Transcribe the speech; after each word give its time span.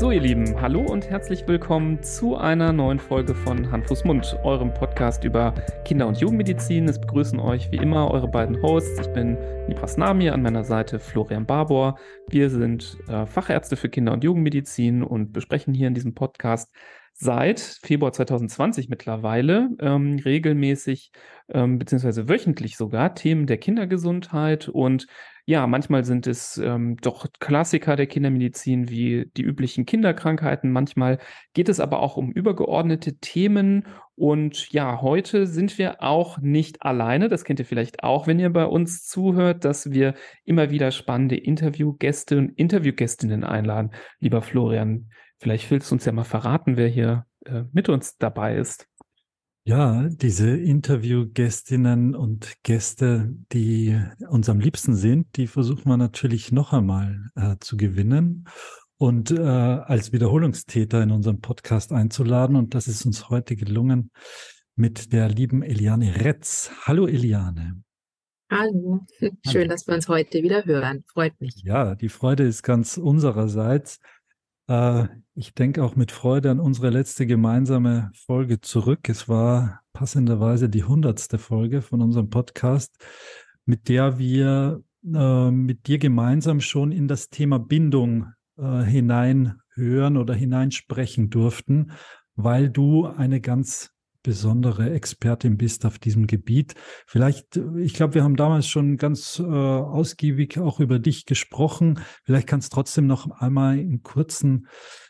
So, 0.00 0.10
ihr 0.10 0.22
Lieben, 0.22 0.58
hallo 0.58 0.80
und 0.80 1.10
herzlich 1.10 1.46
willkommen 1.46 2.02
zu 2.02 2.34
einer 2.34 2.72
neuen 2.72 2.98
Folge 2.98 3.34
von 3.34 3.70
Hand, 3.70 3.86
Fuß, 3.86 4.04
Mund, 4.04 4.34
eurem 4.44 4.72
Podcast 4.72 5.24
über 5.24 5.52
Kinder- 5.84 6.08
und 6.08 6.16
Jugendmedizin. 6.16 6.88
Es 6.88 6.98
begrüßen 6.98 7.38
euch 7.38 7.70
wie 7.70 7.76
immer 7.76 8.10
eure 8.10 8.26
beiden 8.26 8.62
Hosts. 8.62 8.98
Ich 8.98 9.12
bin 9.12 9.36
Nibras 9.68 9.98
Nami, 9.98 10.30
an 10.30 10.40
meiner 10.40 10.64
Seite 10.64 11.00
Florian 11.00 11.44
Barbour. 11.44 11.98
Wir 12.28 12.48
sind 12.48 12.96
äh, 13.08 13.26
Fachärzte 13.26 13.76
für 13.76 13.90
Kinder- 13.90 14.14
und 14.14 14.24
Jugendmedizin 14.24 15.02
und 15.02 15.34
besprechen 15.34 15.74
hier 15.74 15.88
in 15.88 15.94
diesem 15.94 16.14
Podcast 16.14 16.72
seit 17.12 17.60
Februar 17.60 18.14
2020 18.14 18.88
mittlerweile 18.88 19.68
ähm, 19.80 20.18
regelmäßig 20.24 21.12
ähm, 21.50 21.78
beziehungsweise 21.78 22.26
wöchentlich 22.26 22.78
sogar 22.78 23.14
Themen 23.14 23.46
der 23.46 23.58
Kindergesundheit 23.58 24.70
und 24.70 25.08
ja, 25.50 25.66
manchmal 25.66 26.04
sind 26.04 26.28
es 26.28 26.58
ähm, 26.58 26.96
doch 26.98 27.26
Klassiker 27.40 27.96
der 27.96 28.06
Kindermedizin 28.06 28.88
wie 28.88 29.28
die 29.36 29.42
üblichen 29.42 29.84
Kinderkrankheiten. 29.84 30.70
Manchmal 30.70 31.18
geht 31.54 31.68
es 31.68 31.80
aber 31.80 31.98
auch 31.98 32.16
um 32.16 32.30
übergeordnete 32.30 33.18
Themen. 33.18 33.88
Und 34.14 34.70
ja, 34.70 35.02
heute 35.02 35.48
sind 35.48 35.76
wir 35.76 36.04
auch 36.04 36.38
nicht 36.38 36.82
alleine. 36.82 37.28
Das 37.28 37.42
kennt 37.42 37.58
ihr 37.58 37.64
vielleicht 37.66 38.04
auch, 38.04 38.28
wenn 38.28 38.38
ihr 38.38 38.50
bei 38.50 38.64
uns 38.64 39.04
zuhört, 39.04 39.64
dass 39.64 39.90
wir 39.90 40.14
immer 40.44 40.70
wieder 40.70 40.92
spannende 40.92 41.36
Interviewgäste 41.36 42.38
und 42.38 42.50
Interviewgästinnen 42.50 43.42
einladen. 43.42 43.90
Lieber 44.20 44.42
Florian, 44.42 45.10
vielleicht 45.38 45.68
willst 45.72 45.90
du 45.90 45.96
uns 45.96 46.04
ja 46.04 46.12
mal 46.12 46.22
verraten, 46.22 46.76
wer 46.76 46.86
hier 46.86 47.26
äh, 47.44 47.64
mit 47.72 47.88
uns 47.88 48.18
dabei 48.18 48.54
ist. 48.54 48.89
Ja, 49.70 50.08
diese 50.08 50.50
Interviewgästinnen 50.50 52.16
und 52.16 52.54
Gäste, 52.64 53.32
die 53.52 53.96
uns 54.28 54.48
am 54.48 54.58
liebsten 54.58 54.96
sind, 54.96 55.36
die 55.36 55.46
versuchen 55.46 55.84
wir 55.84 55.96
natürlich 55.96 56.50
noch 56.50 56.72
einmal 56.72 57.30
äh, 57.36 57.54
zu 57.60 57.76
gewinnen 57.76 58.48
und 58.98 59.30
äh, 59.30 59.38
als 59.38 60.12
Wiederholungstäter 60.12 61.04
in 61.04 61.12
unserem 61.12 61.40
Podcast 61.40 61.92
einzuladen. 61.92 62.56
Und 62.56 62.74
das 62.74 62.88
ist 62.88 63.06
uns 63.06 63.28
heute 63.28 63.54
gelungen 63.54 64.10
mit 64.74 65.12
der 65.12 65.28
lieben 65.28 65.62
Eliane 65.62 66.16
Retz. 66.16 66.72
Hallo 66.82 67.06
Eliane. 67.06 67.80
Hallo, 68.50 69.06
schön, 69.46 69.68
dass 69.68 69.86
wir 69.86 69.94
uns 69.94 70.08
heute 70.08 70.42
wieder 70.42 70.64
hören. 70.64 71.04
Freut 71.06 71.40
mich. 71.40 71.62
Ja, 71.62 71.94
die 71.94 72.08
Freude 72.08 72.42
ist 72.42 72.64
ganz 72.64 72.96
unsererseits. 72.96 74.00
Äh, 74.70 75.08
ich 75.34 75.54
denke 75.54 75.82
auch 75.82 75.96
mit 75.96 76.12
Freude 76.12 76.50
an 76.50 76.60
unsere 76.60 76.90
letzte 76.90 77.26
gemeinsame 77.26 78.10
Folge 78.14 78.60
zurück. 78.60 79.08
Es 79.08 79.28
war 79.28 79.80
passenderweise 79.92 80.68
die 80.68 80.84
hundertste 80.84 81.38
Folge 81.38 81.82
von 81.82 82.00
unserem 82.00 82.30
Podcast, 82.30 82.94
mit 83.64 83.88
der 83.88 84.18
wir 84.18 84.82
äh, 85.04 85.50
mit 85.50 85.88
dir 85.88 85.98
gemeinsam 85.98 86.60
schon 86.60 86.92
in 86.92 87.08
das 87.08 87.30
Thema 87.30 87.58
Bindung 87.58 88.32
äh, 88.58 88.82
hineinhören 88.82 90.16
oder 90.16 90.34
hineinsprechen 90.34 91.30
durften, 91.30 91.90
weil 92.36 92.70
du 92.70 93.06
eine 93.06 93.40
ganz 93.40 93.90
besondere 94.22 94.90
Expertin 94.90 95.56
bist 95.56 95.86
auf 95.86 95.98
diesem 95.98 96.26
Gebiet. 96.26 96.74
Vielleicht, 97.06 97.60
ich 97.78 97.94
glaube, 97.94 98.14
wir 98.14 98.24
haben 98.24 98.36
damals 98.36 98.66
schon 98.66 98.96
ganz 98.96 99.38
äh, 99.38 99.42
ausgiebig 99.44 100.58
auch 100.58 100.80
über 100.80 100.98
dich 100.98 101.26
gesprochen. 101.26 102.00
Vielleicht 102.24 102.46
kannst 102.46 102.72
du 102.72 102.74
trotzdem 102.74 103.06
noch 103.06 103.30
einmal 103.30 103.78
in 103.78 104.02
kurzen 104.02 104.66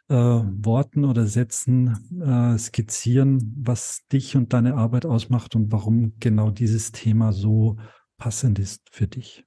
äh, 0.09 0.15
Worten 0.15 1.05
oder 1.05 1.27
Sätzen 1.27 1.99
äh, 2.21 2.59
skizzieren, 2.59 3.55
was 3.59 4.07
dich 4.13 4.37
und 4.37 4.53
deine 4.53 4.75
Arbeit 4.75 5.07
ausmacht 5.07 5.55
und 5.55 5.73
warum 5.73 6.15
genau 6.19 6.51
dieses 6.51 6.93
Thema 6.93 7.33
so 7.33 7.77
passend 8.17 8.59
ist 8.59 8.89
für 8.91 9.07
dich. 9.07 9.45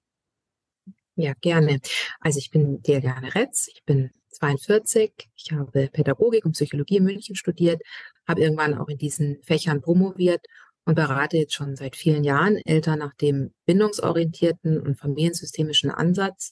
Ja, 1.16 1.34
gerne. 1.42 1.80
Also 2.22 2.40
ich 2.40 2.50
bin 2.50 2.82
Diane 2.82 3.36
Retz, 3.36 3.68
ich 3.72 3.84
bin 3.86 4.10
42, 4.32 5.14
ich 5.36 5.52
habe 5.52 5.88
Pädagogik 5.90 6.44
und 6.46 6.54
Psychologie 6.54 6.98
in 6.98 7.04
München 7.04 7.36
studiert, 7.36 7.82
habe 8.28 8.42
irgendwann 8.42 8.74
auch 8.76 8.88
in 8.88 8.98
diesen 8.98 9.38
Fächern 9.44 9.82
promoviert 9.82 10.44
und 10.86 10.96
berate 10.96 11.38
jetzt 11.38 11.54
schon 11.54 11.76
seit 11.76 11.96
vielen 11.96 12.24
Jahren 12.24 12.58
Eltern 12.66 13.00
nach 13.00 13.14
dem 13.16 13.54
bindungsorientierten 13.66 14.82
und 14.82 14.98
familiensystemischen 15.00 15.92
Ansatz. 15.92 16.52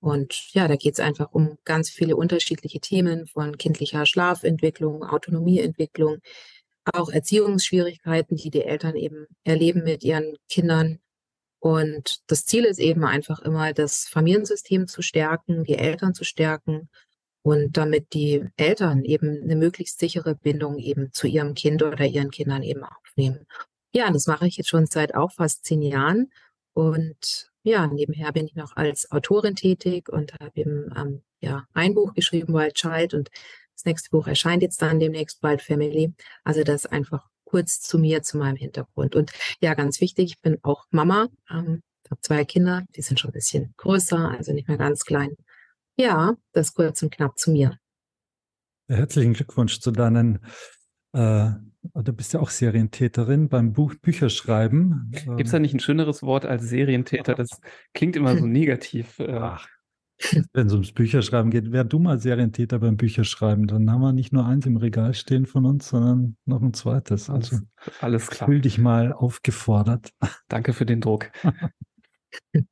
Und 0.00 0.52
ja, 0.54 0.66
da 0.68 0.76
geht 0.76 0.94
es 0.94 1.00
einfach 1.00 1.32
um 1.32 1.56
ganz 1.64 1.88
viele 1.88 2.16
unterschiedliche 2.16 2.80
Themen 2.80 3.26
von 3.28 3.56
kindlicher 3.56 4.06
Schlafentwicklung, 4.06 5.04
Autonomieentwicklung, 5.04 6.18
auch 6.92 7.10
Erziehungsschwierigkeiten, 7.10 8.36
die 8.36 8.50
die 8.50 8.64
Eltern 8.64 8.96
eben 8.96 9.26
erleben 9.44 9.84
mit 9.84 10.02
ihren 10.04 10.36
Kindern. 10.48 10.98
Und 11.64 12.18
das 12.26 12.44
Ziel 12.44 12.66
ist 12.66 12.78
eben 12.78 13.04
einfach 13.06 13.40
immer, 13.40 13.72
das 13.72 14.06
Familiensystem 14.06 14.86
zu 14.86 15.00
stärken, 15.00 15.64
die 15.64 15.78
Eltern 15.78 16.12
zu 16.12 16.22
stärken 16.22 16.90
und 17.40 17.78
damit 17.78 18.12
die 18.12 18.44
Eltern 18.58 19.02
eben 19.02 19.42
eine 19.42 19.56
möglichst 19.56 19.98
sichere 19.98 20.34
Bindung 20.34 20.76
eben 20.76 21.10
zu 21.14 21.26
ihrem 21.26 21.54
Kind 21.54 21.82
oder 21.82 22.04
ihren 22.04 22.30
Kindern 22.30 22.62
eben 22.62 22.84
aufnehmen. 22.84 23.46
Ja, 23.94 24.10
das 24.10 24.26
mache 24.26 24.46
ich 24.46 24.58
jetzt 24.58 24.68
schon 24.68 24.84
seit 24.84 25.14
auch 25.14 25.32
fast 25.32 25.64
zehn 25.64 25.80
Jahren. 25.80 26.30
Und 26.74 27.50
ja, 27.62 27.86
nebenher 27.86 28.30
bin 28.32 28.44
ich 28.44 28.56
noch 28.56 28.76
als 28.76 29.10
Autorin 29.10 29.56
tätig 29.56 30.10
und 30.10 30.34
habe 30.34 30.52
eben 30.56 30.92
ähm, 30.94 31.22
ja, 31.40 31.66
ein 31.72 31.94
Buch 31.94 32.12
geschrieben, 32.12 32.52
Wild 32.52 32.74
Child. 32.74 33.14
Und 33.14 33.30
das 33.74 33.86
nächste 33.86 34.10
Buch 34.10 34.26
erscheint 34.26 34.62
jetzt 34.62 34.82
dann 34.82 35.00
demnächst 35.00 35.42
Wild 35.42 35.62
Family. 35.62 36.12
Also 36.44 36.62
das 36.62 36.84
einfach 36.84 37.26
kurz 37.54 37.78
zu 37.78 38.00
mir, 38.00 38.24
zu 38.24 38.36
meinem 38.36 38.56
Hintergrund. 38.56 39.14
Und 39.14 39.30
ja, 39.60 39.74
ganz 39.74 40.00
wichtig, 40.00 40.32
ich 40.32 40.40
bin 40.40 40.58
auch 40.64 40.86
Mama. 40.90 41.28
Ähm, 41.48 41.82
habe 42.10 42.20
zwei 42.20 42.44
Kinder, 42.44 42.84
die 42.96 43.00
sind 43.00 43.20
schon 43.20 43.30
ein 43.30 43.34
bisschen 43.34 43.74
größer, 43.76 44.28
also 44.36 44.52
nicht 44.52 44.66
mehr 44.66 44.76
ganz 44.76 45.04
klein. 45.04 45.36
Ja, 45.96 46.34
das 46.50 46.74
kurz 46.74 47.00
und 47.04 47.12
knapp 47.12 47.38
zu 47.38 47.52
mir. 47.52 47.78
Herzlichen 48.88 49.34
Glückwunsch 49.34 49.78
zu 49.78 49.92
deinen, 49.92 50.40
äh, 51.12 51.50
du 51.94 52.12
bist 52.12 52.32
ja 52.32 52.40
auch 52.40 52.50
Serientäterin 52.50 53.48
beim 53.48 53.72
Buch 53.72 53.94
Bücherschreiben. 54.02 55.12
Gibt 55.12 55.44
es 55.46 55.52
da 55.52 55.60
nicht 55.60 55.74
ein 55.74 55.80
schöneres 55.80 56.24
Wort 56.24 56.46
als 56.46 56.64
Serientäter? 56.64 57.36
Das 57.36 57.60
klingt 57.92 58.16
immer 58.16 58.36
so 58.36 58.46
negativ. 58.46 59.20
Äh. 59.20 59.32
Ach, 59.32 59.68
wenn 60.52 60.66
es 60.66 60.72
ums 60.72 60.92
Bücherschreiben 60.92 61.50
geht, 61.50 61.72
wär 61.72 61.84
du 61.84 61.98
mal 61.98 62.18
Serientäter 62.18 62.78
beim 62.78 62.96
Bücherschreiben, 62.96 63.66
dann 63.66 63.90
haben 63.90 64.00
wir 64.00 64.12
nicht 64.12 64.32
nur 64.32 64.46
eins 64.46 64.66
im 64.66 64.76
Regal 64.76 65.14
stehen 65.14 65.46
von 65.46 65.64
uns, 65.66 65.88
sondern 65.88 66.36
noch 66.44 66.62
ein 66.62 66.74
zweites. 66.74 67.30
Also 67.30 67.58
alles 68.00 68.28
klar. 68.28 68.48
Fühl 68.48 68.60
dich 68.60 68.78
mal 68.78 69.12
aufgefordert. 69.12 70.10
Danke 70.48 70.72
für 70.72 70.86
den 70.86 71.00
Druck. 71.00 71.30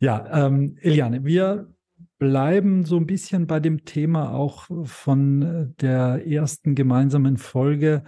ja, 0.00 0.46
ähm, 0.46 0.76
Eliane, 0.80 1.24
wir 1.24 1.74
bleiben 2.18 2.84
so 2.84 2.96
ein 2.96 3.06
bisschen 3.06 3.46
bei 3.46 3.60
dem 3.60 3.84
Thema 3.84 4.32
auch 4.32 4.68
von 4.84 5.42
äh, 5.42 5.66
der 5.80 6.26
ersten 6.26 6.74
gemeinsamen 6.74 7.36
Folge. 7.36 8.04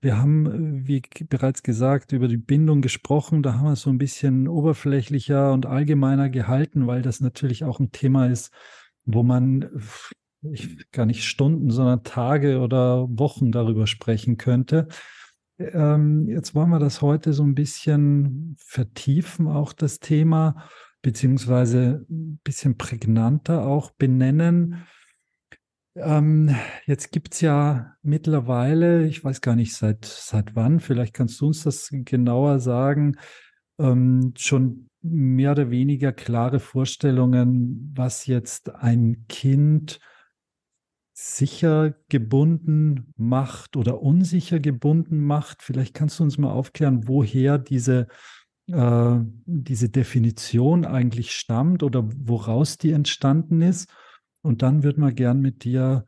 Wir 0.00 0.18
haben, 0.18 0.82
äh, 0.84 0.86
wie 0.86 1.02
bereits 1.28 1.62
gesagt, 1.62 2.12
über 2.12 2.28
die 2.28 2.36
Bindung 2.36 2.80
gesprochen. 2.80 3.42
Da 3.42 3.54
haben 3.54 3.64
wir 3.64 3.72
es 3.72 3.82
so 3.82 3.90
ein 3.90 3.98
bisschen 3.98 4.48
oberflächlicher 4.48 5.52
und 5.52 5.66
allgemeiner 5.66 6.30
gehalten, 6.30 6.86
weil 6.86 7.02
das 7.02 7.20
natürlich 7.20 7.64
auch 7.64 7.80
ein 7.80 7.92
Thema 7.92 8.26
ist, 8.26 8.52
wo 9.04 9.22
man 9.22 9.68
ich, 10.42 10.90
gar 10.92 11.06
nicht 11.06 11.24
Stunden, 11.24 11.70
sondern 11.70 12.04
Tage 12.04 12.60
oder 12.60 13.08
Wochen 13.10 13.50
darüber 13.50 13.86
sprechen 13.86 14.36
könnte. 14.36 14.88
Ähm, 15.58 16.28
jetzt 16.28 16.54
wollen 16.54 16.70
wir 16.70 16.78
das 16.78 17.02
heute 17.02 17.32
so 17.32 17.42
ein 17.42 17.54
bisschen 17.54 18.56
vertiefen, 18.58 19.48
auch 19.48 19.72
das 19.72 19.98
Thema 19.98 20.68
beziehungsweise 21.02 22.04
ein 22.08 22.40
bisschen 22.44 22.76
prägnanter 22.76 23.66
auch 23.66 23.90
benennen. 23.90 24.86
Ähm, 26.00 26.54
jetzt 26.86 27.10
gibt 27.10 27.34
es 27.34 27.40
ja 27.40 27.96
mittlerweile, 28.02 29.06
ich 29.06 29.24
weiß 29.24 29.40
gar 29.40 29.56
nicht 29.56 29.74
seit, 29.74 30.04
seit 30.04 30.54
wann, 30.54 30.80
vielleicht 30.80 31.12
kannst 31.12 31.40
du 31.40 31.48
uns 31.48 31.64
das 31.64 31.88
genauer 31.90 32.60
sagen, 32.60 33.16
ähm, 33.78 34.32
schon 34.36 34.88
mehr 35.02 35.52
oder 35.52 35.70
weniger 35.70 36.12
klare 36.12 36.60
Vorstellungen, 36.60 37.92
was 37.96 38.26
jetzt 38.26 38.74
ein 38.74 39.24
Kind 39.28 39.98
sicher 41.14 41.94
gebunden 42.08 43.12
macht 43.16 43.76
oder 43.76 44.00
unsicher 44.00 44.60
gebunden 44.60 45.20
macht. 45.24 45.62
Vielleicht 45.62 45.94
kannst 45.94 46.20
du 46.20 46.24
uns 46.24 46.38
mal 46.38 46.52
aufklären, 46.52 47.08
woher 47.08 47.58
diese 47.58 48.06
äh, 48.68 49.18
diese 49.46 49.88
Definition 49.88 50.84
eigentlich 50.84 51.32
stammt 51.32 51.82
oder 51.82 52.08
woraus 52.24 52.78
die 52.78 52.92
entstanden 52.92 53.62
ist. 53.62 53.90
Und 54.42 54.62
dann 54.62 54.82
würden 54.82 55.02
wir 55.02 55.12
gern 55.12 55.40
mit 55.40 55.64
dir 55.64 56.06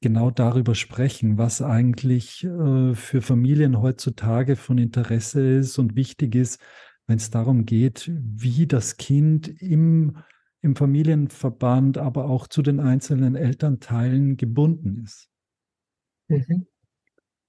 genau 0.00 0.30
darüber 0.30 0.74
sprechen, 0.74 1.38
was 1.38 1.62
eigentlich 1.62 2.44
äh, 2.44 2.94
für 2.94 3.22
Familien 3.22 3.80
heutzutage 3.80 4.56
von 4.56 4.78
Interesse 4.78 5.56
ist 5.58 5.78
und 5.78 5.96
wichtig 5.96 6.34
ist, 6.34 6.60
wenn 7.06 7.18
es 7.18 7.30
darum 7.30 7.66
geht, 7.66 8.10
wie 8.14 8.66
das 8.66 8.96
Kind 8.96 9.48
im 9.48 10.18
im 10.62 10.76
Familienverband, 10.76 11.96
aber 11.96 12.26
auch 12.26 12.46
zu 12.46 12.62
den 12.62 12.80
einzelnen 12.80 13.34
Elternteilen 13.34 14.36
gebunden 14.36 15.02
ist. 15.04 15.30
Mhm. 16.28 16.66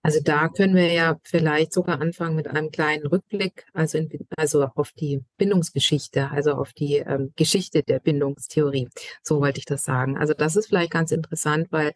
Also 0.03 0.19
da 0.23 0.47
können 0.49 0.75
wir 0.75 0.91
ja 0.91 1.19
vielleicht 1.23 1.73
sogar 1.73 2.01
anfangen 2.01 2.35
mit 2.35 2.47
einem 2.47 2.71
kleinen 2.71 3.05
Rückblick, 3.05 3.65
also, 3.73 3.99
in, 3.99 4.09
also 4.35 4.65
auf 4.75 4.91
die 4.93 5.23
Bindungsgeschichte, 5.37 6.31
also 6.31 6.53
auf 6.53 6.73
die 6.73 6.97
ähm, 6.97 7.33
Geschichte 7.35 7.83
der 7.83 7.99
Bindungstheorie. 7.99 8.89
So 9.21 9.41
wollte 9.41 9.59
ich 9.59 9.65
das 9.65 9.83
sagen. 9.83 10.17
Also 10.17 10.33
das 10.33 10.55
ist 10.55 10.67
vielleicht 10.67 10.91
ganz 10.91 11.11
interessant, 11.11 11.67
weil 11.71 11.93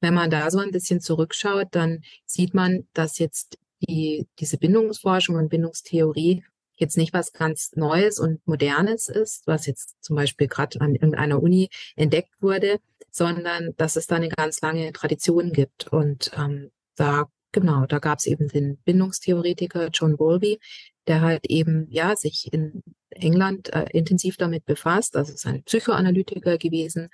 wenn 0.00 0.14
man 0.14 0.30
da 0.30 0.50
so 0.50 0.58
ein 0.58 0.72
bisschen 0.72 1.00
zurückschaut, 1.00 1.68
dann 1.70 2.02
sieht 2.26 2.54
man, 2.54 2.86
dass 2.92 3.18
jetzt 3.18 3.58
die, 3.80 4.26
diese 4.38 4.58
Bindungsforschung 4.58 5.36
und 5.36 5.48
Bindungstheorie 5.48 6.44
jetzt 6.76 6.96
nicht 6.96 7.12
was 7.12 7.32
ganz 7.32 7.72
Neues 7.76 8.18
und 8.18 8.46
Modernes 8.46 9.08
ist, 9.08 9.46
was 9.46 9.66
jetzt 9.66 9.94
zum 10.02 10.16
Beispiel 10.16 10.48
gerade 10.48 10.80
an 10.80 10.94
irgendeiner 10.94 11.40
Uni 11.42 11.68
entdeckt 11.94 12.32
wurde, 12.40 12.80
sondern 13.10 13.74
dass 13.76 13.96
es 13.96 14.08
da 14.08 14.16
eine 14.16 14.28
ganz 14.28 14.60
lange 14.60 14.92
Tradition 14.92 15.52
gibt. 15.52 15.86
Und 15.92 16.32
ähm, 16.36 16.70
da 16.96 17.28
Genau, 17.54 17.86
da 17.86 18.00
gab 18.00 18.18
es 18.18 18.26
eben 18.26 18.48
den 18.48 18.78
Bindungstheoretiker 18.78 19.90
John 19.92 20.16
Bowlby, 20.16 20.58
der 21.06 21.20
halt 21.20 21.46
eben 21.46 21.86
ja 21.88 22.16
sich 22.16 22.52
in 22.52 22.82
England 23.10 23.72
äh, 23.72 23.86
intensiv 23.92 24.36
damit 24.36 24.66
befasst. 24.66 25.16
Also 25.16 25.32
ist 25.32 25.46
ein 25.46 25.62
Psychoanalytiker 25.62 26.58
gewesen. 26.58 27.10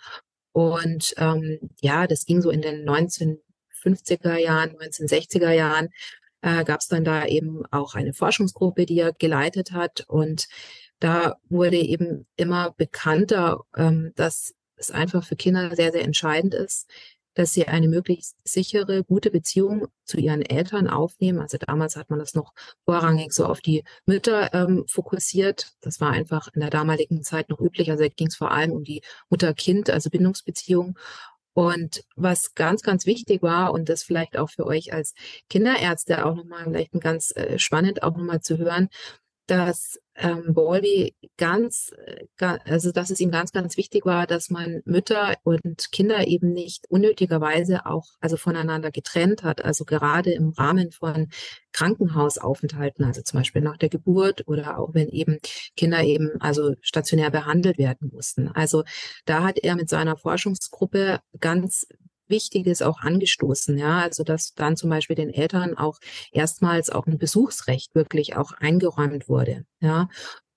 Und 0.52 1.12
ähm, 1.18 1.58
ja, 1.82 2.06
das 2.06 2.24
ging 2.24 2.40
so 2.40 2.48
in 2.48 2.62
den 2.62 2.88
1950er 2.88 4.38
Jahren, 4.38 4.70
1960er 4.78 5.52
Jahren, 5.52 5.90
äh, 6.40 6.64
gab 6.64 6.80
es 6.80 6.88
dann 6.88 7.04
da 7.04 7.26
eben 7.26 7.66
auch 7.70 7.94
eine 7.94 8.14
Forschungsgruppe, 8.14 8.86
die 8.86 8.98
er 8.98 9.12
geleitet 9.12 9.72
hat. 9.72 10.06
Und 10.08 10.48
da 11.00 11.36
wurde 11.50 11.76
eben 11.76 12.26
immer 12.36 12.72
bekannter, 12.78 13.60
ähm, 13.76 14.12
dass 14.16 14.54
es 14.76 14.90
einfach 14.90 15.22
für 15.22 15.36
Kinder 15.36 15.76
sehr, 15.76 15.92
sehr 15.92 16.04
entscheidend 16.04 16.54
ist, 16.54 16.88
dass 17.34 17.52
sie 17.52 17.68
eine 17.68 17.88
möglichst 17.88 18.36
sichere, 18.44 19.04
gute 19.04 19.30
Beziehung 19.30 19.88
zu 20.04 20.18
ihren 20.18 20.42
Eltern 20.42 20.88
aufnehmen. 20.88 21.38
Also 21.38 21.58
damals 21.58 21.96
hat 21.96 22.10
man 22.10 22.18
das 22.18 22.34
noch 22.34 22.52
vorrangig 22.84 23.32
so 23.32 23.46
auf 23.46 23.60
die 23.60 23.84
Mütter 24.06 24.52
ähm, 24.52 24.84
fokussiert. 24.88 25.72
Das 25.80 26.00
war 26.00 26.10
einfach 26.10 26.48
in 26.54 26.60
der 26.60 26.70
damaligen 26.70 27.22
Zeit 27.22 27.48
noch 27.48 27.60
üblich. 27.60 27.90
Also 27.90 28.04
ging 28.14 28.28
es 28.28 28.36
vor 28.36 28.50
allem 28.50 28.72
um 28.72 28.84
die 28.84 29.02
Mutter-Kind, 29.28 29.90
also 29.90 30.10
Bindungsbeziehung. 30.10 30.98
Und 31.52 32.04
was 32.16 32.54
ganz, 32.54 32.82
ganz 32.82 33.06
wichtig 33.06 33.42
war, 33.42 33.72
und 33.72 33.88
das 33.88 34.02
vielleicht 34.02 34.36
auch 34.38 34.50
für 34.50 34.66
euch 34.66 34.92
als 34.92 35.14
Kinderärzte 35.48 36.24
auch 36.24 36.34
nochmal 36.34 36.64
vielleicht 36.64 36.92
ganz 37.00 37.34
äh, 37.36 37.58
spannend 37.58 38.02
auch 38.02 38.16
nochmal 38.16 38.40
zu 38.40 38.58
hören, 38.58 38.88
dass 39.46 39.98
ähm, 40.20 40.52
Bowlby 40.54 41.14
ganz, 41.38 41.92
äh, 42.06 42.26
also 42.64 42.92
dass 42.92 43.10
es 43.10 43.20
ihm 43.20 43.30
ganz, 43.30 43.52
ganz 43.52 43.76
wichtig 43.76 44.04
war, 44.04 44.26
dass 44.26 44.50
man 44.50 44.82
Mütter 44.84 45.36
und 45.44 45.90
Kinder 45.92 46.26
eben 46.26 46.52
nicht 46.52 46.84
unnötigerweise 46.90 47.86
auch 47.86 48.04
also 48.20 48.36
voneinander 48.36 48.90
getrennt 48.90 49.42
hat. 49.42 49.64
Also 49.64 49.84
gerade 49.84 50.32
im 50.32 50.50
Rahmen 50.50 50.92
von 50.92 51.28
Krankenhausaufenthalten, 51.72 53.04
also 53.04 53.22
zum 53.22 53.40
Beispiel 53.40 53.62
nach 53.62 53.78
der 53.78 53.88
Geburt 53.88 54.46
oder 54.46 54.78
auch 54.78 54.92
wenn 54.92 55.08
eben 55.08 55.38
Kinder 55.76 56.02
eben 56.02 56.30
also 56.40 56.74
stationär 56.82 57.30
behandelt 57.30 57.78
werden 57.78 58.10
mussten. 58.12 58.48
Also 58.48 58.84
da 59.24 59.42
hat 59.42 59.58
er 59.58 59.74
mit 59.76 59.88
seiner 59.88 60.16
Forschungsgruppe 60.16 61.20
ganz 61.40 61.86
Wichtiges 62.30 62.82
auch 62.82 63.00
angestoßen, 63.00 63.76
ja, 63.78 63.98
also 64.00 64.24
dass 64.24 64.54
dann 64.54 64.76
zum 64.76 64.90
Beispiel 64.90 65.16
den 65.16 65.30
Eltern 65.30 65.76
auch 65.76 65.98
erstmals 66.32 66.90
auch 66.90 67.06
ein 67.06 67.18
Besuchsrecht 67.18 67.94
wirklich 67.94 68.36
auch 68.36 68.52
eingeräumt 68.52 69.28
wurde, 69.28 69.64
ja. 69.80 70.08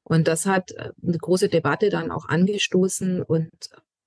Und 0.05 0.27
das 0.27 0.45
hat 0.45 0.71
äh, 0.71 0.91
eine 1.01 1.17
große 1.17 1.49
Debatte 1.49 1.89
dann 1.89 2.11
auch 2.11 2.27
angestoßen 2.27 3.23
und 3.23 3.51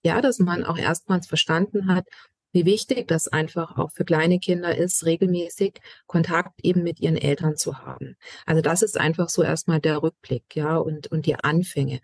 ja, 0.05 0.21
dass 0.21 0.39
man 0.39 0.65
auch 0.65 0.79
erstmals 0.79 1.27
verstanden 1.27 1.89
hat, 1.89 2.07
wie 2.53 2.65
wichtig 2.65 3.07
das 3.09 3.29
einfach 3.29 3.77
auch 3.77 3.91
für 3.93 4.05
kleine 4.05 4.39
Kinder 4.39 4.75
ist, 4.77 5.05
regelmäßig 5.05 5.81
Kontakt 6.07 6.59
eben 6.63 6.83
mit 6.83 7.01
ihren 7.01 7.17
Eltern 7.17 7.57
zu 7.57 7.79
haben. 7.79 8.17
Also 8.47 8.63
das 8.63 8.83
ist 8.83 8.99
einfach 8.99 9.29
so 9.29 9.43
erstmal 9.43 9.81
der 9.81 10.03
Rückblick, 10.03 10.45
ja, 10.55 10.79
und, 10.79 11.09
und 11.09 11.27
die 11.27 11.37
Anfänge. 11.37 12.01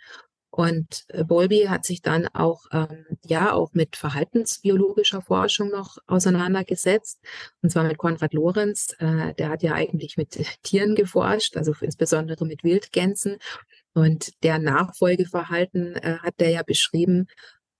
Und 0.54 1.06
äh, 1.08 1.24
Bowlby 1.24 1.64
hat 1.66 1.86
sich 1.86 2.02
dann 2.02 2.28
auch, 2.28 2.66
ähm, 2.72 3.06
ja, 3.24 3.54
auch 3.54 3.72
mit 3.72 3.96
verhaltensbiologischer 3.96 5.22
Forschung 5.22 5.70
noch 5.70 5.96
auseinandergesetzt. 6.06 7.18
Und 7.62 7.70
zwar 7.70 7.84
mit 7.84 7.96
Konrad 7.96 8.34
Lorenz. 8.34 8.94
Äh, 8.98 9.32
der 9.34 9.48
hat 9.48 9.62
ja 9.62 9.72
eigentlich 9.72 10.18
mit 10.18 10.32
Tieren 10.62 10.94
geforscht, 10.94 11.56
also 11.56 11.72
insbesondere 11.80 12.44
mit 12.44 12.64
Wildgänsen. 12.64 13.38
Und 13.94 14.42
der 14.42 14.58
Nachfolgeverhalten 14.58 15.96
äh, 15.96 16.18
hat 16.18 16.34
der 16.38 16.50
ja 16.50 16.62
beschrieben. 16.62 17.28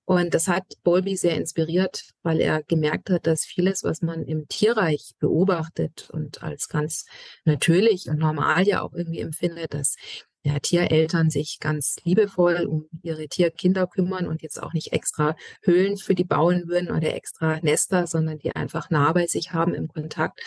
Und 0.06 0.32
das 0.32 0.48
hat 0.48 0.64
Bowlby 0.82 1.14
sehr 1.14 1.36
inspiriert, 1.36 2.04
weil 2.22 2.40
er 2.40 2.62
gemerkt 2.62 3.10
hat, 3.10 3.26
dass 3.26 3.44
vieles, 3.44 3.84
was 3.84 4.00
man 4.00 4.24
im 4.24 4.48
Tierreich 4.48 5.12
beobachtet 5.18 6.08
und 6.10 6.42
als 6.42 6.68
ganz 6.68 7.04
natürlich 7.44 8.08
und 8.08 8.18
normal 8.18 8.66
ja 8.66 8.80
auch 8.80 8.94
irgendwie 8.94 9.20
empfindet, 9.20 9.74
dass 9.74 9.94
ja, 10.44 10.58
Tiereltern 10.58 11.30
sich 11.30 11.58
ganz 11.60 11.96
liebevoll 12.04 12.66
um 12.66 12.88
ihre 13.02 13.28
Tierkinder 13.28 13.86
kümmern 13.86 14.26
und 14.26 14.42
jetzt 14.42 14.60
auch 14.60 14.72
nicht 14.72 14.92
extra 14.92 15.36
Höhlen 15.62 15.96
für 15.96 16.14
die 16.14 16.24
bauen 16.24 16.66
würden 16.66 16.90
oder 16.90 17.14
extra 17.14 17.60
Nester, 17.62 18.06
sondern 18.06 18.38
die 18.38 18.54
einfach 18.56 18.90
nah 18.90 19.12
bei 19.12 19.26
sich 19.26 19.52
haben 19.52 19.74
im 19.74 19.88
Kontakt, 19.88 20.40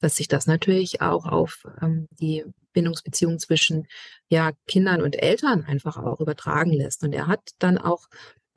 dass 0.00 0.16
sich 0.16 0.28
das 0.28 0.46
natürlich 0.46 1.00
auch 1.00 1.26
auf 1.26 1.64
ähm, 1.82 2.06
die 2.20 2.44
Bindungsbeziehung 2.72 3.40
zwischen 3.40 3.86
ja, 4.28 4.52
Kindern 4.68 5.02
und 5.02 5.20
Eltern 5.20 5.64
einfach 5.64 5.96
auch 5.96 6.20
übertragen 6.20 6.72
lässt. 6.72 7.02
Und 7.02 7.12
er 7.12 7.26
hat 7.26 7.40
dann 7.58 7.78
auch 7.78 8.06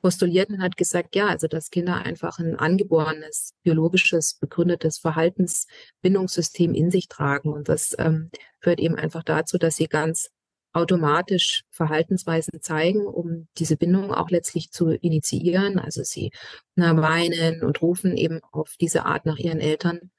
postuliert 0.00 0.50
und 0.50 0.62
hat 0.62 0.76
gesagt, 0.76 1.16
ja, 1.16 1.28
also 1.28 1.48
dass 1.48 1.70
Kinder 1.70 1.96
einfach 1.96 2.38
ein 2.38 2.56
angeborenes, 2.56 3.54
biologisches, 3.62 4.34
begründetes 4.34 4.98
Verhaltensbindungssystem 4.98 6.74
in 6.74 6.90
sich 6.90 7.08
tragen. 7.08 7.52
Und 7.52 7.68
das 7.68 7.96
ähm, 7.98 8.30
führt 8.60 8.80
eben 8.80 8.96
einfach 8.96 9.24
dazu, 9.24 9.58
dass 9.58 9.76
sie 9.76 9.86
ganz 9.86 10.28
automatisch 10.74 11.62
Verhaltensweisen 11.70 12.60
zeigen, 12.60 13.06
um 13.06 13.48
diese 13.58 13.76
Bindung 13.76 14.12
auch 14.12 14.30
letztlich 14.30 14.70
zu 14.70 14.90
initiieren. 14.90 15.78
Also 15.78 16.02
sie 16.02 16.30
weinen 16.76 17.62
und 17.62 17.80
rufen 17.80 18.16
eben 18.16 18.40
auf 18.50 18.74
diese 18.80 19.06
Art 19.06 19.24
nach 19.24 19.38
ihren 19.38 19.60
Eltern. 19.60 20.10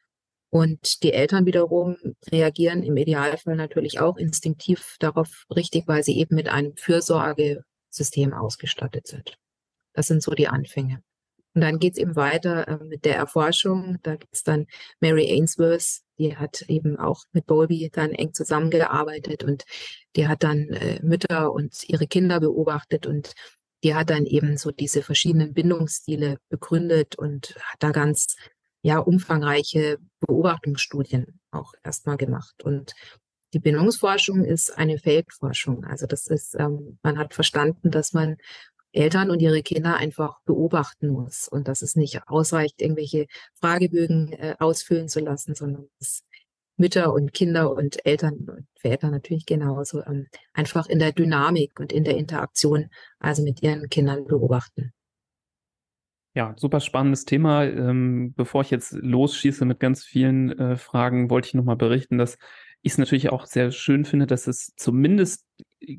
Und 0.50 1.04
die 1.04 1.12
Eltern 1.12 1.46
wiederum 1.46 1.98
reagieren 2.32 2.82
im 2.84 2.96
Idealfall 2.96 3.58
natürlich 3.58 4.00
auch 4.00 4.16
instinktiv 4.16 4.96
darauf 5.00 5.46
richtig, 5.54 5.88
weil 5.88 6.04
sie 6.04 6.18
eben 6.18 6.36
mit 6.36 6.48
einem 6.48 6.78
Fürsorgesystem 6.78 8.34
ausgestattet 8.34 9.08
sind. 9.08 9.38
Das 9.94 10.08
sind 10.08 10.24
so 10.24 10.32
die 10.32 10.48
Anfänge. 10.48 11.02
Und 11.56 11.62
dann 11.62 11.80
geht's 11.80 11.98
eben 11.98 12.16
weiter 12.16 12.68
äh, 12.68 12.84
mit 12.84 13.06
der 13.06 13.16
Erforschung. 13.16 13.98
Da 14.04 14.18
gibt's 14.18 14.44
dann 14.44 14.68
Mary 15.00 15.32
Ainsworth, 15.32 16.02
die 16.20 16.36
hat 16.36 16.64
eben 16.68 16.98
auch 16.98 17.24
mit 17.32 17.46
Bowlby 17.46 17.90
dann 17.92 18.12
eng 18.12 18.34
zusammengearbeitet 18.34 19.44
und 19.44 19.64
die 20.16 20.28
hat 20.28 20.44
dann 20.44 20.70
äh, 20.70 21.00
Mütter 21.02 21.52
und 21.54 21.88
ihre 21.88 22.08
Kinder 22.08 22.42
beobachtet 22.42 23.08
und 23.08 23.34
die 23.84 23.96
hat 23.96 24.10
dann 24.10 24.26
eben 24.26 24.58
so 24.58 24.72
diese 24.72 25.02
verschiedenen 25.02 25.54
Bindungsstile 25.54 26.38
begründet 26.50 27.16
und 27.16 27.56
hat 27.60 27.78
da 27.80 27.92
ganz 27.92 28.36
ja 28.82 29.00
umfangreiche 29.00 29.98
Beobachtungsstudien 30.20 31.40
auch 31.52 31.74
erstmal 31.84 32.18
gemacht. 32.18 32.64
Und 32.64 32.94
die 33.54 33.60
Bindungsforschung 33.60 34.44
ist 34.44 34.78
eine 34.78 34.98
Feldforschung. 34.98 35.86
Also 35.86 36.06
das 36.06 36.28
ist, 36.28 36.56
ähm, 36.60 37.00
man 37.02 37.18
hat 37.18 37.34
verstanden, 37.34 37.90
dass 37.92 38.12
man 38.12 38.38
Eltern 38.96 39.30
und 39.30 39.42
ihre 39.42 39.62
Kinder 39.62 39.98
einfach 39.98 40.40
beobachten 40.46 41.10
muss 41.10 41.48
und 41.48 41.68
dass 41.68 41.82
es 41.82 41.96
nicht 41.96 42.28
ausreicht, 42.28 42.82
irgendwelche 42.82 43.28
Fragebögen 43.60 44.34
äh, 44.34 44.56
ausfüllen 44.60 45.08
zu 45.10 45.20
lassen, 45.20 45.56
sondern 45.56 45.88
dass 46.00 46.24
Mütter 46.78 47.14
und 47.14 47.34
Kinder 47.34 47.72
und 47.72 48.06
Eltern 48.06 48.34
und 48.50 48.68
Väter 48.76 49.10
natürlich 49.10 49.46
genauso 49.46 50.04
ähm, 50.04 50.28
einfach 50.54 50.88
in 50.88 51.00
der 51.00 51.14
Dynamik 51.14 51.80
und 51.80 51.94
in 51.94 52.04
der 52.04 52.18
Interaktion, 52.18 52.90
also 53.20 53.44
mit 53.44 53.62
ihren 53.64 53.88
Kindern 53.90 54.26
beobachten. 54.26 54.92
Ja, 56.34 56.54
super 56.58 56.82
spannendes 56.82 57.24
Thema. 57.24 57.64
Ähm, 57.64 58.34
bevor 58.36 58.62
ich 58.62 58.70
jetzt 58.70 58.92
losschieße 58.92 59.64
mit 59.64 59.80
ganz 59.80 60.04
vielen 60.04 60.58
äh, 60.60 60.76
Fragen, 60.76 61.30
wollte 61.30 61.48
ich 61.48 61.54
nochmal 61.54 61.78
berichten, 61.78 62.18
dass 62.18 62.38
ich 62.86 62.92
es 62.92 62.98
natürlich 63.00 63.32
auch 63.32 63.48
sehr 63.48 63.72
schön 63.72 64.06
finde, 64.06 64.28
dass 64.28 64.46
es 64.46 64.76
zumindest, 64.78 65.44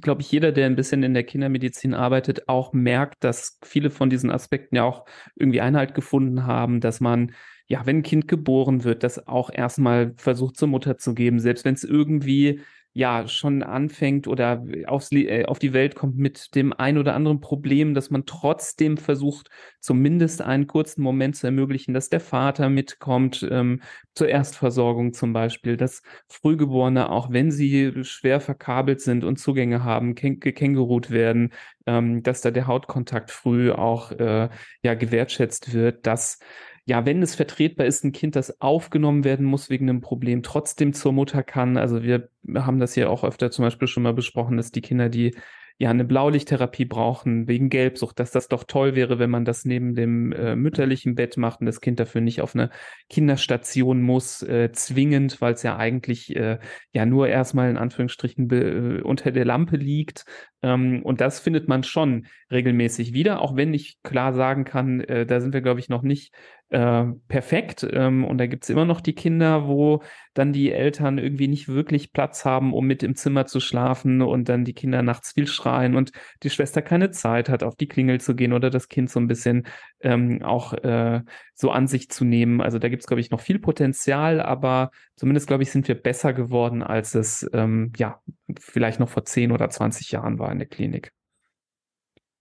glaube 0.01 0.23
ich, 0.23 0.31
jeder, 0.31 0.53
der 0.53 0.67
ein 0.67 0.77
bisschen 0.77 1.03
in 1.03 1.15
der 1.15 1.25
Kindermedizin 1.25 1.95
arbeitet, 1.95 2.49
auch 2.49 2.73
merkt, 2.73 3.25
dass 3.25 3.59
viele 3.65 3.91
von 3.91 4.09
diesen 4.09 4.31
Aspekten 4.31 4.77
ja 4.77 4.85
auch 4.85 5.05
irgendwie 5.35 5.61
Einhalt 5.61 5.95
gefunden 5.95 6.47
haben, 6.47 6.81
dass 6.81 7.01
man 7.01 7.33
ja, 7.67 7.85
wenn 7.87 7.99
ein 7.99 8.03
Kind 8.05 8.29
geboren 8.29 8.85
wird, 8.85 9.03
das 9.03 9.27
auch 9.27 9.51
erstmal 9.53 10.15
versucht 10.17 10.57
zur 10.57 10.69
Mutter 10.69 10.97
zu 10.97 11.13
geben, 11.13 11.41
selbst 11.41 11.65
wenn 11.65 11.75
es 11.75 11.83
irgendwie 11.83 12.61
ja 12.97 13.29
schon 13.29 13.63
anfängt 13.63 14.27
oder 14.27 14.65
aufs, 14.87 15.13
äh, 15.13 15.45
auf 15.45 15.59
die 15.59 15.75
Welt 15.75 15.95
kommt 15.95 16.17
mit 16.17 16.55
dem 16.55 16.73
ein 16.73 16.97
oder 16.97 17.13
anderen 17.15 17.41
Problem, 17.43 17.93
dass 17.93 18.09
man 18.09 18.25
trotzdem 18.25 18.97
versucht, 18.97 19.51
zumindest 19.81 20.41
einen 20.41 20.67
kurzen 20.67 21.03
Moment 21.03 21.37
zu 21.37 21.47
ermöglichen, 21.47 21.93
dass 21.93 22.09
der 22.09 22.21
Vater 22.21 22.71
mitkommt 22.71 23.47
ähm, 23.51 23.83
zur 24.15 24.31
Erstversorgung 24.31 25.13
zum 25.13 25.35
Beispiel, 25.35 25.77
dass 25.77 26.01
Frühgeborene, 26.27 27.11
auch 27.11 27.31
wenn 27.31 27.51
sie 27.51 28.03
schwer 28.03 28.41
verkabelt 28.41 29.03
sind 29.03 29.25
und 29.25 29.37
Zugänge 29.37 29.85
haben, 29.85 30.15
gekängurut 30.15 31.11
werden, 31.11 31.53
ähm, 31.85 32.23
dass 32.23 32.41
da 32.41 32.51
der 32.51 32.67
Hautkontakt 32.67 33.31
früh 33.31 33.73
auch 33.73 34.11
äh, 34.13 34.49
ja 34.83 34.95
gewertschätzt 34.95 35.75
wird, 35.75 36.07
dass 36.07 36.39
ja, 36.87 37.05
wenn 37.05 37.21
es 37.21 37.35
vertretbar 37.35 37.87
ist, 37.87 38.05
ein 38.05 38.13
Kind, 38.13 38.37
das 38.37 38.61
aufgenommen 38.61 39.25
werden 39.25 39.45
muss 39.45 39.71
wegen 39.71 39.91
einem 39.91 40.01
Problem, 40.01 40.45
trotzdem 40.45 40.93
zur 40.93 41.13
Mutter 41.13 41.43
kann. 41.43 41.77
Also 41.77 42.05
wir 42.05 42.29
haben 42.55 42.79
das 42.79 42.95
hier 42.95 43.11
auch 43.11 43.25
öfter 43.25 43.51
zum 43.51 43.65
Beispiel 43.65 43.89
schon 43.89 44.05
mal 44.05 44.15
besprochen, 44.15 44.57
dass 44.57 44.71
die 44.71 44.83
Kinder, 44.83 45.09
die 45.09 45.35
ja 45.79 45.91
eine 45.91 46.05
Blaulichttherapie 46.05 46.87
brauchen 46.87 47.49
wegen 47.49 47.69
Gelbsucht, 47.69 48.19
dass 48.19 48.31
das 48.31 48.49
doch 48.49 48.65
toll 48.65 48.95
wäre, 48.95 49.19
wenn 49.19 49.29
man 49.29 49.45
das 49.45 49.65
neben 49.67 49.95
dem 49.95 50.33
äh, 50.33 50.57
mütterlichen 50.57 51.15
Bett 51.15 51.37
macht 51.37 51.61
und 51.61 51.67
das 51.67 51.83
Kind 51.83 52.01
dafür 52.01 52.23
nicht 52.23 52.41
auf 52.41 52.55
eine 52.55 52.71
Kinderstation 53.11 54.01
muss, 54.01 54.43
äh, 54.43 54.73
zwingend, 54.73 55.41
weil 55.43 55.53
es 55.53 55.63
ja 55.63 55.77
eigentlich 55.77 56.35
äh, 56.35 56.59
ja 56.93 57.05
nur 57.05 57.29
erstmal 57.29 57.69
in 57.69 57.77
Anführungsstrichen 57.77 58.49
be, 58.49 59.01
äh, 59.01 59.03
unter 59.03 59.33
der 59.33 59.45
Lampe 59.45 59.77
liegt. 59.77 60.25
Ähm, 60.63 61.03
und 61.03 61.21
das 61.21 61.41
findet 61.41 61.69
man 61.69 61.83
schon 61.83 62.27
regelmäßig 62.51 63.13
wieder, 63.13 63.43
auch 63.43 63.57
wenn 63.57 63.75
ich 63.75 63.99
klar 64.03 64.33
sagen 64.33 64.65
kann, 64.65 65.01
äh, 65.01 65.27
da 65.27 65.41
sind 65.41 65.53
wir, 65.53 65.61
glaube 65.61 65.81
ich, 65.81 65.91
noch 65.91 66.03
nicht 66.03 66.33
äh, 66.71 67.05
perfekt. 67.29 67.87
Ähm, 67.91 68.25
und 68.25 68.39
da 68.39 68.47
gibt 68.47 68.65
es 68.65 68.71
immer 68.71 68.85
noch 68.85 69.01
die 69.01 69.15
Kinder, 69.15 69.69
wo 69.69 70.03
dann 70.35 70.53
die 70.53 70.73
Eltern 70.73 71.19
irgendwie 71.19 71.49
nicht 71.49 71.69
wirklich 71.69 72.13
Platz 72.13 72.45
haben, 72.45 72.75
um 72.75 72.87
mit 72.87 73.03
im 73.03 73.15
Zimmer 73.15 73.47
zu 73.47 73.61
schlafen 73.61 74.21
und 74.21 74.49
dann 74.49 74.65
die 74.65 74.75
Kinder 74.75 75.03
nachts 75.03 75.33
viel 75.33 75.47
schreien 75.47 75.95
und 75.95 76.11
die 76.43 76.51
Schwester 76.51 76.83
keine 76.83 77.11
Zeit 77.11 77.49
hat, 77.49 77.63
auf 77.63 77.77
die 77.77 77.87
Klingel 77.87 78.21
zu 78.21 78.35
gehen 78.35 78.53
oder 78.53 78.69
das 78.71 78.89
Kind 78.89 79.11
so 79.11 79.21
ein 79.21 79.29
bisschen 79.29 79.67
ähm, 80.01 80.43
auch 80.43 80.73
äh, 80.73 81.23
so 81.55 81.71
an 81.71 81.87
sich 81.87 82.11
zu 82.11 82.25
nehmen. 82.25 82.61
Also 82.61 82.79
da 82.79 82.89
gibt 82.89 83.03
es, 83.03 83.07
glaube 83.07 83.21
ich, 83.21 83.31
noch 83.31 83.41
viel 83.41 83.59
Potenzial, 83.61 84.41
aber 84.41 84.91
zumindest, 85.15 85.47
glaube 85.47 85.63
ich, 85.63 85.71
sind 85.71 85.89
wir 85.89 85.95
besser 85.95 86.33
geworden, 86.33 86.83
als 86.83 87.15
es 87.15 87.49
ähm, 87.53 87.93
ja 87.97 88.21
vielleicht 88.59 89.01
noch 89.01 89.09
vor 89.09 89.25
10 89.25 89.53
oder 89.53 89.71
20 89.71 90.11
Jahren 90.11 90.39
war 90.39 90.51
in 90.51 90.59
der 90.59 90.69
Klinik. 90.69 91.16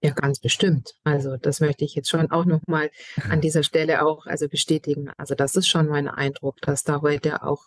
Ja, 0.02 0.12
ganz 0.12 0.40
bestimmt. 0.40 0.94
Also 1.04 1.38
das 1.38 1.62
möchte 1.62 1.84
ich 1.84 1.96
jetzt 1.96 2.10
schon 2.10 2.30
auch 2.30 2.46
nochmal 2.46 2.92
an 3.30 3.42
dieser 3.42 3.64
Stelle 3.64 4.06
auch 4.06 4.26
also 4.26 4.48
bestätigen. 4.48 5.10
Also 5.18 5.36
das 5.36 5.56
ist 5.56 5.68
schon 5.68 5.88
mein 5.88 6.08
Eindruck, 6.08 6.62
dass 6.62 6.84
da 6.84 7.02
heute 7.02 7.44
auch 7.44 7.66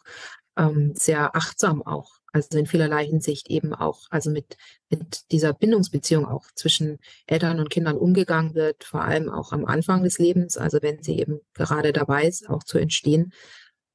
ähm, 0.57 0.93
sehr 0.95 1.35
achtsam 1.35 1.83
auch, 1.83 2.11
also 2.33 2.59
in 2.59 2.67
vielerlei 2.67 3.07
Hinsicht 3.07 3.49
eben 3.49 3.75
auch, 3.75 4.07
also 4.11 4.31
mit, 4.31 4.57
mit 4.91 5.31
dieser 5.31 5.53
Bindungsbeziehung 5.55 6.27
auch 6.27 6.47
zwischen 6.55 6.99
Eltern 7.27 7.61
und 7.61 7.71
Kindern 7.71 7.97
umgegangen 7.97 8.55
wird, 8.55 8.85
vor 8.85 9.03
allem 9.03 9.31
auch 9.31 9.53
am 9.53 9.65
Anfang 9.65 10.03
des 10.03 10.19
Lebens, 10.19 10.57
also 10.57 10.79
wenn 10.83 11.03
sie 11.03 11.19
eben 11.19 11.41
gerade 11.55 11.93
dabei 11.93 12.25
ist, 12.25 12.49
auch 12.51 12.65
zu 12.65 12.79
entstehen. 12.79 13.33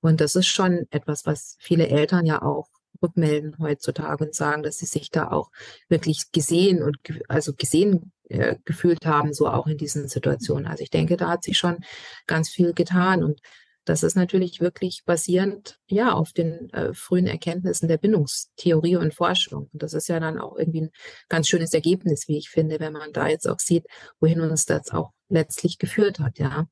Und 0.01 0.21
das 0.21 0.35
ist 0.35 0.47
schon 0.47 0.87
etwas, 0.89 1.25
was 1.25 1.57
viele 1.59 1.87
Eltern 1.87 2.25
ja 2.25 2.41
auch 2.41 2.67
rückmelden 3.03 3.57
heutzutage 3.59 4.25
und 4.25 4.33
sagen, 4.33 4.63
dass 4.63 4.77
sie 4.77 4.85
sich 4.85 5.11
da 5.11 5.29
auch 5.29 5.51
wirklich 5.89 6.31
gesehen 6.31 6.81
und 6.81 6.97
also 7.27 7.53
gesehen 7.53 8.11
äh, 8.29 8.55
gefühlt 8.65 9.05
haben, 9.05 9.33
so 9.33 9.47
auch 9.47 9.67
in 9.67 9.77
diesen 9.77 10.07
Situationen. 10.07 10.65
Also 10.65 10.83
ich 10.83 10.89
denke, 10.89 11.17
da 11.17 11.29
hat 11.29 11.43
sich 11.43 11.57
schon 11.57 11.77
ganz 12.25 12.49
viel 12.49 12.73
getan 12.73 13.23
und 13.23 13.41
das 13.85 14.01
ist 14.03 14.15
natürlich 14.15 14.61
wirklich 14.61 15.03
basierend 15.05 15.77
ja 15.87 16.13
auf 16.13 16.31
den 16.31 16.69
äh, 16.71 16.93
frühen 16.93 17.27
Erkenntnissen 17.27 17.89
der 17.89 17.97
Bindungstheorie 17.97 18.95
und 18.95 19.13
Forschung. 19.13 19.69
Und 19.73 19.83
das 19.83 19.93
ist 19.93 20.07
ja 20.07 20.19
dann 20.19 20.39
auch 20.39 20.57
irgendwie 20.57 20.83
ein 20.83 20.91
ganz 21.27 21.47
schönes 21.47 21.73
Ergebnis, 21.73 22.27
wie 22.27 22.37
ich 22.37 22.49
finde, 22.49 22.79
wenn 22.79 22.93
man 22.93 23.11
da 23.11 23.27
jetzt 23.27 23.47
auch 23.47 23.59
sieht, 23.59 23.85
wohin 24.19 24.39
uns 24.39 24.65
das 24.65 24.91
auch 24.91 25.11
letztlich 25.27 25.79
geführt 25.79 26.19
hat, 26.19 26.39
ja. 26.39 26.67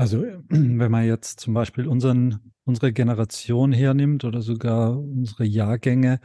Also 0.00 0.22
wenn 0.48 0.90
man 0.90 1.04
jetzt 1.04 1.40
zum 1.40 1.52
Beispiel 1.52 1.86
unseren, 1.86 2.52
unsere 2.64 2.90
Generation 2.90 3.70
hernimmt 3.70 4.24
oder 4.24 4.40
sogar 4.40 4.98
unsere 4.98 5.44
Jahrgänge, 5.44 6.20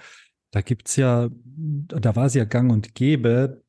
da 0.52 0.62
gibt 0.62 0.88
es 0.88 0.96
ja, 0.96 1.28
da 1.44 2.16
war 2.16 2.28
es 2.28 2.36
ja 2.36 2.46
gang 2.46 2.72
und 2.72 2.96
gäbe, 2.96 3.62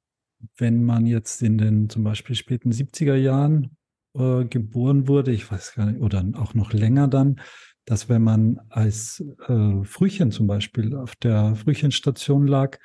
wenn 0.58 0.84
man 0.84 1.06
jetzt 1.06 1.42
in 1.42 1.58
den 1.58 1.88
zum 1.88 2.04
Beispiel 2.04 2.36
späten 2.36 2.70
70er 2.70 3.16
Jahren 3.16 3.76
äh, 4.16 4.44
geboren 4.44 5.08
wurde, 5.08 5.32
ich 5.32 5.50
weiß 5.50 5.74
gar 5.74 5.86
nicht, 5.86 6.00
oder 6.00 6.24
auch 6.34 6.54
noch 6.54 6.72
länger 6.72 7.08
dann, 7.08 7.40
dass 7.84 8.08
wenn 8.08 8.22
man 8.22 8.60
als 8.68 9.24
äh, 9.48 9.82
Frühchen 9.82 10.30
zum 10.30 10.46
Beispiel 10.46 10.94
auf 10.94 11.16
der 11.16 11.56
Frühchenstation 11.56 12.46
lag, 12.46 12.78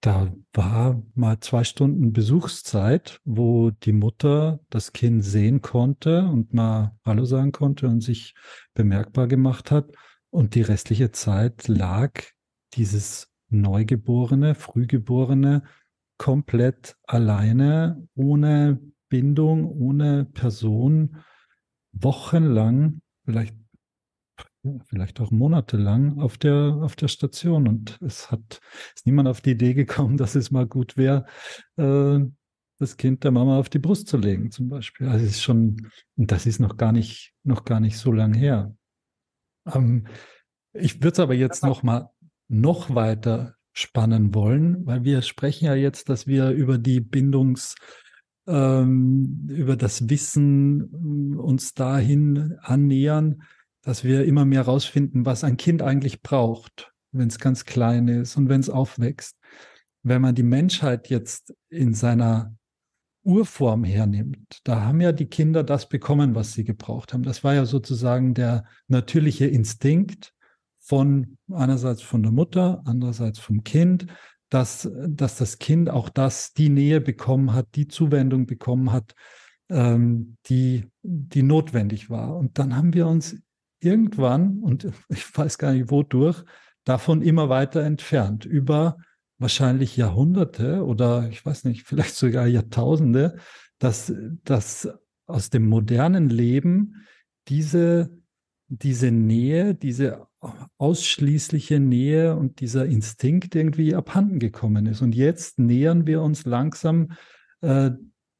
da 0.00 0.32
war 0.52 1.02
mal 1.14 1.40
zwei 1.40 1.64
Stunden 1.64 2.12
Besuchszeit, 2.12 3.20
wo 3.24 3.70
die 3.70 3.92
Mutter 3.92 4.60
das 4.70 4.92
Kind 4.92 5.24
sehen 5.24 5.60
konnte 5.60 6.24
und 6.24 6.54
mal 6.54 6.96
Hallo 7.04 7.24
sagen 7.24 7.52
konnte 7.52 7.88
und 7.88 8.00
sich 8.00 8.34
bemerkbar 8.74 9.26
gemacht 9.26 9.70
hat. 9.70 9.90
Und 10.30 10.54
die 10.54 10.62
restliche 10.62 11.10
Zeit 11.10 11.68
lag 11.68 12.12
dieses 12.74 13.28
Neugeborene, 13.48 14.54
Frühgeborene 14.54 15.62
komplett 16.18 16.96
alleine, 17.06 18.06
ohne 18.14 18.80
Bindung, 19.08 19.66
ohne 19.66 20.26
Person, 20.26 21.24
wochenlang, 21.92 23.00
vielleicht 23.24 23.56
vielleicht 24.86 25.20
auch 25.20 25.30
monatelang 25.30 26.18
auf 26.20 26.38
der, 26.38 26.78
auf 26.80 26.96
der 26.96 27.08
Station. 27.08 27.68
Und 27.68 27.98
es 28.00 28.30
hat, 28.30 28.60
ist 28.94 29.06
niemand 29.06 29.28
auf 29.28 29.40
die 29.40 29.52
Idee 29.52 29.74
gekommen, 29.74 30.16
dass 30.18 30.34
es 30.34 30.50
mal 30.50 30.66
gut 30.66 30.96
wäre, 30.96 31.26
äh, 31.76 32.20
das 32.78 32.96
Kind 32.96 33.24
der 33.24 33.32
Mama 33.32 33.58
auf 33.58 33.68
die 33.68 33.80
Brust 33.80 34.06
zu 34.06 34.16
legen, 34.16 34.50
zum 34.50 34.68
Beispiel. 34.68 35.08
Also 35.08 35.24
es 35.24 35.32
ist 35.32 35.42
schon, 35.42 35.90
und 36.16 36.30
das 36.30 36.46
ist 36.46 36.60
noch 36.60 36.76
gar 36.76 36.92
nicht, 36.92 37.34
noch 37.42 37.64
gar 37.64 37.80
nicht 37.80 37.98
so 37.98 38.12
lang 38.12 38.34
her. 38.34 38.74
Ähm, 39.66 40.06
ich 40.72 41.02
würde 41.02 41.12
es 41.12 41.20
aber 41.20 41.34
jetzt 41.34 41.64
noch 41.64 41.82
mal 41.82 42.10
noch 42.48 42.94
weiter 42.94 43.54
spannen 43.72 44.34
wollen, 44.34 44.86
weil 44.86 45.04
wir 45.04 45.22
sprechen 45.22 45.66
ja 45.66 45.74
jetzt, 45.74 46.08
dass 46.08 46.26
wir 46.26 46.50
über 46.50 46.78
die 46.78 47.00
Bindungs, 47.00 47.76
ähm, 48.46 49.46
über 49.50 49.76
das 49.76 50.08
Wissen 50.08 51.34
äh, 51.34 51.36
uns 51.36 51.74
dahin 51.74 52.56
annähern, 52.62 53.42
dass 53.88 54.04
wir 54.04 54.26
immer 54.26 54.44
mehr 54.44 54.66
herausfinden, 54.66 55.24
was 55.24 55.44
ein 55.44 55.56
Kind 55.56 55.80
eigentlich 55.80 56.20
braucht, 56.20 56.92
wenn 57.10 57.28
es 57.28 57.38
ganz 57.38 57.64
klein 57.64 58.06
ist 58.06 58.36
und 58.36 58.50
wenn 58.50 58.60
es 58.60 58.68
aufwächst. 58.68 59.38
Wenn 60.02 60.20
man 60.20 60.34
die 60.34 60.42
Menschheit 60.42 61.08
jetzt 61.08 61.54
in 61.70 61.94
seiner 61.94 62.54
Urform 63.22 63.84
hernimmt, 63.84 64.60
da 64.64 64.82
haben 64.82 65.00
ja 65.00 65.12
die 65.12 65.24
Kinder 65.24 65.64
das 65.64 65.88
bekommen, 65.88 66.34
was 66.34 66.52
sie 66.52 66.64
gebraucht 66.64 67.14
haben. 67.14 67.22
Das 67.22 67.44
war 67.44 67.54
ja 67.54 67.64
sozusagen 67.64 68.34
der 68.34 68.66
natürliche 68.88 69.46
Instinkt 69.46 70.34
von 70.78 71.38
einerseits 71.50 72.02
von 72.02 72.22
der 72.22 72.32
Mutter, 72.32 72.82
andererseits 72.84 73.38
vom 73.38 73.64
Kind, 73.64 74.06
dass, 74.50 74.86
dass 75.06 75.36
das 75.36 75.58
Kind 75.58 75.88
auch 75.88 76.10
das, 76.10 76.52
die 76.52 76.68
Nähe 76.68 77.00
bekommen 77.00 77.54
hat, 77.54 77.68
die 77.74 77.88
Zuwendung 77.88 78.44
bekommen 78.44 78.92
hat, 78.92 79.14
ähm, 79.70 80.36
die, 80.44 80.84
die 81.00 81.42
notwendig 81.42 82.10
war. 82.10 82.36
Und 82.36 82.58
dann 82.58 82.76
haben 82.76 82.92
wir 82.92 83.06
uns 83.06 83.34
irgendwann, 83.80 84.58
und 84.60 84.88
ich 85.08 85.36
weiß 85.36 85.58
gar 85.58 85.72
nicht 85.72 85.90
wodurch, 85.90 86.44
davon 86.84 87.22
immer 87.22 87.48
weiter 87.48 87.82
entfernt, 87.82 88.44
über 88.44 88.98
wahrscheinlich 89.38 89.96
Jahrhunderte 89.96 90.84
oder 90.84 91.28
ich 91.28 91.44
weiß 91.44 91.64
nicht, 91.64 91.84
vielleicht 91.84 92.14
sogar 92.14 92.46
Jahrtausende, 92.46 93.36
dass, 93.78 94.12
dass 94.44 94.88
aus 95.26 95.50
dem 95.50 95.68
modernen 95.68 96.28
Leben 96.28 97.06
diese, 97.48 98.10
diese 98.68 99.10
Nähe, 99.10 99.74
diese 99.74 100.26
ausschließliche 100.78 101.80
Nähe 101.80 102.36
und 102.36 102.60
dieser 102.60 102.86
Instinkt 102.86 103.54
irgendwie 103.54 103.94
abhanden 103.94 104.38
gekommen 104.38 104.86
ist. 104.86 105.02
Und 105.02 105.14
jetzt 105.14 105.58
nähern 105.58 106.06
wir 106.06 106.22
uns 106.22 106.44
langsam 106.44 107.12
äh, 107.60 107.90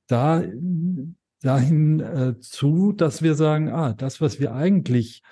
da 0.06 0.42
dahin 1.40 2.00
äh, 2.00 2.38
zu, 2.40 2.92
dass 2.92 3.22
wir 3.22 3.34
sagen, 3.34 3.70
ah, 3.70 3.92
das, 3.92 4.20
was 4.20 4.40
wir 4.40 4.54
eigentlich 4.54 5.22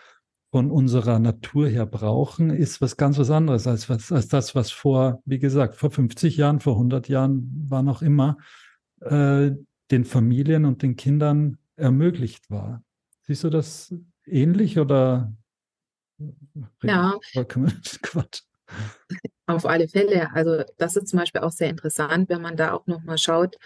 von 0.50 0.70
unserer 0.70 1.18
Natur 1.18 1.68
her 1.68 1.86
brauchen, 1.86 2.50
ist 2.50 2.80
was 2.80 2.96
ganz 2.96 3.18
was 3.18 3.30
anderes 3.30 3.66
als, 3.66 3.88
was, 3.88 4.12
als 4.12 4.28
das, 4.28 4.54
was 4.54 4.70
vor, 4.70 5.20
wie 5.24 5.38
gesagt, 5.38 5.74
vor 5.74 5.90
50 5.90 6.36
Jahren, 6.36 6.60
vor 6.60 6.74
100 6.74 7.08
Jahren, 7.08 7.66
war 7.68 7.82
noch 7.82 8.02
immer, 8.02 8.38
äh, 9.00 9.50
den 9.90 10.04
Familien 10.04 10.64
und 10.64 10.82
den 10.82 10.96
Kindern 10.96 11.58
ermöglicht 11.76 12.50
war. 12.50 12.82
Siehst 13.22 13.44
du 13.44 13.50
das 13.50 13.94
ähnlich 14.24 14.78
oder? 14.78 15.32
Ja. 16.82 17.18
Quatsch. 17.48 18.42
Auf 19.46 19.66
alle 19.66 19.88
Fälle. 19.88 20.32
Also 20.32 20.64
das 20.78 20.96
ist 20.96 21.08
zum 21.08 21.18
Beispiel 21.18 21.42
auch 21.42 21.52
sehr 21.52 21.70
interessant, 21.70 22.28
wenn 22.28 22.42
man 22.42 22.56
da 22.56 22.72
auch 22.72 22.86
nochmal 22.86 23.18
schaut, 23.18 23.56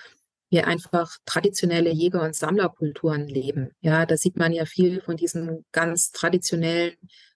wir 0.50 0.66
einfach 0.66 1.16
traditionelle 1.24 1.90
Jäger- 1.90 2.22
und 2.22 2.34
Sammlerkulturen 2.34 3.26
leben. 3.26 3.70
Ja, 3.80 4.04
da 4.04 4.16
sieht 4.16 4.36
man 4.36 4.52
ja 4.52 4.66
viel 4.66 5.00
von 5.00 5.16
diesen 5.16 5.64
ganz 5.72 6.10
traditionellen, 6.10 6.94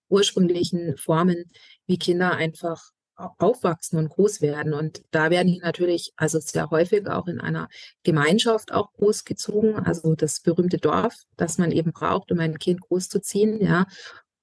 ursprünglichen 0.09 0.97
Formen, 0.97 1.51
wie 1.87 1.99
Kinder 1.99 2.33
einfach 2.33 2.91
aufwachsen 3.17 3.99
und 3.99 4.09
groß 4.09 4.41
werden. 4.41 4.75
Und 4.75 5.03
da 5.13 5.31
werden 5.31 5.53
die 5.53 5.59
natürlich, 5.59 6.13
also 6.17 6.41
sehr 6.41 6.71
häufig 6.71 7.07
auch 7.07 7.29
in 7.29 7.41
einer 7.41 7.69
Gemeinschaft 8.03 8.73
auch 8.73 8.93
großgezogen, 8.95 9.77
also 9.77 10.15
das 10.15 10.41
berühmte 10.41 10.79
Dorf, 10.79 11.15
das 11.37 11.59
man 11.59 11.71
eben 11.71 11.93
braucht, 11.93 12.33
um 12.33 12.41
ein 12.41 12.59
Kind 12.59 12.81
großzuziehen, 12.81 13.63
ja. 13.63 13.87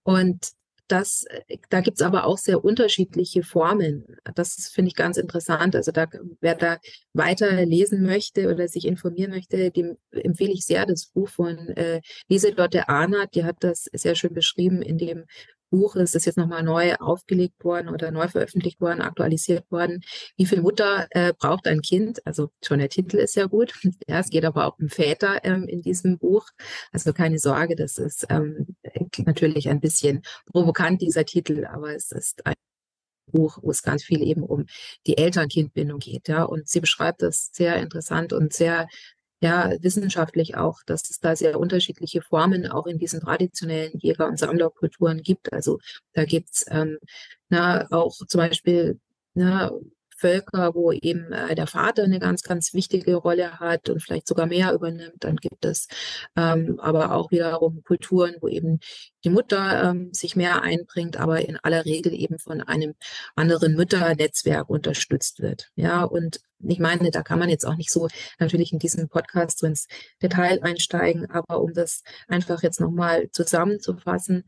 Und 0.03 0.51
das, 0.87 1.25
da 1.69 1.81
gibt's 1.81 2.01
aber 2.01 2.25
auch 2.25 2.37
sehr 2.37 2.63
unterschiedliche 2.63 3.43
Formen. 3.43 4.05
Das 4.35 4.69
finde 4.73 4.89
ich 4.89 4.95
ganz 4.95 5.17
interessant. 5.17 5.75
Also 5.75 5.91
da, 5.91 6.07
wer 6.39 6.55
da 6.55 6.77
weiter 7.13 7.65
lesen 7.65 8.03
möchte 8.03 8.51
oder 8.51 8.67
sich 8.67 8.85
informieren 8.85 9.31
möchte, 9.31 9.71
dem 9.71 9.97
empfehle 10.11 10.53
ich 10.53 10.65
sehr 10.65 10.85
das 10.85 11.07
Buch 11.07 11.29
von 11.29 11.69
äh, 11.69 12.01
Lieselotte 12.27 12.89
Arnert. 12.89 13.35
Die 13.35 13.43
hat 13.43 13.57
das 13.61 13.89
sehr 13.93 14.15
schön 14.15 14.33
beschrieben 14.33 14.81
in 14.81 14.97
dem 14.97 15.25
Buch, 15.71 15.95
es 15.95 16.13
ist 16.13 16.25
jetzt 16.25 16.37
nochmal 16.37 16.63
neu 16.63 16.93
aufgelegt 16.95 17.63
worden 17.63 17.89
oder 17.89 18.11
neu 18.11 18.27
veröffentlicht 18.27 18.79
worden, 18.81 19.01
aktualisiert 19.01 19.71
worden. 19.71 20.01
Wie 20.37 20.45
viel 20.45 20.61
Mutter 20.61 21.07
äh, 21.11 21.33
braucht 21.33 21.65
ein 21.67 21.81
Kind? 21.81 22.25
Also 22.27 22.51
schon 22.63 22.79
der 22.79 22.89
Titel 22.89 23.17
ist 23.17 23.35
ja 23.35 23.45
gut. 23.47 23.73
Ja, 24.07 24.19
es 24.19 24.29
geht 24.29 24.45
aber 24.45 24.65
auch 24.65 24.77
um 24.79 24.89
Väter 24.89 25.43
ähm, 25.45 25.67
in 25.67 25.81
diesem 25.81 26.17
Buch. 26.17 26.45
Also 26.91 27.13
keine 27.13 27.39
Sorge, 27.39 27.75
das 27.75 27.97
ist 27.97 28.25
ähm, 28.29 28.75
natürlich 29.25 29.69
ein 29.69 29.79
bisschen 29.79 30.21
provokant, 30.45 31.01
dieser 31.01 31.25
Titel, 31.25 31.65
aber 31.65 31.95
es 31.95 32.11
ist 32.11 32.45
ein 32.45 32.55
Buch, 33.27 33.59
wo 33.61 33.71
es 33.71 33.83
ganz 33.83 34.03
viel 34.03 34.21
eben 34.21 34.43
um 34.43 34.65
die 35.07 35.17
Eltern-Kind-Bindung 35.17 35.99
geht, 35.99 36.27
ja. 36.27 36.43
Und 36.43 36.67
sie 36.67 36.81
beschreibt 36.81 37.21
das 37.21 37.49
sehr 37.53 37.77
interessant 37.77 38.33
und 38.33 38.53
sehr 38.53 38.87
ja 39.41 39.71
wissenschaftlich 39.81 40.55
auch, 40.55 40.79
dass 40.85 41.09
es 41.09 41.19
da 41.19 41.35
sehr 41.35 41.59
unterschiedliche 41.59 42.21
Formen 42.21 42.67
auch 42.67 42.85
in 42.87 42.99
diesen 42.99 43.19
traditionellen 43.21 43.97
Jäger- 43.99 44.27
und 44.27 44.39
Sammlerkulturen 44.39 45.21
gibt. 45.21 45.51
Also 45.51 45.79
da 46.13 46.25
gibt's 46.25 46.65
ähm, 46.69 46.99
na, 47.49 47.87
auch 47.91 48.15
zum 48.27 48.39
Beispiel 48.39 48.99
na, 49.33 49.71
Völker, 50.21 50.75
wo 50.75 50.91
eben 50.91 51.31
äh, 51.33 51.55
der 51.55 51.67
Vater 51.67 52.03
eine 52.03 52.19
ganz, 52.19 52.43
ganz 52.43 52.73
wichtige 52.73 53.15
Rolle 53.15 53.59
hat 53.59 53.89
und 53.89 54.01
vielleicht 54.01 54.27
sogar 54.27 54.45
mehr 54.45 54.71
übernimmt. 54.73 55.17
Dann 55.19 55.37
gibt 55.37 55.65
es 55.65 55.87
ähm, 56.35 56.79
aber 56.79 57.13
auch 57.15 57.31
wiederum 57.31 57.81
Kulturen, 57.83 58.35
wo 58.39 58.47
eben 58.47 58.79
die 59.23 59.29
Mutter 59.29 59.89
ähm, 59.89 60.13
sich 60.13 60.35
mehr 60.35 60.61
einbringt, 60.61 61.17
aber 61.17 61.41
in 61.47 61.57
aller 61.57 61.85
Regel 61.85 62.13
eben 62.13 62.37
von 62.37 62.61
einem 62.61 62.93
anderen 63.35 63.75
Mütternetzwerk 63.75 64.69
unterstützt 64.69 65.41
wird. 65.41 65.71
Ja, 65.75 66.03
und 66.03 66.39
ich 66.63 66.79
meine, 66.79 67.09
da 67.09 67.23
kann 67.23 67.39
man 67.39 67.49
jetzt 67.49 67.65
auch 67.65 67.75
nicht 67.75 67.91
so 67.91 68.07
natürlich 68.39 68.71
in 68.71 68.79
diesem 68.79 69.09
Podcast 69.09 69.59
so 69.59 69.67
ins 69.67 69.87
Detail 70.21 70.61
einsteigen, 70.61 71.29
aber 71.31 71.61
um 71.61 71.73
das 71.73 72.03
einfach 72.27 72.61
jetzt 72.61 72.79
nochmal 72.79 73.29
zusammenzufassen, 73.31 74.43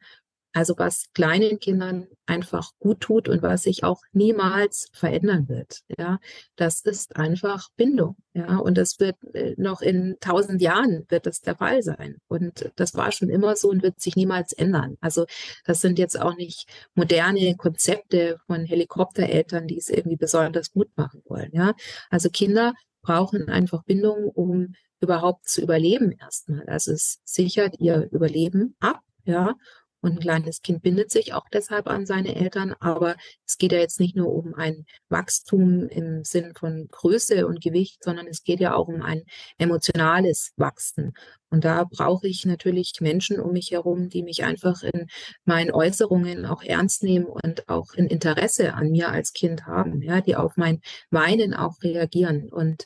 also 0.53 0.75
was 0.77 1.05
kleinen 1.13 1.59
Kindern 1.59 2.07
einfach 2.25 2.71
gut 2.79 3.01
tut 3.01 3.27
und 3.27 3.41
was 3.41 3.63
sich 3.63 3.83
auch 3.83 4.01
niemals 4.11 4.87
verändern 4.93 5.49
wird. 5.49 5.81
Ja, 5.97 6.19
das 6.55 6.81
ist 6.81 7.15
einfach 7.15 7.69
Bindung. 7.75 8.15
Ja, 8.33 8.57
und 8.57 8.77
das 8.77 8.99
wird 8.99 9.17
äh, 9.33 9.55
noch 9.57 9.81
in 9.81 10.15
tausend 10.21 10.61
Jahren 10.61 11.05
wird 11.09 11.25
das 11.25 11.41
der 11.41 11.55
Fall 11.55 11.81
sein. 11.81 12.17
Und 12.27 12.71
das 12.75 12.93
war 12.93 13.11
schon 13.11 13.29
immer 13.29 13.55
so 13.55 13.69
und 13.69 13.83
wird 13.83 13.99
sich 13.99 14.15
niemals 14.15 14.53
ändern. 14.53 14.97
Also 15.01 15.25
das 15.65 15.81
sind 15.81 15.99
jetzt 15.99 16.19
auch 16.19 16.35
nicht 16.35 16.67
moderne 16.93 17.55
Konzepte 17.57 18.39
von 18.45 18.65
Helikoptereltern, 18.65 19.67
die 19.67 19.77
es 19.77 19.89
irgendwie 19.89 20.17
besonders 20.17 20.71
gut 20.71 20.89
machen 20.95 21.21
wollen. 21.25 21.49
Ja, 21.51 21.73
also 22.09 22.29
Kinder 22.29 22.73
brauchen 23.01 23.49
einfach 23.49 23.83
Bindung, 23.83 24.29
um 24.29 24.75
überhaupt 25.01 25.47
zu 25.49 25.61
überleben 25.61 26.11
erstmal. 26.11 26.65
Also 26.67 26.93
es 26.93 27.19
sichert 27.25 27.79
ihr 27.79 28.07
Überleben 28.11 28.75
ab. 28.79 29.01
Ja, 29.25 29.55
und 30.03 30.11
ein 30.11 30.19
kleines 30.19 30.61
Kind 30.61 30.83
bindet 30.83 31.11
sich 31.11 31.33
auch 31.33 31.47
deshalb 31.51 31.87
an 31.87 32.05
seine 32.05 32.35
Eltern. 32.35 32.75
Aber 32.81 33.15
es 33.47 33.57
geht 33.57 33.71
ja 33.71 33.79
jetzt 33.79 34.01
nicht 34.01 34.17
nur 34.17 34.33
um 34.33 34.53
ein 34.53 34.85
Wachstum 35.07 35.87
im 35.87 36.25
Sinn 36.25 36.53
von 36.59 36.89
Größe 36.91 37.47
und 37.47 37.61
Gewicht, 37.61 38.03
sondern 38.03 38.27
es 38.27 38.43
geht 38.43 38.59
ja 38.59 38.75
auch 38.75 38.89
um 38.89 39.01
ein 39.01 39.23
emotionales 39.57 40.51
Wachsen. 40.57 41.13
Und 41.49 41.63
da 41.63 41.85
brauche 41.85 42.27
ich 42.27 42.45
natürlich 42.45 42.95
Menschen 42.99 43.39
um 43.39 43.53
mich 43.53 43.71
herum, 43.71 44.09
die 44.09 44.23
mich 44.23 44.43
einfach 44.43 44.83
in 44.83 45.07
meinen 45.45 45.71
Äußerungen 45.71 46.45
auch 46.45 46.63
ernst 46.63 47.03
nehmen 47.03 47.27
und 47.27 47.69
auch 47.69 47.93
ein 47.95 48.07
Interesse 48.07 48.73
an 48.73 48.91
mir 48.91 49.09
als 49.09 49.31
Kind 49.31 49.65
haben, 49.65 50.01
ja, 50.01 50.19
die 50.19 50.35
auf 50.35 50.57
mein 50.57 50.81
Weinen 51.11 51.53
auch 51.53 51.81
reagieren. 51.81 52.49
Und 52.51 52.85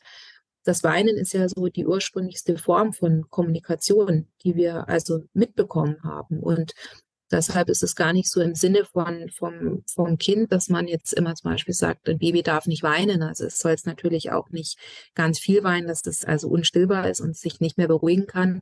das 0.68 0.84
Weinen 0.84 1.18
ist 1.18 1.34
ja 1.34 1.48
so 1.50 1.68
die 1.68 1.88
ursprünglichste 1.88 2.58
Form 2.58 2.94
von 2.94 3.28
Kommunikation, 3.30 4.28
die 4.44 4.56
wir 4.56 4.88
also 4.90 5.24
mitbekommen 5.34 6.04
haben. 6.04 6.42
Und 6.42 6.74
Deshalb 7.32 7.70
ist 7.70 7.84
es 7.84 7.96
gar 7.96 8.14
nicht 8.14 8.30
so 8.30 8.42
im 8.42 8.56
Sinne 8.56 8.86
von, 8.86 9.30
vom, 9.30 9.84
vom 9.86 10.18
Kind, 10.18 10.52
dass 10.52 10.70
man 10.70 10.88
jetzt 10.88 11.14
immer 11.14 11.36
zum 11.36 11.52
Beispiel 11.52 11.74
sagt, 11.74 12.08
ein 12.08 12.20
Baby 12.20 12.42
darf 12.42 12.68
nicht 12.68 12.84
weinen. 12.84 13.22
Also 13.22 13.46
es 13.46 13.60
soll 13.60 13.74
es 13.74 13.86
natürlich 13.86 14.32
auch 14.32 14.50
nicht 14.50 14.80
ganz 15.14 15.40
viel 15.40 15.64
weinen, 15.64 15.88
dass 15.88 16.06
es 16.06 16.24
also 16.24 16.48
unstillbar 16.48 17.10
ist 17.10 17.20
und 17.20 17.36
sich 17.36 17.60
nicht 17.60 17.78
mehr 17.78 17.88
beruhigen 17.88 18.28
kann. 18.28 18.62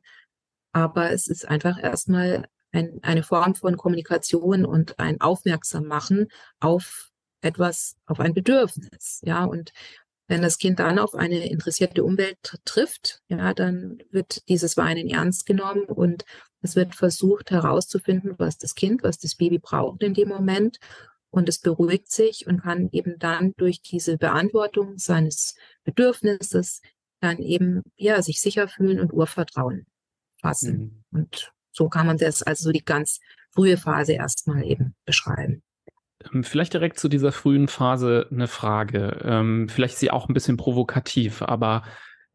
Aber 0.72 1.12
es 1.12 1.28
ist 1.28 1.46
einfach 1.46 1.82
erstmal 1.82 2.48
ein, 2.72 2.98
eine 3.02 3.22
Form 3.22 3.54
von 3.54 3.76
Kommunikation 3.76 4.66
und 4.66 4.98
ein 4.98 5.20
Aufmerksammachen 5.20 6.28
auf 6.60 7.10
etwas, 7.40 7.96
auf 8.06 8.20
ein 8.20 8.34
Bedürfnis. 8.34 9.20
Ja, 9.22 9.44
und 9.44 9.72
wenn 10.28 10.42
das 10.42 10.58
Kind 10.58 10.80
dann 10.80 10.98
auf 10.98 11.14
eine 11.14 11.48
interessierte 11.48 12.02
Umwelt 12.02 12.38
trifft, 12.64 13.20
ja, 13.28 13.54
dann 13.54 13.98
wird 14.10 14.48
dieses 14.48 14.76
Weinen 14.76 15.08
ernst 15.08 15.46
genommen 15.46 15.84
und 15.84 16.24
es 16.62 16.74
wird 16.74 16.94
versucht 16.94 17.50
herauszufinden, 17.50 18.34
was 18.38 18.58
das 18.58 18.74
Kind, 18.74 19.02
was 19.02 19.18
das 19.18 19.36
Baby 19.36 19.58
braucht 19.58 20.02
in 20.02 20.14
dem 20.14 20.28
Moment. 20.28 20.78
Und 21.30 21.48
es 21.48 21.58
beruhigt 21.58 22.10
sich 22.10 22.46
und 22.46 22.62
kann 22.62 22.88
eben 22.92 23.18
dann 23.18 23.52
durch 23.56 23.82
diese 23.82 24.16
Beantwortung 24.16 24.96
seines 24.98 25.54
Bedürfnisses 25.84 26.80
dann 27.20 27.38
eben, 27.38 27.82
ja, 27.96 28.20
sich 28.22 28.40
sicher 28.40 28.68
fühlen 28.68 29.00
und 29.00 29.12
Urvertrauen 29.12 29.86
fassen. 30.40 31.04
Mhm. 31.10 31.18
Und 31.18 31.52
so 31.72 31.88
kann 31.88 32.06
man 32.06 32.16
das 32.16 32.42
also 32.42 32.72
die 32.72 32.84
ganz 32.84 33.20
frühe 33.50 33.76
Phase 33.76 34.14
erstmal 34.14 34.64
eben 34.64 34.94
beschreiben. 35.04 35.62
Ähm, 36.32 36.44
vielleicht 36.44 36.72
direkt 36.72 36.98
zu 36.98 37.08
dieser 37.08 37.32
frühen 37.32 37.68
Phase 37.68 38.28
eine 38.30 38.48
Frage. 38.48 39.20
Ähm, 39.24 39.68
vielleicht 39.68 39.94
ist 39.94 40.00
sie 40.00 40.10
auch 40.10 40.28
ein 40.28 40.34
bisschen 40.34 40.56
provokativ, 40.56 41.42
aber 41.42 41.82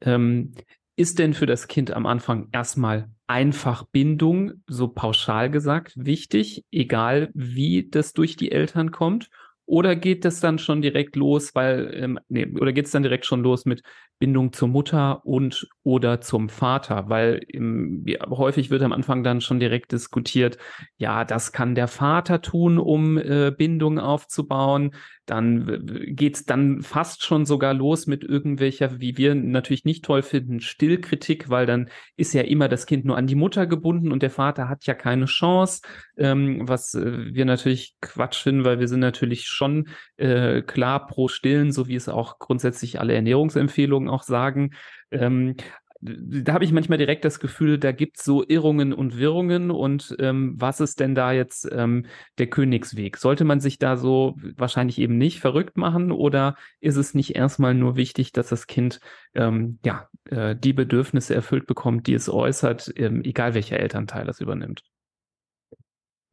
ähm, 0.01 0.53
ist 0.95 1.19
denn 1.19 1.33
für 1.33 1.45
das 1.45 1.67
Kind 1.67 1.91
am 1.91 2.05
Anfang 2.05 2.49
erstmal 2.51 3.09
einfach 3.27 3.85
Bindung, 3.91 4.53
so 4.67 4.89
pauschal 4.89 5.49
gesagt, 5.49 5.93
wichtig, 5.95 6.65
egal 6.71 7.29
wie 7.33 7.89
das 7.89 8.13
durch 8.13 8.35
die 8.35 8.51
Eltern 8.51 8.91
kommt? 8.91 9.29
Oder 9.71 9.95
geht 9.95 10.25
das 10.25 10.41
dann 10.41 10.59
schon 10.59 10.81
direkt 10.81 11.15
los, 11.15 11.55
weil, 11.55 11.93
ähm, 11.95 12.19
nee, 12.27 12.45
oder 12.59 12.73
geht 12.73 12.87
es 12.87 12.91
dann 12.91 13.03
direkt 13.03 13.25
schon 13.25 13.41
los 13.41 13.63
mit 13.63 13.83
Bindung 14.19 14.51
zur 14.51 14.67
Mutter 14.67 15.25
und 15.25 15.65
oder 15.83 16.19
zum 16.19 16.49
Vater? 16.49 17.07
Weil 17.07 17.39
im, 17.47 18.03
ja, 18.05 18.19
häufig 18.29 18.69
wird 18.69 18.81
am 18.81 18.91
Anfang 18.91 19.23
dann 19.23 19.39
schon 19.39 19.61
direkt 19.61 19.93
diskutiert, 19.93 20.57
ja, 20.97 21.23
das 21.23 21.53
kann 21.53 21.73
der 21.73 21.87
Vater 21.87 22.41
tun, 22.41 22.79
um 22.79 23.17
äh, 23.17 23.53
Bindung 23.57 23.97
aufzubauen 23.97 24.91
dann 25.31 26.03
geht's 26.07 26.43
dann 26.43 26.81
fast 26.81 27.23
schon 27.23 27.45
sogar 27.45 27.73
los 27.73 28.05
mit 28.05 28.21
irgendwelcher, 28.21 28.99
wie 28.99 29.17
wir 29.17 29.33
natürlich 29.33 29.85
nicht 29.85 30.03
toll 30.03 30.23
finden, 30.23 30.59
Stillkritik, 30.59 31.49
weil 31.49 31.65
dann 31.65 31.89
ist 32.17 32.33
ja 32.33 32.41
immer 32.41 32.67
das 32.67 32.85
Kind 32.85 33.05
nur 33.05 33.15
an 33.15 33.27
die 33.27 33.35
Mutter 33.35 33.65
gebunden 33.65 34.11
und 34.11 34.23
der 34.23 34.29
Vater 34.29 34.67
hat 34.67 34.85
ja 34.85 34.93
keine 34.93 35.25
Chance, 35.25 35.83
ähm, 36.17 36.67
was 36.67 36.93
äh, 36.95 37.33
wir 37.33 37.45
natürlich 37.45 37.95
Quatsch 38.01 38.43
finden, 38.43 38.65
weil 38.65 38.79
wir 38.79 38.89
sind 38.89 38.99
natürlich 38.99 39.45
schon 39.45 39.87
äh, 40.17 40.61
klar 40.63 41.07
pro 41.07 41.29
Stillen, 41.29 41.71
so 41.71 41.87
wie 41.87 41.95
es 41.95 42.09
auch 42.09 42.37
grundsätzlich 42.37 42.99
alle 42.99 43.13
Ernährungsempfehlungen 43.13 44.09
auch 44.09 44.23
sagen. 44.23 44.71
Ähm, 45.11 45.55
da 46.01 46.53
habe 46.53 46.63
ich 46.65 46.71
manchmal 46.71 46.97
direkt 46.97 47.25
das 47.25 47.39
Gefühl, 47.39 47.77
da 47.77 47.91
gibt 47.91 48.17
es 48.17 48.23
so 48.23 48.43
Irrungen 48.43 48.91
und 48.91 49.17
Wirrungen 49.17 49.69
und 49.69 50.15
ähm, 50.19 50.55
was 50.57 50.79
ist 50.79 50.99
denn 50.99 51.13
da 51.13 51.31
jetzt 51.31 51.69
ähm, 51.71 52.07
der 52.39 52.47
Königsweg? 52.47 53.17
Sollte 53.17 53.43
man 53.43 53.59
sich 53.59 53.77
da 53.77 53.97
so 53.97 54.35
wahrscheinlich 54.57 54.97
eben 54.97 55.17
nicht 55.17 55.39
verrückt 55.39 55.77
machen 55.77 56.11
oder 56.11 56.55
ist 56.79 56.95
es 56.95 57.13
nicht 57.13 57.35
erstmal 57.35 57.75
nur 57.75 57.97
wichtig, 57.97 58.31
dass 58.31 58.49
das 58.49 58.65
Kind 58.65 58.99
ähm, 59.35 59.79
ja 59.85 60.09
äh, 60.25 60.55
die 60.55 60.73
Bedürfnisse 60.73 61.35
erfüllt 61.35 61.67
bekommt, 61.67 62.07
die 62.07 62.15
es 62.15 62.29
äußert, 62.29 62.91
ähm, 62.95 63.21
egal 63.23 63.53
welcher 63.53 63.79
Elternteil 63.79 64.25
das 64.25 64.41
übernimmt? 64.41 64.83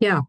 Ja, 0.01 0.27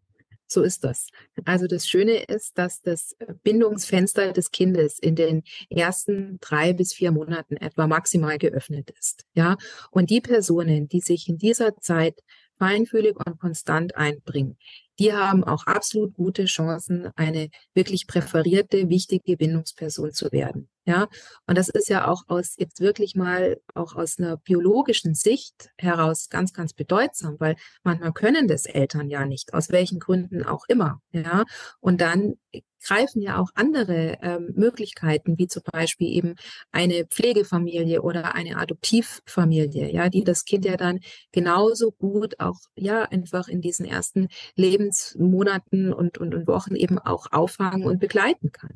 so 0.51 0.63
ist 0.63 0.83
das. 0.83 1.07
Also 1.45 1.67
das 1.67 1.88
Schöne 1.88 2.23
ist, 2.23 2.57
dass 2.57 2.81
das 2.81 3.15
Bindungsfenster 3.43 4.33
des 4.33 4.51
Kindes 4.51 4.99
in 4.99 5.15
den 5.15 5.43
ersten 5.69 6.39
drei 6.41 6.73
bis 6.73 6.93
vier 6.93 7.12
Monaten 7.12 7.55
etwa 7.57 7.88
maximal 7.88 8.38
geöffnet 8.38 8.91
ist. 8.99 9.25
Ja, 9.33 9.57
und 9.91 10.09
die 10.09 10.21
Personen, 10.21 10.88
die 10.88 11.01
sich 11.01 11.29
in 11.29 11.38
dieser 11.38 11.77
Zeit 11.77 12.19
feinfühlig 12.57 13.15
und 13.15 13.39
konstant 13.39 13.95
einbringen, 13.95 14.57
die 14.97 15.13
haben 15.13 15.45
auch 15.45 15.65
absolut 15.65 16.13
gute 16.13 16.45
Chancen, 16.45 17.09
eine 17.15 17.49
wirklich 17.73 18.05
präferierte, 18.05 18.89
wichtige 18.89 19.38
Bindungsperson 19.38 20.12
zu 20.12 20.31
werden. 20.31 20.67
Ja, 20.89 21.08
und 21.45 21.56
das 21.56 21.69
ist 21.69 21.88
ja 21.88 22.08
auch 22.08 22.23
aus 22.30 22.56
jetzt 22.58 22.82
wirklich 22.82 23.13
mal 23.13 23.62
auch 23.75 23.95
aus 23.95 24.17
einer 24.17 24.38
biologischen 24.38 25.13
Sicht 25.13 25.69
heraus 25.78 26.30
ganz, 26.30 26.52
ganz 26.52 26.73
bedeutsam, 26.73 27.36
weil 27.38 27.58
manchmal 27.84 28.12
können 28.12 28.47
das 28.47 28.65
Eltern 28.65 29.08
ja 29.08 29.28
nicht, 29.28 29.54
aus 29.54 29.69
welchen 29.69 29.99
Gründen 29.99 30.43
auch 30.43 30.65
immer. 30.67 30.99
Ja, 31.12 31.45
und 31.80 32.02
dann 32.02 32.38
greifen 32.84 33.21
ja 33.21 33.38
auch 33.38 33.52
andere 33.54 34.17
ähm, 34.23 34.54
Möglichkeiten, 34.56 35.38
wie 35.38 35.45
zum 35.45 35.62
Beispiel 35.71 36.08
eben 36.10 36.36
eine 36.71 37.06
Pflegefamilie 37.06 38.02
oder 38.02 38.34
eine 38.34 38.58
Adoptivfamilie, 38.58 39.91
ja, 39.91 40.10
die 40.10 40.23
das 40.23 40.43
Kind 40.43 40.65
ja 40.65 40.75
dann 40.75 41.02
genauso 41.32 41.91
gut 41.91 42.39
auch 42.39 42.58
ja 42.75 43.04
einfach 43.04 43.47
in 43.47 43.62
diesen 43.62 43.86
ersten 43.86 44.28
Lebensmonaten 44.56 45.93
und, 45.93 46.17
und, 46.17 46.34
und 46.34 46.47
Wochen 46.47 46.75
eben 46.75 46.97
auch 46.97 47.28
auffangen 47.32 47.86
und 47.86 47.99
begleiten 47.99 48.52
kann. 48.52 48.75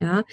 Ja, 0.00 0.24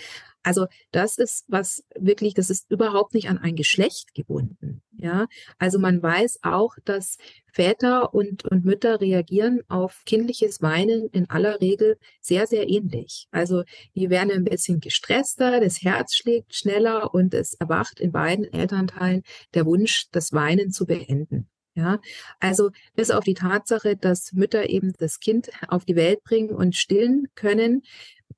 also 0.43 0.65
das 0.91 1.17
ist 1.17 1.45
was 1.47 1.83
wirklich, 1.95 2.33
das 2.33 2.49
ist 2.49 2.69
überhaupt 2.71 3.13
nicht 3.13 3.29
an 3.29 3.37
ein 3.37 3.55
Geschlecht 3.55 4.15
gebunden. 4.15 4.81
Ja, 4.97 5.27
also 5.59 5.77
man 5.77 6.01
weiß 6.01 6.39
auch, 6.41 6.75
dass 6.83 7.17
Väter 7.51 8.13
und, 8.13 8.45
und 8.45 8.65
Mütter 8.65 9.01
reagieren 9.01 9.61
auf 9.67 10.01
kindliches 10.05 10.61
Weinen 10.61 11.09
in 11.09 11.29
aller 11.29 11.61
Regel 11.61 11.97
sehr, 12.21 12.47
sehr 12.47 12.69
ähnlich. 12.69 13.27
Also 13.31 13.63
die 13.95 14.09
werden 14.09 14.31
ein 14.31 14.43
bisschen 14.43 14.79
gestresster, 14.79 15.59
das 15.59 15.81
Herz 15.81 16.15
schlägt 16.15 16.55
schneller 16.55 17.13
und 17.13 17.33
es 17.33 17.53
erwacht 17.53 17.99
in 17.99 18.11
beiden 18.11 18.51
Elternteilen 18.51 19.23
der 19.53 19.65
Wunsch, 19.65 20.07
das 20.11 20.33
Weinen 20.33 20.71
zu 20.71 20.85
beenden. 20.85 21.47
Ja, 21.73 22.01
also 22.41 22.69
bis 22.95 23.11
auf 23.11 23.23
die 23.23 23.33
Tatsache, 23.33 23.95
dass 23.95 24.33
Mütter 24.33 24.69
eben 24.69 24.91
das 24.99 25.21
Kind 25.21 25.49
auf 25.69 25.85
die 25.85 25.95
Welt 25.95 26.21
bringen 26.23 26.49
und 26.49 26.75
stillen 26.75 27.29
können, 27.33 27.83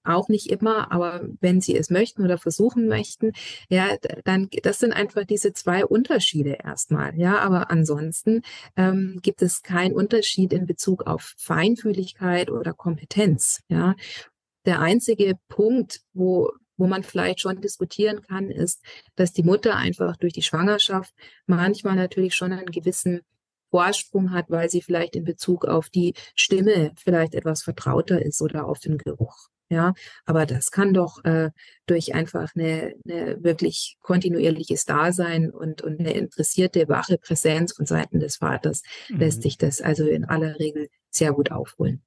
auch 0.04 0.30
nicht 0.30 0.50
immer, 0.50 0.92
aber 0.92 1.22
wenn 1.42 1.62
sie 1.62 1.76
es 1.76 1.90
möchten 1.90 2.24
oder 2.24 2.38
versuchen 2.38 2.88
möchten, 2.88 3.34
ja, 3.70 3.98
dann 4.24 4.50
das 4.64 4.80
sind 4.80 4.94
einfach 4.94 5.26
diese 5.26 5.54
zwei 5.54 5.86
Unterschiede 5.86 6.58
erstmal. 6.64 7.18
Ja, 7.18 7.40
aber 7.40 7.72
ansonsten 7.72 8.42
ähm, 8.76 9.20
gibt 9.22 9.42
es 9.42 9.62
keinen 9.62 9.94
Unterschied 9.94 10.54
in 10.54 10.66
Bezug 10.66 11.08
auf 11.08 11.34
Feinfühligkeit 11.38 12.50
oder 12.52 12.74
Kompetenz. 12.74 13.62
Ja, 13.70 13.96
der 14.66 14.80
einzige 14.82 15.36
Punkt, 15.48 16.02
wo 16.14 16.52
wo 16.78 16.88
man 16.88 17.04
vielleicht 17.04 17.40
schon 17.40 17.62
diskutieren 17.62 18.22
kann, 18.22 18.50
ist, 18.50 18.84
dass 19.16 19.32
die 19.32 19.44
Mutter 19.44 19.76
einfach 19.76 20.18
durch 20.18 20.34
die 20.34 20.42
Schwangerschaft 20.42 21.14
manchmal 21.46 21.96
natürlich 21.96 22.36
schon 22.36 22.52
einen 22.52 22.66
gewissen 22.66 23.22
Vorsprung 23.70 24.32
hat, 24.32 24.50
weil 24.50 24.70
sie 24.70 24.82
vielleicht 24.82 25.16
in 25.16 25.24
Bezug 25.24 25.66
auf 25.66 25.90
die 25.90 26.14
Stimme 26.36 26.92
vielleicht 26.96 27.34
etwas 27.34 27.64
vertrauter 27.64 28.22
ist 28.22 28.42
oder 28.42 28.68
auf 28.68 28.80
den 28.80 28.98
Geruch. 29.00 29.50
Ja, 29.74 29.96
aber 30.26 30.46
das 30.46 30.70
kann 30.70 30.94
doch 30.94 31.26
äh, 31.26 31.50
durch 31.88 32.14
einfach 32.14 32.52
eine, 32.54 32.94
eine 33.10 33.44
wirklich 33.44 33.98
kontinuierliches 34.02 34.86
Dasein 34.86 35.50
und, 35.50 35.82
und 35.82 36.00
eine 36.00 36.14
interessierte, 36.14 36.88
wache 36.90 37.18
Präsenz 37.18 37.74
von 37.74 37.88
Seiten 37.88 38.20
des 38.20 38.36
Vaters 38.36 38.84
mhm. 39.10 39.18
lässt 39.18 39.42
sich 39.42 39.58
das 39.58 39.82
also 39.82 40.06
in 40.06 40.26
aller 40.26 40.60
Regel 40.60 40.90
sehr 41.10 41.34
gut 41.34 41.52
aufholen. 41.52 42.04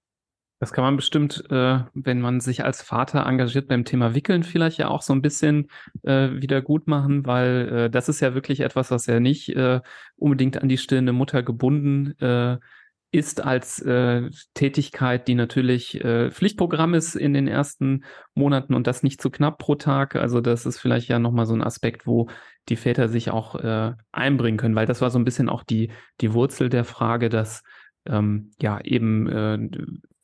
Das 0.60 0.72
kann 0.72 0.84
man 0.84 0.94
bestimmt, 0.94 1.42
äh, 1.50 1.80
wenn 1.92 2.20
man 2.20 2.38
sich 2.38 2.64
als 2.64 2.82
Vater 2.82 3.26
engagiert 3.26 3.66
beim 3.66 3.84
Thema 3.84 4.14
Wickeln, 4.14 4.44
vielleicht 4.44 4.78
ja 4.78 4.86
auch 4.86 5.02
so 5.02 5.12
ein 5.12 5.22
bisschen 5.22 5.68
äh, 6.04 6.30
wieder 6.34 6.62
gut 6.62 6.86
machen, 6.86 7.26
weil 7.26 7.68
äh, 7.68 7.90
das 7.90 8.08
ist 8.08 8.20
ja 8.20 8.32
wirklich 8.34 8.60
etwas, 8.60 8.92
was 8.92 9.06
ja 9.06 9.18
nicht 9.18 9.48
äh, 9.48 9.80
unbedingt 10.14 10.62
an 10.62 10.68
die 10.68 10.78
stillende 10.78 11.12
Mutter 11.12 11.42
gebunden 11.42 12.16
äh, 12.20 12.58
ist 13.12 13.42
als 13.42 13.80
äh, 13.80 14.30
Tätigkeit, 14.54 15.28
die 15.28 15.34
natürlich 15.34 16.02
äh, 16.04 16.30
Pflichtprogramm 16.30 16.94
ist 16.94 17.14
in 17.14 17.32
den 17.34 17.48
ersten 17.48 18.04
Monaten 18.34 18.74
und 18.74 18.86
das 18.86 19.02
nicht 19.02 19.20
zu 19.22 19.30
knapp 19.30 19.58
pro 19.58 19.74
Tag. 19.76 20.16
Also 20.16 20.40
das 20.40 20.66
ist 20.66 20.78
vielleicht 20.78 21.08
ja 21.08 21.18
nochmal 21.18 21.46
so 21.46 21.54
ein 21.54 21.62
Aspekt, 21.62 22.06
wo 22.06 22.28
die 22.68 22.76
Väter 22.76 23.08
sich 23.08 23.30
auch 23.30 23.54
äh, 23.56 23.92
einbringen 24.12 24.58
können, 24.58 24.74
weil 24.74 24.86
das 24.86 25.00
war 25.00 25.10
so 25.10 25.18
ein 25.18 25.24
bisschen 25.24 25.48
auch 25.48 25.62
die, 25.62 25.90
die 26.20 26.32
Wurzel 26.32 26.68
der 26.68 26.84
Frage, 26.84 27.28
dass 27.28 27.62
ähm, 28.06 28.50
ja 28.60 28.80
eben 28.80 29.28
äh, 29.28 29.58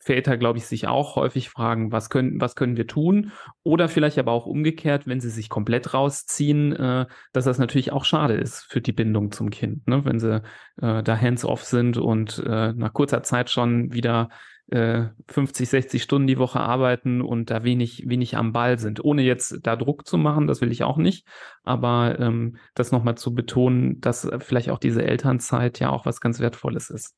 Väter, 0.05 0.37
glaube 0.37 0.59
ich, 0.59 0.67
sich 0.67 0.89
auch 0.89 1.15
häufig 1.15 1.49
fragen, 1.49 1.93
was 1.93 2.11
können, 2.11 2.41
was 2.41 2.57
können 2.57 2.77
wir 2.77 2.89
tun? 2.89 3.31
Oder 3.63 3.89
vielleicht 3.89 4.19
aber 4.19 4.33
auch 4.33 4.47
umgekehrt, 4.47 5.07
wenn 5.07 5.21
sie 5.21 5.31
sich 5.31 5.49
komplett 5.49 5.95
rausziehen, 5.95 6.73
äh, 6.73 7.07
dass 7.33 7.45
das 7.45 7.59
natürlich 7.59 7.93
auch 7.93 8.05
schade 8.05 8.35
ist 8.35 8.65
für 8.65 8.81
die 8.81 8.93
Bindung 8.93 9.31
zum 9.31 9.51
Kind, 9.51 9.87
ne? 9.87 10.05
wenn 10.05 10.19
sie 10.19 10.43
äh, 10.81 11.05
da 11.05 11.17
hands-off 11.17 11.63
sind 11.63 11.99
und 11.99 12.43
äh, 12.45 12.73
nach 12.73 12.93
kurzer 12.93 13.23
Zeit 13.23 13.49
schon 13.49 13.93
wieder 13.93 14.29
äh, 14.73 15.05
50, 15.29 15.69
60 15.69 16.03
Stunden 16.03 16.27
die 16.27 16.39
Woche 16.39 16.59
arbeiten 16.59 17.21
und 17.21 17.51
da 17.51 17.63
wenig, 17.63 18.09
wenig 18.09 18.37
am 18.37 18.53
Ball 18.53 18.79
sind, 18.79 19.05
ohne 19.05 19.23
jetzt 19.23 19.61
da 19.63 19.77
Druck 19.77 20.07
zu 20.07 20.19
machen, 20.19 20.49
das 20.49 20.61
will 20.61 20.73
ich 20.73 20.83
auch 20.83 20.97
nicht, 20.97 21.27
aber 21.63 22.19
ähm, 22.19 22.57
das 22.75 22.91
nochmal 22.91 23.17
zu 23.17 23.35
betonen, 23.35 24.01
dass 24.01 24.29
vielleicht 24.41 24.71
auch 24.71 24.79
diese 24.79 25.05
Elternzeit 25.05 25.79
ja 25.79 25.91
auch 25.91 26.07
was 26.07 26.21
ganz 26.21 26.41
Wertvolles 26.41 26.91
ist. 26.91 27.15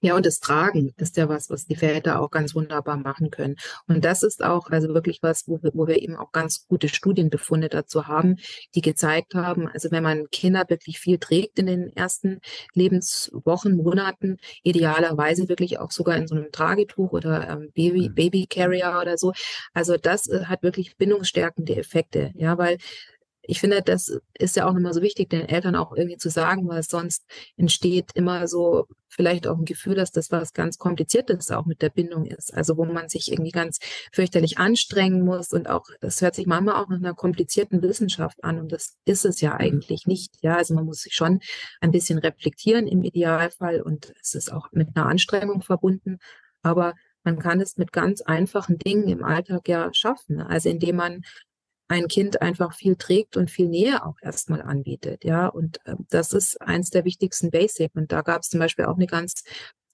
Ja, 0.00 0.16
und 0.16 0.26
das 0.26 0.40
Tragen 0.40 0.92
ist 0.96 1.16
ja 1.16 1.28
was, 1.28 1.50
was 1.50 1.66
die 1.66 1.76
Väter 1.76 2.20
auch 2.20 2.30
ganz 2.30 2.54
wunderbar 2.54 2.96
machen 2.96 3.30
können. 3.30 3.56
Und 3.86 4.04
das 4.04 4.22
ist 4.22 4.42
auch 4.42 4.70
also 4.70 4.94
wirklich 4.94 5.22
was, 5.22 5.46
wo 5.46 5.62
wir, 5.62 5.70
wo 5.74 5.86
wir 5.86 6.02
eben 6.02 6.16
auch 6.16 6.32
ganz 6.32 6.66
gute 6.68 6.88
Studienbefunde 6.88 7.68
dazu 7.68 8.06
haben, 8.06 8.36
die 8.74 8.80
gezeigt 8.80 9.34
haben, 9.34 9.68
also 9.68 9.90
wenn 9.90 10.02
man 10.02 10.28
Kinder 10.30 10.64
wirklich 10.68 10.98
viel 10.98 11.18
trägt 11.18 11.58
in 11.58 11.66
den 11.66 11.96
ersten 11.96 12.40
Lebenswochen, 12.74 13.76
Monaten, 13.76 14.38
idealerweise 14.62 15.48
wirklich 15.48 15.78
auch 15.78 15.90
sogar 15.90 16.16
in 16.16 16.26
so 16.26 16.34
einem 16.34 16.50
Tragetuch 16.52 17.12
oder 17.12 17.48
ähm, 17.48 17.70
Baby, 17.74 18.08
mhm. 18.08 18.14
Baby 18.14 18.46
Carrier 18.46 18.98
oder 19.00 19.18
so. 19.18 19.32
Also 19.74 19.96
das 19.96 20.28
äh, 20.28 20.44
hat 20.46 20.62
wirklich 20.62 20.96
bindungsstärkende 20.96 21.76
Effekte, 21.76 22.32
ja, 22.34 22.58
weil 22.58 22.78
ich 23.42 23.60
finde, 23.60 23.82
das 23.82 24.20
ist 24.38 24.56
ja 24.56 24.66
auch 24.68 24.72
nochmal 24.72 24.94
so 24.94 25.02
wichtig, 25.02 25.30
den 25.30 25.48
Eltern 25.48 25.74
auch 25.74 25.92
irgendwie 25.92 26.16
zu 26.16 26.30
sagen, 26.30 26.68
weil 26.68 26.82
sonst 26.82 27.24
entsteht 27.56 28.10
immer 28.14 28.46
so 28.46 28.86
vielleicht 29.08 29.46
auch 29.46 29.58
ein 29.58 29.64
Gefühl, 29.64 29.94
dass 29.94 30.12
das 30.12 30.30
was 30.30 30.52
ganz 30.52 30.78
Kompliziertes 30.78 31.50
auch 31.50 31.66
mit 31.66 31.82
der 31.82 31.90
Bindung 31.90 32.24
ist. 32.24 32.54
Also 32.54 32.76
wo 32.76 32.84
man 32.84 33.08
sich 33.08 33.30
irgendwie 33.30 33.50
ganz 33.50 33.78
fürchterlich 34.12 34.58
anstrengen 34.58 35.22
muss 35.22 35.52
und 35.52 35.68
auch, 35.68 35.84
das 36.00 36.20
hört 36.20 36.34
sich 36.36 36.46
manchmal 36.46 36.76
auch 36.76 36.88
nach 36.88 36.98
einer 36.98 37.14
komplizierten 37.14 37.82
Wissenschaft 37.82 38.42
an 38.44 38.58
und 38.60 38.70
das 38.72 38.96
ist 39.04 39.24
es 39.24 39.40
ja 39.40 39.54
mhm. 39.54 39.60
eigentlich 39.60 40.06
nicht. 40.06 40.36
Ja, 40.40 40.56
also 40.56 40.74
man 40.74 40.84
muss 40.84 41.02
sich 41.02 41.14
schon 41.14 41.40
ein 41.80 41.90
bisschen 41.90 42.18
reflektieren 42.18 42.86
im 42.86 43.02
Idealfall 43.02 43.82
und 43.82 44.14
es 44.20 44.34
ist 44.34 44.52
auch 44.52 44.70
mit 44.72 44.88
einer 44.94 45.06
Anstrengung 45.06 45.62
verbunden. 45.62 46.18
Aber 46.62 46.94
man 47.24 47.38
kann 47.38 47.60
es 47.60 47.76
mit 47.76 47.92
ganz 47.92 48.20
einfachen 48.20 48.78
Dingen 48.78 49.08
im 49.08 49.24
Alltag 49.24 49.68
ja 49.68 49.92
schaffen. 49.92 50.40
Also 50.40 50.68
indem 50.68 50.96
man 50.96 51.22
ein 51.92 52.08
Kind 52.08 52.42
einfach 52.42 52.74
viel 52.74 52.96
trägt 52.96 53.36
und 53.36 53.50
viel 53.50 53.68
Nähe 53.68 54.04
auch 54.04 54.16
erstmal 54.22 54.62
anbietet. 54.62 55.24
Ja, 55.24 55.46
und 55.46 55.78
äh, 55.84 55.94
das 56.10 56.32
ist 56.32 56.60
eins 56.60 56.90
der 56.90 57.04
wichtigsten 57.04 57.50
Basic. 57.50 57.90
Und 57.94 58.12
da 58.12 58.22
gab 58.22 58.42
es 58.42 58.48
zum 58.48 58.60
Beispiel 58.60 58.86
auch 58.86 58.96
eine 58.96 59.06
ganz 59.06 59.44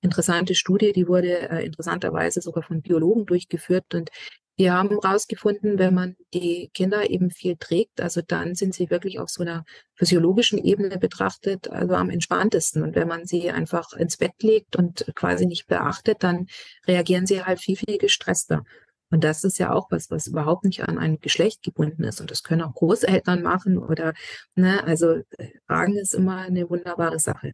interessante 0.01 0.55
Studie, 0.55 0.93
die 0.93 1.09
wurde 1.09 1.51
äh, 1.51 1.67
interessanterweise 1.67 2.41
sogar 2.41 2.63
von 2.63 2.83
Biologen 2.83 3.27
durchgeführt 3.27 3.95
und 3.95 4.11
die 4.59 4.73
haben 4.73 4.89
herausgefunden, 4.89 5.79
wenn 5.79 5.95
man 5.95 6.17
die 6.35 6.69
Kinder 6.75 7.09
eben 7.09 7.31
viel 7.31 7.57
trägt, 7.57 8.01
also 8.01 8.23
dann 8.27 8.57
sind 8.57 8.75
sie 8.75 8.91
wirklich 8.91 9.21
auf 9.21 9.31
so 9.31 9.43
einer 9.43 9.65
physiologischen 9.95 10.59
Ebene 10.59 10.99
betrachtet, 10.99 11.71
also 11.71 11.95
am 11.95 12.11
entspanntesten. 12.11 12.83
Und 12.83 12.97
wenn 12.97 13.07
man 13.07 13.25
sie 13.25 13.53
einfach 13.53 13.93
ins 13.93 14.17
Bett 14.17 14.43
legt 14.43 14.75
und 14.75 15.13
quasi 15.15 15.47
nicht 15.47 15.69
beachtet, 15.69 16.25
dann 16.25 16.49
reagieren 16.89 17.25
sie 17.25 17.45
halt 17.45 17.61
viel, 17.61 17.77
viel 17.77 17.99
gestresster. 17.99 18.65
Und 19.11 19.25
das 19.25 19.45
ist 19.45 19.59
ja 19.59 19.73
auch 19.73 19.91
was, 19.91 20.11
was 20.11 20.27
überhaupt 20.27 20.65
nicht 20.65 20.87
an 20.87 20.99
ein 20.99 21.19
Geschlecht 21.21 21.63
gebunden 21.63 22.05
ist. 22.05 22.21
Und 22.21 22.31
das 22.31 22.43
können 22.43 22.63
auch 22.63 22.75
Großeltern 22.75 23.43
machen 23.43 23.79
oder, 23.79 24.15
ne, 24.55 24.85
also 24.85 25.23
Fragen 25.67 25.97
ist 25.97 26.15
immer 26.15 26.37
eine 26.39 26.69
wunderbare 26.69 27.19
Sache. 27.19 27.53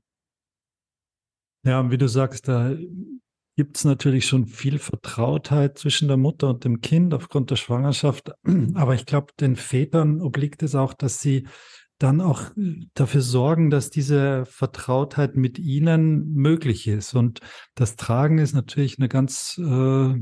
Ja, 1.65 1.81
und 1.81 1.91
wie 1.91 1.99
du 1.99 2.09
sagst, 2.09 2.49
da 2.49 2.75
gibt 3.57 3.77
es 3.77 3.85
natürlich 3.85 4.27
schon 4.27 4.47
viel 4.47 4.79
Vertrautheit 4.79 5.79
zwischen 5.79 6.09
der 6.09 6.17
Mutter 6.17 6.51
und 6.51 6.65
dem 6.65 6.81
Kind 6.81 7.15
aufgrund 7.15 7.51
der 7.51 7.57
Schwangerschaft. 7.57 8.33
Aber 8.75 8.95
ich 8.95 9.07
glaube, 9.07 9.33
den 9.41 9.57
Vätern 9.57 10.21
obliegt 10.21 10.63
es 10.63 10.75
auch, 10.75 10.93
dass 10.93 11.21
sie 11.21 11.47
dann 11.99 12.21
auch 12.21 12.51
dafür 12.95 13.21
sorgen, 13.21 13.71
dass 13.71 13.89
diese 13.89 14.45
Vertrautheit 14.47 15.37
mit 15.37 15.59
ihnen 15.59 16.33
möglich 16.35 16.89
ist. 16.89 17.15
Und 17.15 17.41
das 17.77 17.97
Tragen 17.97 18.39
ist 18.39 18.53
natürlich 18.53 18.99
eine 18.99 19.09
ganz 19.09 19.59
äh, 19.59 20.15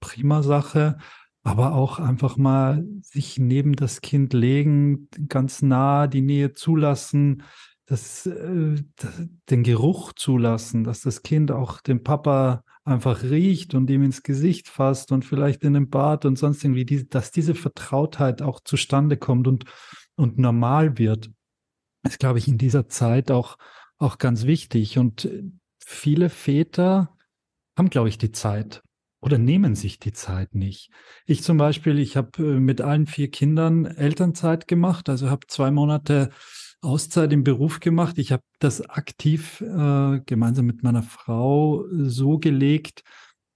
prima 0.00 0.42
Sache. 0.42 0.98
Aber 1.42 1.74
auch 1.74 1.98
einfach 1.98 2.36
mal 2.36 2.84
sich 3.00 3.38
neben 3.38 3.74
das 3.74 4.00
Kind 4.00 4.32
legen, 4.32 5.08
ganz 5.28 5.62
nah 5.62 6.06
die 6.06 6.20
Nähe 6.20 6.52
zulassen, 6.52 7.42
das, 7.86 8.26
äh, 8.26 8.76
das, 8.96 9.22
den 9.48 9.62
Geruch 9.62 10.12
zulassen, 10.12 10.84
dass 10.84 11.00
das 11.00 11.22
Kind 11.22 11.50
auch 11.50 11.80
den 11.80 12.02
Papa 12.02 12.64
einfach 12.84 13.22
riecht 13.22 13.74
und 13.74 13.88
ihm 13.90 14.02
ins 14.02 14.22
Gesicht 14.22 14.68
fasst 14.68 15.12
und 15.12 15.24
vielleicht 15.24 15.62
in 15.62 15.74
den 15.74 15.90
Bart 15.90 16.24
und 16.24 16.36
sonst 16.36 16.62
irgendwie, 16.64 16.84
die, 16.84 17.08
dass 17.08 17.30
diese 17.30 17.54
Vertrautheit 17.54 18.42
auch 18.42 18.60
zustande 18.60 19.16
kommt 19.16 19.46
und, 19.46 19.64
und 20.16 20.38
normal 20.38 20.98
wird, 20.98 21.30
ist, 22.02 22.18
glaube 22.18 22.38
ich, 22.38 22.48
in 22.48 22.58
dieser 22.58 22.88
Zeit 22.88 23.30
auch, 23.30 23.56
auch 23.98 24.18
ganz 24.18 24.44
wichtig. 24.44 24.98
Und 24.98 25.28
viele 25.78 26.30
Väter 26.30 27.16
haben, 27.76 27.90
glaube 27.90 28.08
ich, 28.08 28.18
die 28.18 28.32
Zeit 28.32 28.82
oder 29.20 29.38
nehmen 29.38 29.74
sich 29.74 29.98
die 29.98 30.12
Zeit 30.12 30.54
nicht. 30.54 30.90
Ich 31.26 31.42
zum 31.42 31.56
Beispiel, 31.56 31.98
ich 31.98 32.16
habe 32.16 32.42
äh, 32.42 32.60
mit 32.60 32.80
allen 32.80 33.06
vier 33.06 33.30
Kindern 33.30 33.84
Elternzeit 33.86 34.68
gemacht, 34.68 35.08
also 35.08 35.30
habe 35.30 35.46
zwei 35.48 35.70
Monate 35.70 36.30
Auszeit 36.80 37.32
im 37.32 37.42
Beruf 37.42 37.80
gemacht. 37.80 38.18
Ich 38.18 38.30
habe 38.30 38.44
das 38.60 38.88
aktiv 38.88 39.60
äh, 39.60 40.20
gemeinsam 40.24 40.66
mit 40.66 40.82
meiner 40.82 41.02
Frau 41.02 41.84
so 41.90 42.38
gelegt, 42.38 43.02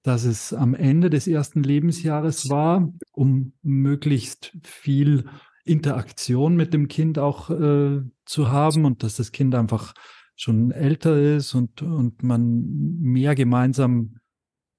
dass 0.02 0.24
es 0.24 0.52
am 0.52 0.74
Ende 0.74 1.10
des 1.10 1.28
ersten 1.28 1.62
Lebensjahres 1.62 2.50
war, 2.50 2.92
um 3.12 3.52
möglichst 3.62 4.56
viel 4.64 5.26
Interaktion 5.64 6.56
mit 6.56 6.74
dem 6.74 6.88
Kind 6.88 7.20
auch 7.20 7.50
äh, 7.50 8.02
zu 8.24 8.50
haben 8.50 8.84
und 8.84 9.04
dass 9.04 9.16
das 9.16 9.30
Kind 9.30 9.54
einfach 9.54 9.94
schon 10.34 10.72
älter 10.72 11.16
ist 11.20 11.54
und, 11.54 11.82
und 11.82 12.24
man 12.24 12.64
mehr 12.98 13.36
gemeinsam 13.36 14.16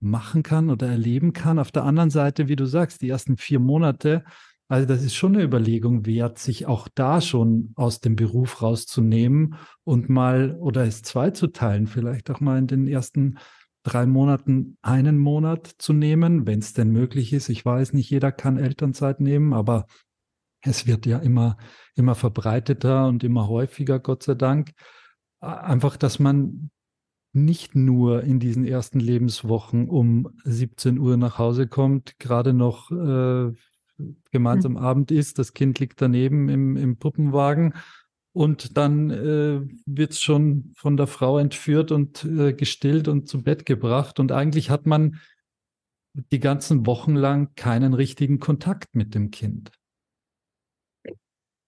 machen 0.03 0.43
kann 0.43 0.69
oder 0.69 0.87
erleben 0.87 1.33
kann. 1.33 1.59
Auf 1.59 1.71
der 1.71 1.83
anderen 1.83 2.09
Seite, 2.09 2.47
wie 2.47 2.55
du 2.55 2.65
sagst, 2.65 3.01
die 3.01 3.09
ersten 3.09 3.37
vier 3.37 3.59
Monate, 3.59 4.23
also 4.67 4.87
das 4.87 5.03
ist 5.03 5.15
schon 5.15 5.35
eine 5.35 5.43
Überlegung 5.43 6.05
wert, 6.05 6.39
sich 6.39 6.65
auch 6.65 6.87
da 6.93 7.21
schon 7.21 7.73
aus 7.75 7.99
dem 7.99 8.15
Beruf 8.15 8.61
rauszunehmen 8.61 9.55
und 9.83 10.09
mal 10.09 10.57
oder 10.59 10.85
es 10.85 11.01
zwei 11.01 11.31
zu 11.31 11.47
teilen, 11.47 11.87
vielleicht 11.87 12.29
auch 12.31 12.39
mal 12.39 12.57
in 12.57 12.67
den 12.67 12.87
ersten 12.87 13.37
drei 13.83 14.05
Monaten 14.05 14.77
einen 14.81 15.17
Monat 15.19 15.67
zu 15.77 15.93
nehmen, 15.93 16.47
wenn 16.47 16.59
es 16.59 16.73
denn 16.73 16.89
möglich 16.89 17.33
ist. 17.33 17.49
Ich 17.49 17.65
weiß, 17.65 17.93
nicht 17.93 18.09
jeder 18.09 18.31
kann 18.31 18.57
Elternzeit 18.57 19.19
nehmen, 19.19 19.53
aber 19.53 19.85
es 20.61 20.87
wird 20.87 21.05
ja 21.05 21.19
immer, 21.19 21.57
immer 21.95 22.15
verbreiteter 22.15 23.07
und 23.07 23.23
immer 23.23 23.47
häufiger, 23.47 23.99
Gott 23.99 24.23
sei 24.23 24.35
Dank. 24.35 24.71
Einfach, 25.41 25.97
dass 25.97 26.19
man 26.19 26.71
nicht 27.34 27.76
nur 27.76 28.24
in 28.24 28.39
diesen 28.39 28.65
ersten 28.65 29.00
Lebenswochen 29.00 29.89
um 29.89 30.30
17 30.43 31.00
Uhr 31.00 31.17
nach 31.17 31.39
Hause 31.39 31.67
kommt, 31.67 32.19
gerade 32.19 32.54
noch 32.54 32.91
äh, 32.91 33.52
gemeinsam 34.32 34.74
mhm. 34.74 34.78
Abend 34.78 35.12
isst, 35.12 35.39
das 35.39 35.54
Kind 35.54 35.80
liegt 35.80 36.02
daneben 36.02 36.50
im, 36.50 36.78
im 36.78 36.98
Puppenwagen 36.98 37.74
und 38.34 38.78
dann 38.78 39.12
äh, 39.12 39.62
wird 39.86 40.12
es 40.12 40.22
schon 40.22 40.74
von 40.76 40.98
der 40.98 41.08
Frau 41.08 41.38
entführt 41.38 41.91
und 41.91 42.26
äh, 42.26 42.54
gestillt 42.54 43.08
und 43.08 43.28
zu 43.28 43.43
Bett 43.43 43.65
gebracht. 43.65 44.19
Und 44.19 44.32
eigentlich 44.32 44.72
hat 44.72 44.88
man 44.88 45.19
die 46.32 46.39
ganzen 46.39 46.86
Wochen 46.86 47.15
lang 47.15 47.54
keinen 47.56 47.93
richtigen 47.93 48.39
Kontakt 48.39 48.96
mit 48.96 49.13
dem 49.13 49.30
Kind. 49.30 49.72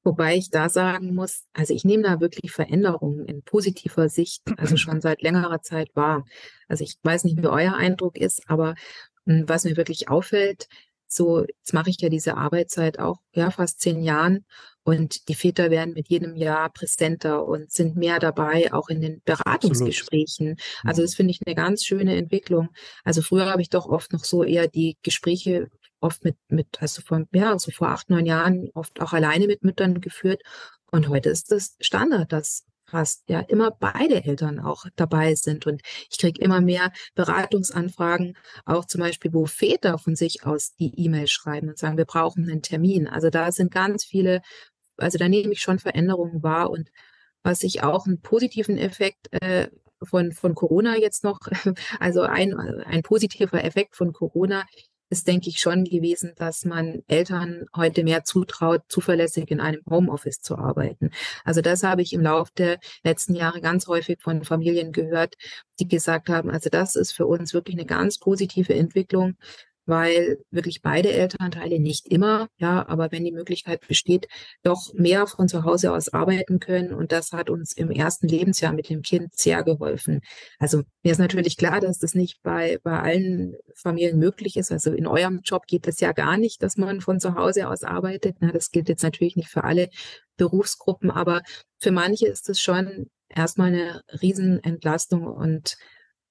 Wobei 0.05 0.35
ich 0.37 0.51
da 0.51 0.69
sagen 0.69 1.15
muss, 1.15 1.45
also 1.51 1.73
ich 1.73 1.83
nehme 1.83 2.03
da 2.03 2.19
wirklich 2.21 2.51
Veränderungen 2.51 3.25
in 3.25 3.41
positiver 3.41 4.07
Sicht, 4.07 4.43
also 4.57 4.77
schon 4.77 5.01
seit 5.01 5.23
längerer 5.23 5.61
Zeit 5.61 5.89
wahr. 5.95 6.23
Also 6.67 6.83
ich 6.83 6.97
weiß 7.01 7.23
nicht, 7.23 7.41
wie 7.41 7.47
euer 7.47 7.73
Eindruck 7.73 8.17
ist, 8.17 8.43
aber 8.47 8.75
hm, 9.25 9.49
was 9.49 9.65
mir 9.65 9.75
wirklich 9.75 10.07
auffällt, 10.07 10.67
so, 11.07 11.43
jetzt 11.43 11.73
mache 11.73 11.89
ich 11.89 12.01
ja 12.01 12.09
diese 12.09 12.37
Arbeitszeit 12.37 12.99
auch 12.99 13.17
ja 13.33 13.49
fast 13.49 13.79
zehn 13.79 14.01
Jahren 14.01 14.45
und 14.83 15.27
die 15.27 15.35
Väter 15.35 15.71
werden 15.71 15.93
mit 15.93 16.09
jedem 16.09 16.35
Jahr 16.35 16.69
präsenter 16.69 17.45
und 17.45 17.71
sind 17.71 17.95
mehr 17.95 18.19
dabei, 18.19 18.73
auch 18.73 18.89
in 18.89 19.01
den 19.01 19.21
Beratungsgesprächen. 19.23 20.51
Absolut. 20.51 20.85
Also 20.85 21.01
das 21.01 21.15
finde 21.15 21.31
ich 21.31 21.39
eine 21.45 21.55
ganz 21.55 21.83
schöne 21.83 22.15
Entwicklung. 22.15 22.69
Also 23.03 23.21
früher 23.21 23.47
habe 23.47 23.61
ich 23.61 23.69
doch 23.69 23.87
oft 23.87 24.13
noch 24.13 24.23
so 24.23 24.43
eher 24.43 24.67
die 24.67 24.97
Gespräche 25.01 25.69
oft 25.99 26.23
mit, 26.23 26.37
mit, 26.49 26.67
also 26.81 27.01
von, 27.01 27.27
ja, 27.33 27.57
so 27.59 27.71
vor 27.71 27.89
acht, 27.89 28.09
neun 28.09 28.25
Jahren 28.25 28.69
oft 28.73 29.01
auch 29.01 29.13
alleine 29.13 29.47
mit 29.47 29.63
Müttern 29.63 30.01
geführt. 30.01 30.41
Und 30.91 31.09
heute 31.09 31.29
ist 31.29 31.51
das 31.51 31.75
Standard, 31.79 32.31
dass 32.31 32.65
fast 32.85 33.23
ja 33.27 33.39
immer 33.41 33.71
beide 33.71 34.23
Eltern 34.23 34.59
auch 34.59 34.85
dabei 34.95 35.35
sind. 35.35 35.65
Und 35.65 35.81
ich 36.09 36.17
kriege 36.17 36.41
immer 36.41 36.61
mehr 36.61 36.91
Beratungsanfragen, 37.15 38.37
auch 38.65 38.85
zum 38.85 39.01
Beispiel, 39.01 39.33
wo 39.33 39.45
Väter 39.45 39.97
von 39.97 40.15
sich 40.15 40.45
aus 40.45 40.75
die 40.75 40.93
E-Mail 40.97 41.27
schreiben 41.27 41.69
und 41.69 41.77
sagen, 41.77 41.97
wir 41.97 42.05
brauchen 42.05 42.49
einen 42.49 42.61
Termin. 42.61 43.07
Also 43.07 43.29
da 43.29 43.51
sind 43.51 43.71
ganz 43.71 44.05
viele, 44.05 44.41
also 44.97 45.17
da 45.17 45.27
nehme 45.27 45.51
ich 45.53 45.61
schon 45.61 45.79
Veränderungen 45.79 46.43
wahr. 46.43 46.69
Und 46.69 46.89
was 47.43 47.63
ich 47.63 47.83
auch 47.83 48.05
einen 48.05 48.21
positiven 48.21 48.77
Effekt 48.77 49.27
äh, 49.31 49.69
von, 50.03 50.31
von 50.31 50.55
Corona 50.55 50.97
jetzt 50.97 51.23
noch, 51.23 51.39
also 51.99 52.21
ein, 52.21 52.53
ein 52.53 53.01
positiver 53.01 53.63
Effekt 53.63 53.95
von 53.95 54.13
Corona 54.13 54.65
ist, 55.09 55.27
denke 55.27 55.49
ich, 55.49 55.59
schon 55.59 55.83
gewesen, 55.83 56.33
dass 56.37 56.65
man 56.65 57.03
Eltern 57.07 57.65
heute 57.75 58.03
mehr 58.03 58.23
zutraut, 58.23 58.81
zuverlässig 58.87 59.51
in 59.51 59.59
einem 59.59 59.81
Homeoffice 59.89 60.41
zu 60.41 60.57
arbeiten. 60.57 61.11
Also 61.43 61.61
das 61.61 61.83
habe 61.83 62.01
ich 62.01 62.13
im 62.13 62.21
Laufe 62.21 62.51
der 62.57 62.79
letzten 63.03 63.35
Jahre 63.35 63.61
ganz 63.61 63.87
häufig 63.87 64.19
von 64.21 64.43
Familien 64.43 64.91
gehört, 64.91 65.35
die 65.79 65.87
gesagt 65.87 66.29
haben, 66.29 66.49
also 66.49 66.69
das 66.69 66.95
ist 66.95 67.11
für 67.11 67.27
uns 67.27 67.53
wirklich 67.53 67.75
eine 67.75 67.85
ganz 67.85 68.17
positive 68.19 68.73
Entwicklung, 68.73 69.35
weil 69.85 70.39
wirklich 70.51 70.81
beide 70.81 71.11
Elternteile 71.11 71.79
nicht 71.79 72.07
immer, 72.07 72.47
ja, 72.57 72.87
aber 72.87 73.11
wenn 73.11 73.23
die 73.23 73.31
Möglichkeit 73.31 73.87
besteht, 73.87 74.27
doch 74.63 74.93
mehr 74.93 75.27
von 75.27 75.47
zu 75.47 75.63
Hause 75.63 75.91
aus 75.91 76.09
arbeiten 76.09 76.59
können. 76.59 76.93
Und 76.93 77.11
das 77.11 77.31
hat 77.31 77.49
uns 77.49 77.73
im 77.73 77.91
ersten 77.91 78.27
Lebensjahr 78.27 78.73
mit 78.73 78.89
dem 78.89 79.01
Kind 79.01 79.35
sehr 79.35 79.63
geholfen. 79.63 80.21
Also 80.59 80.83
mir 81.03 81.11
ist 81.11 81.19
natürlich 81.19 81.57
klar, 81.57 81.79
dass 81.79 81.99
das 81.99 82.15
nicht 82.15 82.41
bei, 82.41 82.79
bei 82.83 82.99
allen 82.99 83.55
Familien 83.75 84.17
möglich 84.17 84.57
ist. 84.57 84.71
Also 84.71 84.91
in 84.93 85.07
eurem 85.07 85.41
Job 85.43 85.67
geht 85.67 85.87
es 85.87 85.99
ja 85.99 86.11
gar 86.11 86.37
nicht, 86.37 86.63
dass 86.63 86.77
man 86.77 87.01
von 87.01 87.19
zu 87.19 87.35
Hause 87.35 87.69
aus 87.69 87.83
arbeitet. 87.83 88.37
Na, 88.39 88.51
das 88.51 88.71
gilt 88.71 88.89
jetzt 88.89 89.03
natürlich 89.03 89.35
nicht 89.35 89.49
für 89.49 89.63
alle 89.63 89.89
Berufsgruppen, 90.37 91.11
aber 91.11 91.41
für 91.79 91.91
manche 91.91 92.27
ist 92.27 92.49
es 92.49 92.59
schon 92.59 93.07
erstmal 93.29 93.67
eine 93.67 94.01
Riesenentlastung 94.21 95.25
und 95.25 95.77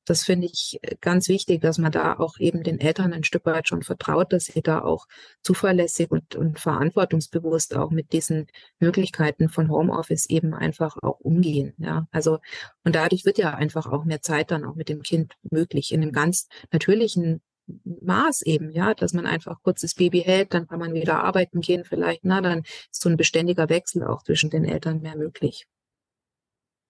das 0.04 0.24
finde 0.24 0.46
ich 0.46 0.78
äh, 0.82 0.96
ganz 1.00 1.28
wichtig, 1.28 1.60
dass 1.62 1.78
man 1.78 1.92
da 1.92 2.18
auch 2.18 2.38
eben 2.38 2.62
den 2.62 2.80
Eltern 2.80 3.12
ein 3.12 3.24
Stück 3.24 3.46
weit 3.46 3.68
schon 3.68 3.82
vertraut, 3.82 4.32
dass 4.32 4.46
sie 4.46 4.62
da 4.62 4.82
auch 4.82 5.06
zuverlässig 5.42 6.10
und, 6.10 6.36
und 6.36 6.58
verantwortungsbewusst 6.58 7.74
auch 7.74 7.90
mit 7.90 8.12
diesen 8.12 8.46
Möglichkeiten 8.78 9.48
von 9.48 9.70
Homeoffice 9.70 10.26
eben 10.26 10.54
einfach 10.54 10.96
auch 11.02 11.20
umgehen. 11.20 11.74
Ja, 11.78 12.06
also, 12.10 12.38
und 12.84 12.94
dadurch 12.94 13.24
wird 13.24 13.38
ja 13.38 13.54
einfach 13.54 13.86
auch 13.86 14.04
mehr 14.04 14.22
Zeit 14.22 14.50
dann 14.50 14.64
auch 14.64 14.74
mit 14.74 14.88
dem 14.88 15.02
Kind 15.02 15.34
möglich 15.50 15.92
in 15.92 16.02
einem 16.02 16.12
ganz 16.12 16.48
natürlichen 16.70 17.40
Maß 17.66 18.42
eben, 18.42 18.70
ja, 18.70 18.94
dass 18.94 19.14
man 19.14 19.26
einfach 19.26 19.62
kurz 19.62 19.80
das 19.80 19.94
Baby 19.94 20.20
hält, 20.20 20.52
dann 20.52 20.68
kann 20.68 20.78
man 20.78 20.92
wieder 20.92 21.24
arbeiten 21.24 21.60
gehen 21.60 21.84
vielleicht, 21.84 22.24
na, 22.24 22.42
dann 22.42 22.60
ist 22.60 23.00
so 23.00 23.08
ein 23.08 23.16
beständiger 23.16 23.70
Wechsel 23.70 24.04
auch 24.04 24.22
zwischen 24.22 24.50
den 24.50 24.66
Eltern 24.66 25.00
mehr 25.00 25.16
möglich. 25.16 25.66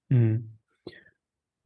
Mhm. 0.09 0.55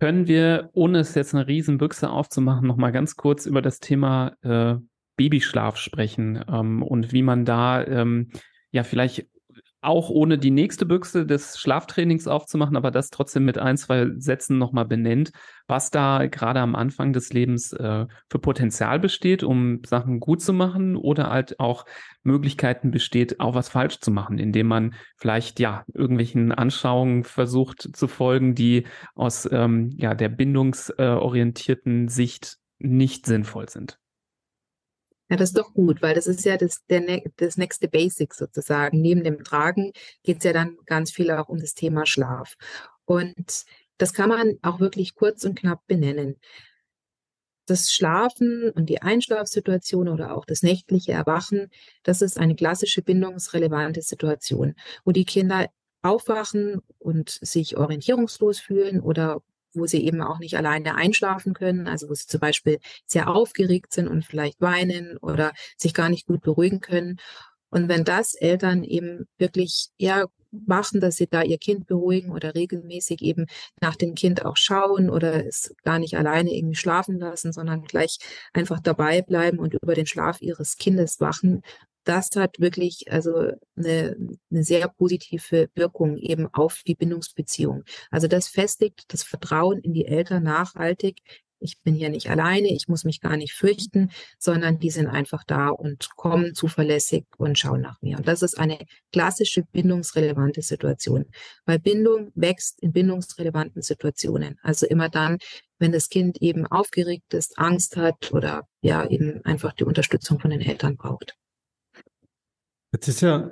Können 0.01 0.29
wir, 0.29 0.71
ohne 0.75 1.01
es 1.01 1.15
jetzt 1.15 1.35
eine 1.35 1.47
Riesenbüchse 1.47 2.09
aufzumachen, 2.09 2.67
noch 2.67 2.77
mal 2.77 2.93
ganz 2.93 3.17
kurz 3.17 3.47
über 3.47 3.63
das 3.63 3.81
Thema 3.81 4.35
äh, 4.43 4.77
Babyschlaf 5.17 5.77
sprechen 5.77 6.45
ähm, 6.49 6.83
und 6.83 7.13
wie 7.13 7.23
man 7.23 7.45
da 7.45 7.85
ähm, 7.85 8.31
ja 8.71 8.85
vielleicht 8.85 9.27
auch 9.89 10.11
ohne 10.11 10.37
die 10.37 10.51
nächste 10.51 10.85
Büchse 10.85 11.25
des 11.25 11.59
Schlaftrainings 11.59 12.29
aufzumachen, 12.29 12.77
aber 12.77 12.91
das 12.91 13.09
trotzdem 13.09 13.47
mit 13.47 13.57
ein, 13.57 13.79
zwei 13.79 14.11
Sätzen 14.19 14.59
nochmal 14.59 14.85
benennt, 14.85 15.33
was 15.67 15.91
da 15.91 16.27
gerade 16.27 16.61
am 16.61 16.75
Anfang 16.75 17.15
des 17.15 17.33
Lebens 17.33 17.73
äh, 17.73 18.07
für 18.29 18.39
Potenzial 18.39 19.01
besteht, 19.01 19.43
um 19.43 19.81
Sachen 19.87 20.21
gut 20.21 20.43
zu 20.43 20.53
machen 20.53 20.95
oder 20.95 21.31
halt 21.31 21.59
auch 21.59 21.87
Möglichkeiten 22.23 22.91
besteht, 22.91 23.41
auch 23.41 23.55
was 23.55 23.71
falsch 23.71 24.01
zu 24.01 24.11
machen, 24.11 24.39
indem 24.39 24.67
man 24.67 24.95
vielleicht 25.17 25.59
ja 25.59 25.85
irgendwelchen 25.95 26.53
Anschauungen 26.53 27.25
versucht 27.25 27.97
zu 27.97 28.09
folgen, 28.09 28.55
die 28.55 28.87
aus 29.15 29.49
ähm, 29.51 29.91
ja 29.97 30.15
der 30.15 30.29
bindungsorientierten 30.29 32.09
Sicht 32.09 32.59
nicht 32.79 33.25
sinnvoll 33.25 33.71
sind. 33.71 33.99
Ja, 35.31 35.37
das 35.37 35.51
ist 35.51 35.59
doch 35.59 35.75
gut, 35.75 36.01
weil 36.01 36.15
das 36.15 36.27
ist 36.27 36.45
ja 36.45 36.57
das, 36.57 36.85
der, 36.87 37.23
das 37.37 37.59
nächste 37.59 37.89
Basic 37.89 38.33
sozusagen. 38.33 39.01
Neben 39.01 39.25
dem 39.25 39.45
Tragen 39.45 39.93
geht 40.23 40.39
es 40.39 40.45
ja 40.45 40.53
dann 40.55 40.79
ganz 40.87 41.11
viel 41.11 41.31
auch 41.31 41.49
um 41.49 41.59
das 41.61 41.75
Thema 41.75 42.07
Schlaf. 42.07 42.55
Und 43.05 43.65
das 43.99 44.15
kann 44.15 44.31
man 44.31 44.59
auch 44.63 44.81
wirklich 44.81 45.15
kurz 45.15 45.45
und 45.45 45.59
knapp 45.59 45.87
benennen. 45.87 46.37
Das 47.67 47.93
Schlafen 47.93 48.71
und 48.71 48.87
die 48.87 49.03
Einschlafsituation 49.03 50.09
oder 50.09 50.35
auch 50.35 50.47
das 50.47 50.63
nächtliche 50.63 51.13
Erwachen, 51.13 51.69
das 52.03 52.23
ist 52.23 52.39
eine 52.39 52.55
klassische 52.55 53.03
bindungsrelevante 53.03 54.01
Situation, 54.01 54.75
wo 55.05 55.13
die 55.13 55.27
Kinder 55.27 55.67
aufwachen 56.01 56.81
und 56.99 57.29
sich 57.29 57.77
orientierungslos 57.77 58.61
fühlen 58.61 59.01
oder 59.01 59.43
wo 59.75 59.87
sie 59.87 60.05
eben 60.05 60.23
auch 60.23 60.39
nicht 60.39 60.57
alleine 60.57 60.95
einschlafen 60.95 61.55
können, 61.55 61.89
also 61.89 62.09
wo 62.09 62.15
sie 62.15 62.27
zum 62.27 62.41
Beispiel 62.41 62.79
sehr 63.07 63.29
aufgeregt 63.29 63.93
sind 63.93 64.09
und 64.09 64.25
vielleicht 64.25 64.61
weinen 64.61 65.17
oder 65.19 65.53
sich 65.77 65.95
gar 65.95 66.09
nicht 66.09 66.27
gut 66.27 66.43
beruhigen 66.43 66.81
können. 66.81 67.19
Und 67.71 67.89
wenn 67.89 68.05
das 68.05 68.35
Eltern 68.35 68.83
eben 68.83 69.27
wirklich 69.39 69.89
eher 69.99 70.27
machen, 70.51 71.01
dass 71.01 71.17
sie 71.17 71.27
da 71.27 71.43
ihr 71.43 71.59
Kind 71.59 71.87
beruhigen 71.87 72.33
oder 72.33 72.55
regelmäßig 72.55 73.23
eben 73.23 73.47
nach 73.81 73.97
dem 73.97 74.15
Kind 74.15 74.45
auch 74.45 74.57
schauen 74.57 75.11
oder 75.11 75.47
es 75.47 75.75
gar 75.85 75.99
nicht 75.99 76.17
alleine 76.17 76.55
irgendwie 76.55 76.77
schlafen 76.77 77.19
lassen, 77.19 77.53
sondern 77.53 77.83
gleich 77.83 78.19
einfach 78.53 78.81
dabei 78.81 79.23
bleiben 79.23 79.59
und 79.59 79.75
über 79.75 79.95
den 79.95 80.07
Schlaf 80.07 80.41
ihres 80.41 80.77
Kindes 80.77 81.21
wachen, 81.21 81.63
das 82.09 82.31
hat 82.37 82.59
wirklich 82.59 83.11
also 83.11 83.53
eine, 83.77 84.17
eine 84.51 84.65
sehr 84.65 84.89
positive 84.89 85.69
Wirkung 85.75 86.17
eben 86.17 86.49
auf 86.53 86.83
die 86.87 86.95
Bindungsbeziehung. 86.95 87.85
Also 88.11 88.29
das 88.29 88.49
festigt 88.49 89.05
das 89.09 89.23
Vertrauen 89.23 89.81
in 89.81 89.93
die 89.93 90.07
Eltern 90.07 90.43
nachhaltig, 90.43 91.23
ich 91.61 91.81
bin 91.83 91.95
hier 91.95 92.09
nicht 92.09 92.31
alleine, 92.31 92.69
ich 92.69 92.89
muss 92.89 93.05
mich 93.05 93.21
gar 93.21 93.37
nicht 93.37 93.53
fürchten, 93.53 94.11
sondern 94.39 94.79
die 94.79 94.91
sind 94.91 95.09
einfach 95.09 95.45
da 95.45 95.69
und 95.69 96.11
kommen 96.17 96.55
zuverlässig 96.55 97.27
und 97.37 97.59
schauen 97.59 97.81
nach 97.81 98.01
mir. 98.01 98.19
Und 98.19 98.29
das 98.29 98.43
ist 98.43 98.59
eine 98.59 98.79
klassische 99.13 99.63
bindungsrelevante 99.73 100.63
Situation, 100.63 101.27
weil 101.65 101.79
Bindung 101.79 102.31
wächst 102.35 102.81
in 102.81 102.93
bindungsrelevanten 102.93 103.83
Situationen. 103.83 104.59
Also 104.63 104.87
immer 104.87 105.09
dann, 105.09 105.39
wenn 105.79 105.93
das 105.93 106.09
Kind 106.09 106.41
eben 106.43 106.67
aufgeregt 106.67 107.35
ist, 107.35 107.59
Angst 107.59 107.97
hat 107.97 108.33
oder 108.33 108.67
ja 108.81 109.07
eben 109.09 109.45
einfach 109.45 109.73
die 109.73 109.85
Unterstützung 109.85 110.41
von 110.41 110.51
den 110.51 110.61
Eltern 110.61 110.97
braucht. 110.97 111.37
Jetzt 112.93 113.09
ist 113.09 113.21
ja 113.21 113.51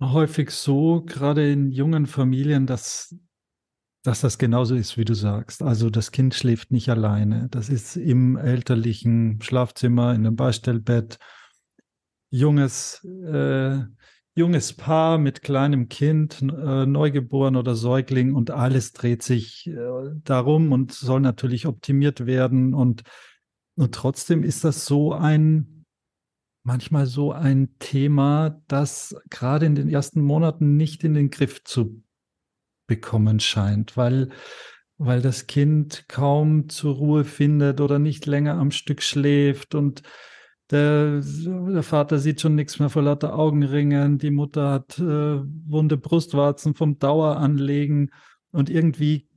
häufig 0.00 0.50
so, 0.50 1.02
gerade 1.02 1.50
in 1.50 1.70
jungen 1.70 2.06
Familien, 2.06 2.66
dass 2.66 3.14
dass 4.02 4.20
das 4.20 4.38
genauso 4.38 4.74
ist, 4.74 4.98
wie 4.98 5.04
du 5.04 5.14
sagst. 5.14 5.62
Also 5.62 5.88
das 5.88 6.10
Kind 6.10 6.34
schläft 6.34 6.72
nicht 6.72 6.88
alleine. 6.88 7.48
Das 7.50 7.68
ist 7.68 7.96
im 7.96 8.36
elterlichen 8.36 9.40
Schlafzimmer, 9.42 10.12
in 10.14 10.26
einem 10.26 10.36
Beistellbett. 10.36 11.18
Junges, 12.30 13.04
äh, 13.04 13.78
junges 14.34 14.72
Paar 14.72 15.18
mit 15.18 15.42
kleinem 15.42 15.88
Kind, 15.88 16.42
äh, 16.42 16.86
Neugeboren 16.86 17.54
oder 17.56 17.76
Säugling 17.76 18.34
und 18.34 18.50
alles 18.50 18.92
dreht 18.92 19.22
sich 19.22 19.68
äh, 19.68 19.76
darum 20.24 20.72
und 20.72 20.92
soll 20.92 21.20
natürlich 21.20 21.66
optimiert 21.66 22.26
werden. 22.26 22.74
Und, 22.74 23.02
und 23.76 23.94
trotzdem 23.94 24.42
ist 24.42 24.64
das 24.64 24.84
so 24.84 25.12
ein, 25.12 25.81
manchmal 26.62 27.06
so 27.06 27.32
ein 27.32 27.76
Thema, 27.78 28.62
das 28.68 29.16
gerade 29.30 29.66
in 29.66 29.74
den 29.74 29.88
ersten 29.88 30.20
Monaten 30.20 30.76
nicht 30.76 31.04
in 31.04 31.14
den 31.14 31.30
Griff 31.30 31.64
zu 31.64 32.02
bekommen 32.86 33.40
scheint, 33.40 33.96
weil, 33.96 34.30
weil 34.98 35.22
das 35.22 35.46
Kind 35.46 36.04
kaum 36.08 36.68
zur 36.68 36.94
Ruhe 36.94 37.24
findet 37.24 37.80
oder 37.80 37.98
nicht 37.98 38.26
länger 38.26 38.54
am 38.54 38.70
Stück 38.70 39.02
schläft 39.02 39.74
und 39.74 40.02
der, 40.70 41.20
der 41.20 41.82
Vater 41.82 42.18
sieht 42.18 42.40
schon 42.40 42.54
nichts 42.54 42.78
mehr 42.78 42.88
vor 42.88 43.02
lauter 43.02 43.34
Augenringen, 43.38 44.18
die 44.18 44.30
Mutter 44.30 44.70
hat 44.70 44.98
äh, 44.98 45.02
wunde 45.02 45.98
Brustwarzen 45.98 46.74
vom 46.74 46.98
Daueranlegen 46.98 48.10
und 48.52 48.70
irgendwie 48.70 49.28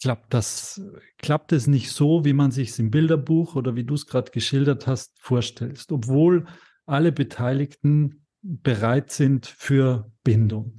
klappt 0.00 0.32
das, 0.32 0.80
klappt 1.18 1.52
es 1.52 1.66
nicht 1.66 1.90
so, 1.90 2.24
wie 2.24 2.32
man 2.32 2.52
sich 2.52 2.70
es 2.70 2.78
im 2.78 2.90
Bilderbuch 2.90 3.54
oder 3.56 3.74
wie 3.76 3.84
du 3.84 3.94
es 3.94 4.06
gerade 4.06 4.30
geschildert 4.30 4.86
hast, 4.86 5.18
vorstellst, 5.20 5.92
obwohl 5.92 6.46
alle 6.88 7.12
Beteiligten 7.12 8.26
bereit 8.42 9.10
sind 9.10 9.46
für 9.46 10.10
Bindung 10.24 10.78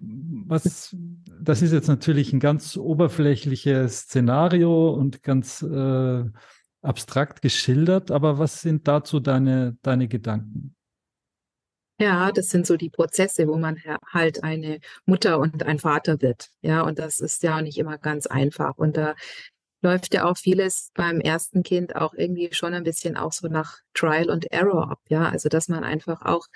was, 0.00 0.94
das 1.40 1.62
ist 1.62 1.72
jetzt 1.72 1.88
natürlich 1.88 2.32
ein 2.32 2.40
ganz 2.40 2.76
oberflächliches 2.76 4.00
Szenario 4.00 4.90
und 4.90 5.22
ganz 5.22 5.62
äh, 5.62 6.24
abstrakt 6.82 7.42
geschildert, 7.42 8.10
aber 8.10 8.38
was 8.38 8.60
sind 8.60 8.86
dazu 8.88 9.20
deine, 9.20 9.76
deine 9.82 10.08
Gedanken? 10.08 10.74
Ja, 11.98 12.30
das 12.30 12.48
sind 12.48 12.66
so 12.66 12.76
die 12.76 12.90
Prozesse, 12.90 13.48
wo 13.48 13.56
man 13.56 13.80
halt 14.12 14.44
eine 14.44 14.80
Mutter 15.06 15.38
und 15.38 15.62
ein 15.62 15.78
Vater 15.78 16.20
wird. 16.20 16.50
Ja, 16.60 16.82
und 16.82 16.98
das 16.98 17.20
ist 17.20 17.42
ja 17.42 17.62
nicht 17.62 17.78
immer 17.78 17.96
ganz 17.96 18.26
einfach. 18.26 18.76
Und 18.76 18.98
da 18.98 19.14
läuft 19.86 20.14
ja 20.14 20.24
auch 20.24 20.36
vieles 20.36 20.90
beim 20.94 21.20
ersten 21.20 21.62
Kind 21.62 21.94
auch 21.94 22.12
irgendwie 22.12 22.48
schon 22.52 22.74
ein 22.74 22.82
bisschen 22.82 23.16
auch 23.16 23.32
so 23.32 23.46
nach 23.46 23.78
Trial 23.94 24.30
and 24.30 24.50
Error 24.50 24.90
ab. 24.90 25.00
Ja, 25.08 25.28
also 25.28 25.48
dass 25.48 25.68
man 25.68 25.84
einfach 25.84 26.22
auch 26.22 26.46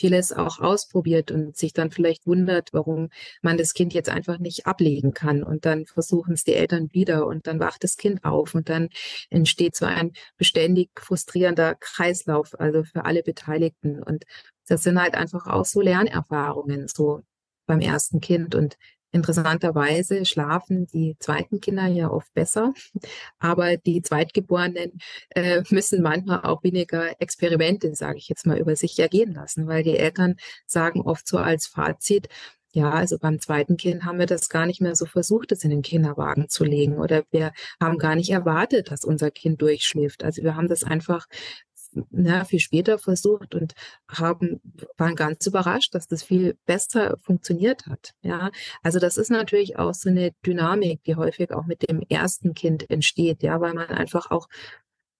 vieles 0.00 0.32
auch 0.32 0.58
ausprobiert 0.58 1.30
und 1.30 1.56
sich 1.56 1.72
dann 1.72 1.92
vielleicht 1.92 2.26
wundert, 2.26 2.70
warum 2.72 3.10
man 3.40 3.56
das 3.56 3.72
Kind 3.72 3.94
jetzt 3.94 4.08
einfach 4.08 4.38
nicht 4.38 4.66
ablegen 4.66 5.14
kann. 5.14 5.44
Und 5.44 5.64
dann 5.64 5.86
versuchen 5.86 6.34
es 6.34 6.42
die 6.42 6.54
Eltern 6.54 6.88
wieder 6.92 7.26
und 7.26 7.46
dann 7.46 7.60
wacht 7.60 7.84
das 7.84 7.96
Kind 7.96 8.24
auf 8.24 8.54
und 8.56 8.68
dann 8.68 8.88
entsteht 9.30 9.76
so 9.76 9.86
ein 9.86 10.12
beständig 10.36 10.90
frustrierender 10.98 11.76
Kreislauf, 11.76 12.58
also 12.58 12.82
für 12.82 13.04
alle 13.04 13.22
Beteiligten. 13.22 14.02
Und 14.02 14.24
das 14.66 14.82
sind 14.82 15.00
halt 15.00 15.14
einfach 15.14 15.46
auch 15.46 15.66
so 15.66 15.80
Lernerfahrungen, 15.80 16.88
so 16.88 17.22
beim 17.66 17.80
ersten 17.80 18.20
Kind. 18.20 18.56
Und 18.56 18.76
Interessanterweise 19.12 20.24
schlafen 20.24 20.86
die 20.86 21.16
zweiten 21.18 21.60
Kinder 21.60 21.86
ja 21.86 22.10
oft 22.10 22.32
besser, 22.32 22.72
aber 23.38 23.76
die 23.76 24.00
Zweitgeborenen 24.02 24.98
äh, 25.30 25.62
müssen 25.70 26.02
manchmal 26.02 26.42
auch 26.42 26.64
weniger 26.64 27.20
Experimente, 27.20 27.94
sage 27.94 28.18
ich 28.18 28.28
jetzt 28.28 28.46
mal, 28.46 28.58
über 28.58 28.74
sich 28.74 28.98
ergehen 28.98 29.34
lassen, 29.34 29.66
weil 29.66 29.82
die 29.82 29.98
Eltern 29.98 30.36
sagen 30.66 31.02
oft 31.02 31.28
so 31.28 31.38
als 31.38 31.66
Fazit, 31.66 32.28
ja, 32.74 32.90
also 32.90 33.18
beim 33.18 33.38
zweiten 33.38 33.76
Kind 33.76 34.04
haben 34.04 34.18
wir 34.18 34.24
das 34.24 34.48
gar 34.48 34.64
nicht 34.64 34.80
mehr 34.80 34.96
so 34.96 35.04
versucht, 35.04 35.52
es 35.52 35.62
in 35.62 35.68
den 35.68 35.82
Kinderwagen 35.82 36.48
zu 36.48 36.64
legen 36.64 36.98
oder 36.98 37.22
wir 37.30 37.52
haben 37.78 37.98
gar 37.98 38.14
nicht 38.16 38.30
erwartet, 38.30 38.90
dass 38.90 39.04
unser 39.04 39.30
Kind 39.30 39.60
durchschläft. 39.60 40.24
Also 40.24 40.42
wir 40.42 40.56
haben 40.56 40.68
das 40.68 40.82
einfach 40.82 41.26
na, 42.10 42.44
viel 42.44 42.60
später 42.60 42.98
versucht 42.98 43.54
und 43.54 43.74
haben, 44.08 44.60
waren 44.96 45.14
ganz 45.16 45.46
überrascht, 45.46 45.94
dass 45.94 46.06
das 46.06 46.22
viel 46.22 46.56
besser 46.66 47.16
funktioniert 47.22 47.86
hat. 47.86 48.12
Ja, 48.22 48.50
also 48.82 48.98
das 48.98 49.16
ist 49.16 49.30
natürlich 49.30 49.78
auch 49.78 49.94
so 49.94 50.08
eine 50.10 50.32
Dynamik, 50.46 51.02
die 51.04 51.16
häufig 51.16 51.52
auch 51.52 51.66
mit 51.66 51.88
dem 51.88 52.02
ersten 52.08 52.54
Kind 52.54 52.88
entsteht, 52.90 53.42
ja, 53.42 53.60
weil 53.60 53.74
man 53.74 53.88
einfach 53.88 54.30
auch 54.30 54.48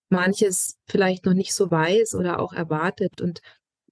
manches 0.08 0.76
vielleicht 0.86 1.24
noch 1.26 1.34
nicht 1.34 1.54
so 1.54 1.70
weiß 1.70 2.14
oder 2.14 2.40
auch 2.40 2.52
erwartet 2.52 3.20
und 3.20 3.40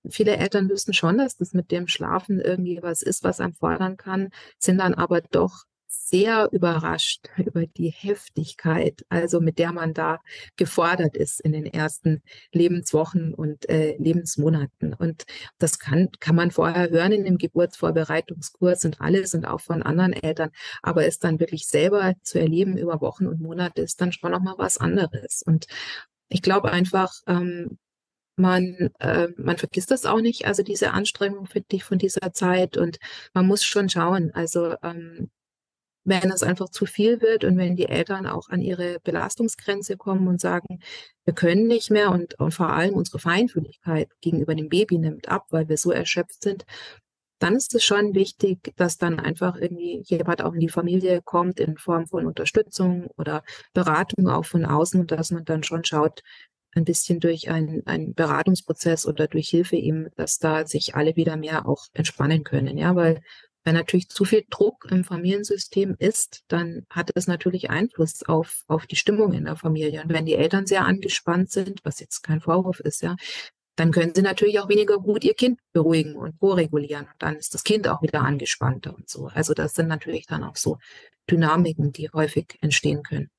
Viele 0.09 0.39
Eltern 0.39 0.71
wissen 0.71 0.95
schon, 0.95 1.19
dass 1.19 1.37
das 1.37 1.53
mit 1.53 1.71
dem 1.71 1.87
Schlafen 1.87 2.41
irgendwie 2.41 2.79
was 2.81 3.03
ist, 3.03 3.23
was 3.23 3.39
einem 3.39 3.53
fordern 3.53 3.99
kann, 3.99 4.31
sind 4.59 4.79
dann 4.79 4.95
aber 4.95 5.21
doch 5.21 5.65
sehr 5.91 6.49
überrascht 6.53 7.29
über 7.37 7.67
die 7.67 7.91
Heftigkeit, 7.91 9.05
also 9.09 9.41
mit 9.41 9.59
der 9.59 9.73
man 9.73 9.93
da 9.93 10.21
gefordert 10.57 11.17
ist 11.17 11.41
in 11.41 11.53
den 11.53 11.67
ersten 11.67 12.23
Lebenswochen 12.53 13.35
und 13.35 13.69
äh, 13.69 13.97
Lebensmonaten. 13.99 14.95
Und 14.95 15.25
das 15.59 15.81
kann, 15.81 16.09
kann 16.21 16.37
man 16.37 16.53
vorher 16.53 16.91
hören 16.91 17.11
in 17.13 17.25
dem 17.25 17.39
Geburtsvorbereitungskurs 17.39 18.85
und 18.85 19.01
alles 19.01 19.35
und 19.35 19.45
auch 19.47 19.61
von 19.61 19.83
anderen 19.83 20.13
Eltern. 20.13 20.51
Aber 20.81 21.07
es 21.07 21.19
dann 21.19 21.41
wirklich 21.41 21.67
selber 21.67 22.15
zu 22.23 22.39
erleben 22.39 22.79
über 22.79 23.01
Wochen 23.01 23.27
und 23.27 23.41
Monate 23.41 23.83
ist 23.83 24.01
dann 24.01 24.13
schon 24.13 24.31
nochmal 24.31 24.55
was 24.59 24.79
anderes. 24.79 25.43
Und 25.45 25.67
ich 26.29 26.43
glaube 26.43 26.71
einfach, 26.71 27.13
ähm, 27.27 27.79
man, 28.37 28.91
äh, 29.01 29.29
man 29.37 29.59
vergisst 29.59 29.91
das 29.91 30.07
auch 30.07 30.21
nicht, 30.21 30.47
also 30.47 30.63
diese 30.63 30.93
Anstrengung 30.93 31.47
für 31.47 31.61
dich 31.61 31.85
von 31.85 31.99
dieser 31.99 32.33
Zeit 32.33 32.77
und 32.77 32.99
man 33.35 33.47
muss 33.47 33.65
schon 33.65 33.89
schauen. 33.89 34.31
Also 34.33 34.77
ähm, 34.83 35.31
wenn 36.05 36.31
es 36.31 36.43
einfach 36.43 36.71
zu 36.71 36.87
viel 36.87 37.21
wird 37.21 37.45
und 37.45 37.57
wenn 37.59 37.77
die 37.77 37.89
Eltern 37.89 38.27
auch 38.27 38.49
an 38.49 38.63
ihre 38.63 39.01
Belastungsgrenze 39.01 39.97
kommen 39.97 40.29
und 40.29 40.41
sagen, 40.41 40.81
wir 41.25 41.35
können 41.35 41.67
nicht 41.67 41.91
mehr 41.91 42.11
und, 42.11 42.39
und 42.41 42.53
vor 42.53 42.71
allem 42.71 42.95
unsere 42.95 43.19
Feinfühligkeit 43.19 44.09
gegenüber 44.21 44.55
dem 44.55 44.69
Baby 44.69 44.99
nimmt 44.99 45.29
ab, 45.29 45.47
weil 45.51 45.69
wir 45.69 45.77
so 45.77 45.91
erschöpft 45.91 46.43
sind, 46.43 46.65
dann 47.39 47.57
ist 47.57 47.75
es 47.75 47.85
schon 47.85 48.15
wichtig, 48.15 48.73
dass 48.77 48.99
dann 48.99 49.19
einfach 49.19 49.57
irgendwie 49.57 50.03
jemand 50.07 50.43
auch 50.43 50.53
in 50.53 50.61
die 50.61 50.69
Familie 50.69 51.23
kommt 51.23 51.59
in 51.59 51.77
Form 51.79 52.07
von 52.07 52.27
Unterstützung 52.27 53.09
oder 53.17 53.43
Beratung 53.73 54.29
auch 54.29 54.45
von 54.45 54.67
außen 54.67 55.01
und 55.01 55.11
dass 55.11 55.31
man 55.31 55.45
dann 55.45 55.63
schon 55.63 55.85
schaut, 55.85 56.23
ein 56.73 56.85
bisschen 56.85 57.19
durch 57.19 57.51
einen, 57.51 58.15
Beratungsprozess 58.15 59.07
oder 59.07 59.27
durch 59.27 59.49
Hilfe 59.49 59.77
eben, 59.77 60.09
dass 60.17 60.39
da 60.39 60.67
sich 60.67 60.95
alle 60.95 61.17
wieder 61.17 61.37
mehr 61.37 61.67
auch 61.67 61.87
entspannen 61.95 62.45
können. 62.45 62.79
Ja, 62.79 62.95
weil 62.95 63.23
wenn 63.65 63.75
natürlich 63.75 64.09
zu 64.09 64.25
viel 64.25 64.45
Druck 64.49 64.87
im 64.91 65.05
Familiensystem 65.05 65.97
ist, 65.99 66.45
dann 66.49 66.87
hat 66.89 67.11
es 67.15 67.27
natürlich 67.27 67.71
Einfluss 67.71 68.23
auf, 68.23 68.65
auf 68.69 68.87
die 68.87 68.97
Stimmung 68.97 69.33
in 69.33 69.45
der 69.45 69.57
Familie. 69.57 70.03
Und 70.03 70.13
wenn 70.13 70.27
die 70.27 70.35
Eltern 70.35 70.67
sehr 70.67 70.87
angespannt 70.87 71.51
sind, 71.51 71.81
was 71.85 72.01
jetzt 72.01 72.23
kein 72.23 72.41
Vorwurf 72.41 72.81
ist, 72.81 73.03
ja, 73.03 73.17
dann 73.77 73.93
können 73.93 74.15
sie 74.15 74.23
natürlich 74.23 74.61
auch 74.61 74.69
weniger 74.69 74.99
gut 74.99 75.25
ihr 75.25 75.35
Kind 75.35 75.59
beruhigen 75.73 76.17
und 76.17 76.39
koregulieren. 76.39 77.05
Und 77.05 77.15
dann 77.19 77.37
ist 77.37 77.55
das 77.55 77.65
Kind 77.65 77.89
auch 77.89 78.03
wieder 78.03 78.23
angespannter 78.23 78.95
und 78.95 79.09
so. 79.09 79.29
Also 79.29 79.55
das 79.55 79.75
sind 79.75 79.89
natürlich 79.89 80.27
dann 80.27 80.45
auch 80.45 80.57
so 80.57 80.79
Dynamiken, 81.31 81.93
die 81.93 82.11
häufig 82.13 82.59
entstehen 82.61 83.03
können. 83.03 83.31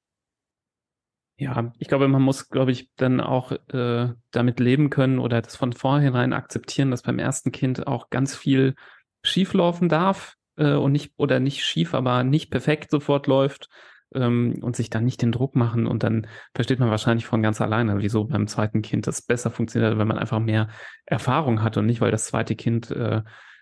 Ja, 1.37 1.73
ich 1.79 1.87
glaube, 1.87 2.07
man 2.07 2.21
muss, 2.21 2.49
glaube 2.49 2.71
ich, 2.71 2.89
dann 2.97 3.19
auch 3.19 3.51
äh, 3.51 4.09
damit 4.29 4.59
leben 4.59 4.91
können 4.91 5.17
oder 5.17 5.41
das 5.41 5.55
von 5.55 5.73
vornherein 5.73 6.33
akzeptieren, 6.33 6.91
dass 6.91 7.01
beim 7.01 7.17
ersten 7.17 7.51
Kind 7.51 7.87
auch 7.87 8.11
ganz 8.11 8.35
viel 8.35 8.75
schief 9.23 9.53
laufen 9.53 9.89
darf 9.89 10.35
äh, 10.57 10.73
und 10.73 10.91
nicht, 10.91 11.13
oder 11.17 11.39
nicht 11.39 11.63
schief, 11.63 11.93
aber 11.93 12.23
nicht 12.23 12.51
perfekt 12.51 12.91
sofort 12.91 13.27
läuft 13.27 13.69
ähm, 14.13 14.59
und 14.61 14.75
sich 14.75 14.89
dann 14.89 15.05
nicht 15.05 15.21
den 15.21 15.31
Druck 15.31 15.55
machen 15.55 15.87
und 15.87 16.03
dann 16.03 16.27
versteht 16.53 16.79
man 16.79 16.89
wahrscheinlich 16.89 17.25
von 17.25 17.41
ganz 17.41 17.61
alleine, 17.61 17.99
wieso 17.99 18.25
beim 18.25 18.47
zweiten 18.47 18.81
Kind 18.81 19.07
das 19.07 19.21
besser 19.21 19.51
funktioniert, 19.51 19.97
wenn 19.97 20.07
man 20.07 20.17
einfach 20.17 20.39
mehr 20.39 20.69
Erfahrung 21.05 21.63
hat 21.63 21.77
und 21.77 21.85
nicht, 21.85 22.01
weil 22.01 22.11
das 22.11 22.25
zweite 22.25 22.55
Kind 22.55 22.91
äh, 22.91 23.21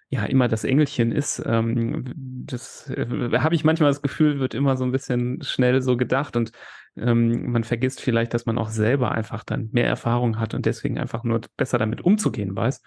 ja 0.09 0.25
immer 0.25 0.47
das 0.47 0.63
Engelchen 0.63 1.11
ist. 1.11 1.41
Ähm, 1.45 2.11
das 2.15 2.89
äh, 2.89 3.39
habe 3.39 3.55
ich 3.55 3.63
manchmal 3.63 3.91
das 3.91 4.01
Gefühl, 4.01 4.39
wird 4.39 4.55
immer 4.55 4.75
so 4.75 4.83
ein 4.83 4.91
bisschen 4.91 5.41
schnell 5.43 5.81
so 5.81 5.97
gedacht 5.97 6.35
und 6.35 6.51
ähm, 6.97 7.51
man 7.51 7.63
vergisst 7.63 8.01
vielleicht, 8.01 8.33
dass 8.33 8.45
man 8.45 8.57
auch 8.57 8.69
selber 8.69 9.11
einfach 9.11 9.43
dann 9.43 9.69
mehr 9.71 9.87
Erfahrung 9.87 10.39
hat 10.39 10.53
und 10.55 10.65
deswegen 10.65 10.97
einfach 10.97 11.23
nur 11.23 11.41
besser 11.57 11.77
damit 11.77 12.01
umzugehen 12.01 12.55
weiß. 12.55 12.81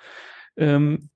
Ähm, 0.57 1.11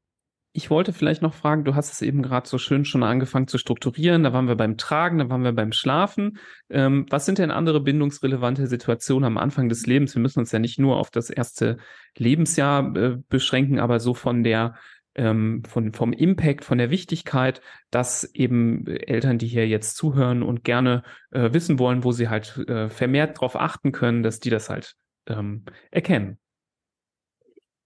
Ich 0.56 0.70
wollte 0.70 0.94
vielleicht 0.94 1.20
noch 1.20 1.34
fragen, 1.34 1.64
du 1.64 1.74
hast 1.74 1.92
es 1.92 2.00
eben 2.00 2.22
gerade 2.22 2.48
so 2.48 2.56
schön 2.56 2.86
schon 2.86 3.02
angefangen 3.02 3.46
zu 3.46 3.58
strukturieren. 3.58 4.22
Da 4.22 4.32
waren 4.32 4.48
wir 4.48 4.54
beim 4.54 4.78
Tragen, 4.78 5.18
da 5.18 5.28
waren 5.28 5.44
wir 5.44 5.52
beim 5.52 5.72
Schlafen. 5.72 6.38
Ähm, 6.70 7.04
was 7.10 7.26
sind 7.26 7.36
denn 7.36 7.50
andere 7.50 7.78
bindungsrelevante 7.82 8.66
Situationen 8.66 9.26
am 9.26 9.36
Anfang 9.36 9.68
des 9.68 9.84
Lebens? 9.84 10.14
Wir 10.14 10.22
müssen 10.22 10.38
uns 10.38 10.52
ja 10.52 10.58
nicht 10.58 10.78
nur 10.78 10.96
auf 10.96 11.10
das 11.10 11.28
erste 11.28 11.76
Lebensjahr 12.16 12.96
äh, 12.96 13.18
beschränken, 13.28 13.78
aber 13.78 14.00
so 14.00 14.14
von 14.14 14.42
der 14.42 14.76
ähm, 15.14 15.62
von, 15.68 15.92
vom 15.92 16.14
Impact, 16.14 16.64
von 16.64 16.78
der 16.78 16.88
Wichtigkeit, 16.88 17.60
dass 17.90 18.24
eben 18.24 18.86
Eltern, 18.86 19.36
die 19.36 19.48
hier 19.48 19.68
jetzt 19.68 19.94
zuhören 19.98 20.42
und 20.42 20.64
gerne 20.64 21.02
äh, 21.32 21.52
wissen 21.52 21.78
wollen, 21.78 22.02
wo 22.02 22.12
sie 22.12 22.30
halt 22.30 22.56
äh, 22.66 22.88
vermehrt 22.88 23.36
darauf 23.36 23.56
achten 23.56 23.92
können, 23.92 24.22
dass 24.22 24.40
die 24.40 24.50
das 24.50 24.70
halt 24.70 24.94
ähm, 25.26 25.66
erkennen. 25.90 26.38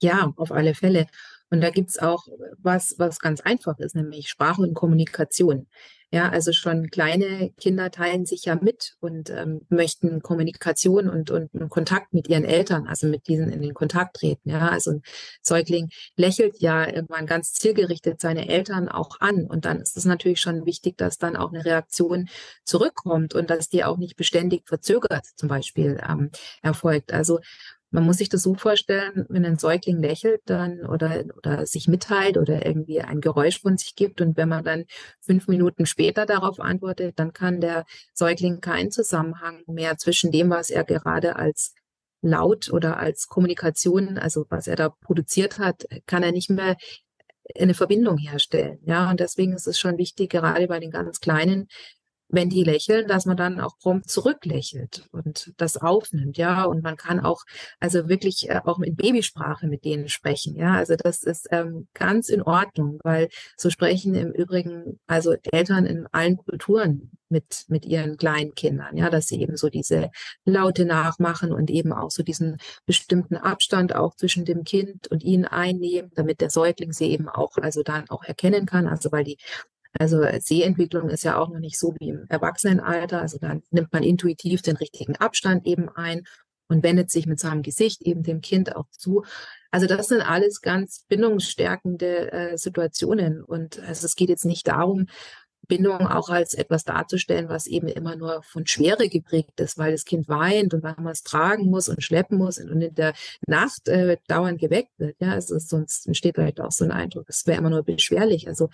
Ja, 0.01 0.33
auf 0.37 0.53
alle 0.53 0.75
Fälle. 0.75 1.09
Und 1.51 1.61
da 1.61 1.71
gibt's 1.71 1.99
auch 1.99 2.27
was, 2.59 2.95
was 2.99 3.19
ganz 3.19 3.41
einfach 3.41 3.79
ist, 3.79 3.95
nämlich 3.95 4.29
Sprache 4.29 4.63
und 4.63 4.75
Kommunikation. 4.75 5.67
Ja, 6.13 6.29
also 6.29 6.53
schon 6.53 6.91
kleine 6.91 7.51
Kinder 7.61 7.93
teilen 7.93 8.27
sich 8.27 8.45
ja 8.45 8.57
mit 8.57 8.97
und 8.99 9.31
ähm, 9.31 9.61
möchten 9.69 10.23
Kommunikation 10.23 11.09
und, 11.09 11.31
und, 11.31 11.55
und 11.55 11.69
Kontakt 11.69 12.13
mit 12.13 12.29
ihren 12.29 12.45
Eltern, 12.45 12.89
also 12.89 13.07
mit 13.07 13.29
diesen 13.29 13.53
in 13.53 13.63
den 13.63 13.75
Kontakt 13.75 14.17
treten. 14.17 14.51
Ja, 14.51 14.71
also 14.71 14.91
ein 14.91 15.03
Säugling 15.41 15.89
lächelt 16.17 16.59
ja 16.59 16.85
irgendwann 16.85 17.27
ganz 17.27 17.53
zielgerichtet 17.53 18.21
seine 18.21 18.49
Eltern 18.49 18.89
auch 18.89 19.21
an. 19.21 19.47
Und 19.47 19.67
dann 19.67 19.81
ist 19.81 19.97
es 19.97 20.05
natürlich 20.05 20.41
schon 20.41 20.67
wichtig, 20.67 20.99
dass 20.99 21.19
dann 21.19 21.37
auch 21.37 21.53
eine 21.53 21.65
Reaktion 21.65 22.29
zurückkommt 22.65 23.37
und 23.37 23.49
dass 23.49 23.69
die 23.69 23.85
auch 23.85 23.97
nicht 23.97 24.17
beständig 24.17 24.67
verzögert 24.67 25.27
zum 25.37 25.49
Beispiel 25.49 26.01
ähm, 26.09 26.31
erfolgt. 26.61 27.13
Also 27.13 27.39
man 27.91 28.05
muss 28.05 28.19
sich 28.19 28.29
das 28.29 28.43
so 28.43 28.55
vorstellen, 28.55 29.27
wenn 29.29 29.45
ein 29.45 29.59
Säugling 29.59 29.99
lächelt 30.01 30.43
dann 30.47 30.87
oder, 30.87 31.25
oder 31.37 31.67
sich 31.67 31.89
mitteilt 31.89 32.39
oder 32.39 32.65
irgendwie 32.65 33.01
ein 33.01 33.21
Geräusch 33.21 33.61
von 33.61 33.77
sich 33.77 33.97
gibt 33.97 34.21
und 34.21 34.37
wenn 34.37 34.49
man 34.49 34.65
dann 34.65 34.85
fünf 35.21 35.49
Minuten 35.49 35.87
später 35.87 36.27
darauf 36.27 36.61
antwortet, 36.61 37.19
dann 37.19 37.33
kann 37.33 37.61
der 37.61 37.85
Säugling 38.15 38.61
keinen 38.61 38.91
Zusammenhang 38.91 39.63
mehr 39.67 39.99
zwischen 39.99 40.31
dem, 40.31 40.51
was 40.51 40.71
er 40.71 40.85
gerade 40.85 41.37
als 41.37 41.75
Laut 42.23 42.71
oder 42.71 42.99
als 42.99 43.29
Kommunikation, 43.29 44.19
also 44.19 44.45
was 44.51 44.67
er 44.67 44.77
da 44.77 44.91
produziert 44.91 45.59
hat, 45.59 45.87
kann 46.07 46.23
er 46.23 46.33
nicht 46.33 46.51
mehr 46.51 46.77
eine 47.59 47.75
Verbindung 47.75 48.19
herstellen. 48.19 48.79
Ja, 48.85 49.11
und 49.11 49.21
deswegen 49.21 49.55
ist 49.55 49.67
es 49.67 49.79
schon 49.79 49.99
wichtig, 49.99 50.31
gerade 50.31 50.69
bei 50.69 50.79
den 50.79 50.91
ganz 50.91 51.21
Kleinen, 51.21 51.69
wenn 52.31 52.49
die 52.49 52.65
lächeln, 52.65 53.09
dass 53.09 53.27
man 53.27 53.37
dann 53.37 53.61
auch 53.61 53.79
prompt 53.79 54.09
zurücklächelt 54.09 55.09
und 55.13 55.53
das 55.57 55.77
aufnimmt, 55.77 56.39
ja. 56.39 56.65
Und 56.65 56.83
man 56.83 56.97
kann 56.97 57.21
auch, 57.21 57.45
also 57.81 58.09
wirklich 58.09 58.49
äh, 58.49 58.61
auch 58.65 58.79
in 58.81 58.97
Babysprache 58.97 59.67
mit 59.67 59.85
denen 59.85 60.09
sprechen, 60.09 60.57
ja. 60.57 60.75
Also 60.75 60.97
das 60.97 61.23
ist 61.23 61.49
ähm, 61.51 61.89
ganz 61.95 62.29
in 62.29 62.43
Ordnung, 62.43 62.99
weil 63.03 63.29
so 63.57 63.71
sprechen 63.71 64.15
im 64.15 64.33
Übrigen 64.33 64.99
also 65.07 65.35
Eltern 65.53 65.87
in 65.87 66.07
allen 66.13 66.37
Kulturen 66.37 67.11
mit, 67.31 67.65
mit 67.69 67.87
ihren 67.87 68.17
kleinen 68.17 68.55
Kindern, 68.55 68.97
ja, 68.97 69.09
dass 69.09 69.29
sie 69.29 69.41
eben 69.41 69.57
so 69.57 69.69
diese 69.69 70.11
Laute 70.45 70.85
nachmachen 70.85 71.53
und 71.53 71.71
eben 71.71 71.93
auch 71.93 72.11
so 72.11 72.23
diesen 72.23 72.59
bestimmten 72.87 73.37
Abstand 73.37 73.95
auch 73.95 74.15
zwischen 74.17 74.45
dem 74.45 74.65
Kind 74.65 75.09
und 75.09 75.23
ihnen 75.23 75.45
einnehmen, 75.45 76.11
damit 76.15 76.41
der 76.41 76.51
Säugling 76.51 76.93
sie 76.93 77.11
eben 77.11 77.29
auch, 77.29 77.57
also 77.57 77.83
dann 77.83 78.11
auch 78.11 78.25
erkennen 78.25 78.67
kann, 78.67 78.87
also 78.87 79.13
weil 79.13 79.25
die 79.25 79.39
also 79.99 80.23
Sehentwicklung 80.39 81.09
ist 81.09 81.25
ja 81.25 81.39
auch 81.39 81.49
noch 81.49 81.59
nicht 81.59 81.79
so 81.79 81.95
wie 81.99 82.11
im 82.11 82.27
Erwachsenenalter. 82.29 83.21
Also 83.21 83.39
dann 83.39 83.63
nimmt 83.71 83.93
man 83.93 84.03
intuitiv 84.03 84.63
den 84.63 84.77
richtigen 84.77 85.17
Abstand 85.17 85.67
eben 85.67 85.89
ein 85.89 86.25
und 86.69 86.85
wendet 86.85 87.11
sich 87.11 87.27
mit 87.27 87.41
seinem 87.41 87.63
Gesicht 87.63 88.03
eben 88.03 88.23
dem 88.23 88.41
Kind 88.41 88.77
auch 88.77 88.87
zu. 88.91 89.25
Also 89.71 89.87
das 89.87 90.09
sind 90.09 90.23
alles 90.23 90.61
ganz 90.61 91.05
bindungsstärkende 91.09 92.33
äh, 92.33 92.59
Situationen. 92.59 93.43
Und 93.43 93.81
also 93.81 94.07
es 94.07 94.15
geht 94.15 94.29
jetzt 94.29 94.45
nicht 94.45 94.69
darum, 94.69 95.07
Bindung 95.67 96.07
auch 96.07 96.29
als 96.31 96.55
etwas 96.55 96.85
darzustellen, 96.85 97.49
was 97.49 97.67
eben 97.67 97.87
immer 97.87 98.17
nur 98.17 98.43
von 98.43 98.67
Schwere 98.67 99.09
geprägt 99.09 99.61
ist, 99.61 99.79
weil 99.79 99.93
das 99.93 100.05
Kind 100.05 100.29
weint 100.29 100.75
und 100.75 100.83
weil 100.83 100.97
man 100.99 101.13
es 101.13 101.23
tragen 101.23 101.71
muss 101.71 101.89
und 101.89 102.03
schleppen 102.03 102.39
muss 102.39 102.59
und 102.59 102.83
in 102.83 102.95
der 102.95 103.15
Nacht 103.47 103.87
äh, 103.89 104.17
dauernd 104.27 104.61
geweckt 104.61 104.91
wird. 104.99 105.17
Ja, 105.21 105.33
also 105.33 105.59
sonst 105.59 106.07
entsteht 106.07 106.35
vielleicht 106.35 106.61
auch 106.61 106.73
so 106.73 106.85
ein 106.85 106.91
Eindruck, 106.91 107.27
es 107.29 107.47
wäre 107.47 107.59
immer 107.59 107.71
nur 107.71 107.85
beschwerlich. 107.85 108.49
Also 108.49 108.69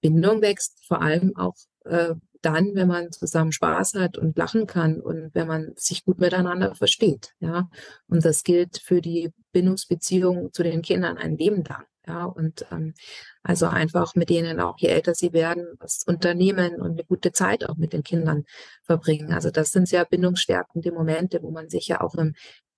Bindung 0.00 0.42
wächst 0.42 0.84
vor 0.86 1.02
allem 1.02 1.36
auch 1.36 1.54
äh, 1.84 2.14
dann, 2.42 2.74
wenn 2.74 2.88
man 2.88 3.10
zusammen 3.10 3.52
Spaß 3.52 3.94
hat 3.94 4.18
und 4.18 4.38
lachen 4.38 4.66
kann 4.66 5.00
und 5.00 5.34
wenn 5.34 5.48
man 5.48 5.72
sich 5.76 6.04
gut 6.04 6.18
miteinander 6.18 6.74
versteht. 6.74 7.34
Ja, 7.40 7.68
und 8.08 8.24
das 8.24 8.44
gilt 8.44 8.78
für 8.78 9.00
die 9.00 9.32
Bindungsbeziehung 9.52 10.52
zu 10.52 10.62
den 10.62 10.82
Kindern 10.82 11.18
ein 11.18 11.36
Leben 11.36 11.64
lang. 11.64 11.84
Ja, 12.06 12.24
und 12.24 12.64
ähm, 12.70 12.94
also 13.42 13.66
einfach 13.66 14.14
mit 14.14 14.30
denen 14.30 14.60
auch, 14.60 14.78
je 14.78 14.88
älter 14.88 15.14
sie 15.14 15.32
werden, 15.32 15.66
was 15.80 16.04
unternehmen 16.06 16.80
und 16.80 16.92
eine 16.92 17.04
gute 17.04 17.32
Zeit 17.32 17.68
auch 17.68 17.76
mit 17.76 17.92
den 17.92 18.04
Kindern 18.04 18.44
verbringen. 18.84 19.32
Also 19.32 19.50
das 19.50 19.72
sind 19.72 19.88
sehr 19.88 20.04
bindungsstärkende 20.04 20.92
Momente, 20.92 21.42
wo 21.42 21.50
man 21.50 21.68
sich 21.68 21.88
ja 21.88 22.00
auch 22.00 22.14
im 22.14 22.34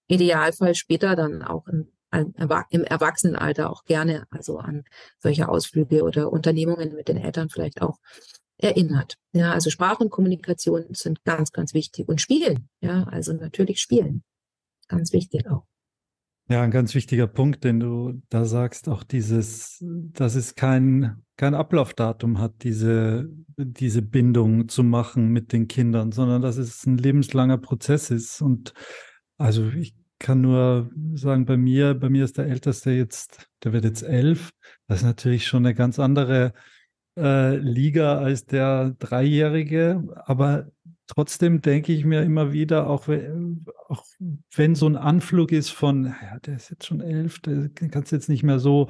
Idealfall 0.06 0.74
später 0.74 1.14
dann 1.14 1.42
auch 1.42 1.66
im 1.66 1.92
im 2.10 2.84
Erwachsenenalter 2.84 3.70
auch 3.70 3.84
gerne 3.84 4.24
also 4.30 4.58
an 4.58 4.84
solche 5.18 5.48
Ausflüge 5.48 6.02
oder 6.02 6.32
Unternehmungen 6.32 6.94
mit 6.94 7.08
den 7.08 7.16
Eltern 7.16 7.48
vielleicht 7.50 7.82
auch 7.82 7.98
erinnert. 8.58 9.16
Ja, 9.32 9.52
also 9.52 9.70
Sprache 9.70 10.02
und 10.02 10.10
Kommunikation 10.10 10.86
sind 10.90 11.22
ganz, 11.24 11.52
ganz 11.52 11.74
wichtig 11.74 12.08
und 12.08 12.20
Spielen. 12.20 12.68
Ja, 12.80 13.04
also 13.04 13.32
natürlich 13.32 13.80
Spielen. 13.80 14.22
Ganz 14.88 15.12
wichtig 15.12 15.48
auch. 15.48 15.64
Ja, 16.50 16.62
ein 16.62 16.70
ganz 16.70 16.94
wichtiger 16.94 17.26
Punkt, 17.26 17.62
den 17.62 17.78
du 17.78 18.22
da 18.30 18.46
sagst, 18.46 18.88
auch 18.88 19.02
dieses, 19.02 19.84
dass 19.86 20.34
es 20.34 20.54
kein, 20.54 21.22
kein 21.36 21.54
Ablaufdatum 21.54 22.38
hat, 22.38 22.62
diese, 22.62 23.28
diese 23.58 24.00
Bindung 24.00 24.66
zu 24.70 24.82
machen 24.82 25.28
mit 25.28 25.52
den 25.52 25.68
Kindern, 25.68 26.10
sondern 26.10 26.40
dass 26.40 26.56
es 26.56 26.86
ein 26.86 26.96
lebenslanger 26.96 27.58
Prozess 27.58 28.10
ist. 28.10 28.40
Und 28.40 28.72
also 29.36 29.68
ich 29.68 29.94
kann 30.18 30.40
nur 30.40 30.90
sagen, 31.14 31.44
bei 31.46 31.56
mir, 31.56 31.94
bei 31.94 32.08
mir 32.08 32.24
ist 32.24 32.38
der 32.38 32.46
Älteste 32.46 32.90
jetzt, 32.90 33.48
der 33.62 33.72
wird 33.72 33.84
jetzt 33.84 34.02
elf. 34.02 34.50
Das 34.86 34.98
ist 34.98 35.04
natürlich 35.04 35.46
schon 35.46 35.64
eine 35.64 35.74
ganz 35.74 35.98
andere 35.98 36.52
äh, 37.16 37.56
Liga 37.56 38.18
als 38.18 38.46
der 38.46 38.94
Dreijährige. 38.98 40.02
Aber 40.26 40.68
trotzdem 41.06 41.60
denke 41.60 41.92
ich 41.92 42.04
mir 42.04 42.22
immer 42.22 42.52
wieder, 42.52 42.88
auch, 42.88 43.08
auch 43.88 44.04
wenn 44.54 44.74
so 44.74 44.88
ein 44.88 44.96
Anflug 44.96 45.52
ist 45.52 45.70
von, 45.70 46.06
ja, 46.06 46.38
der 46.40 46.56
ist 46.56 46.70
jetzt 46.70 46.86
schon 46.86 47.00
elf, 47.00 47.40
der 47.40 47.68
kannst 47.68 48.12
jetzt 48.12 48.28
nicht 48.28 48.42
mehr 48.42 48.58
so 48.58 48.88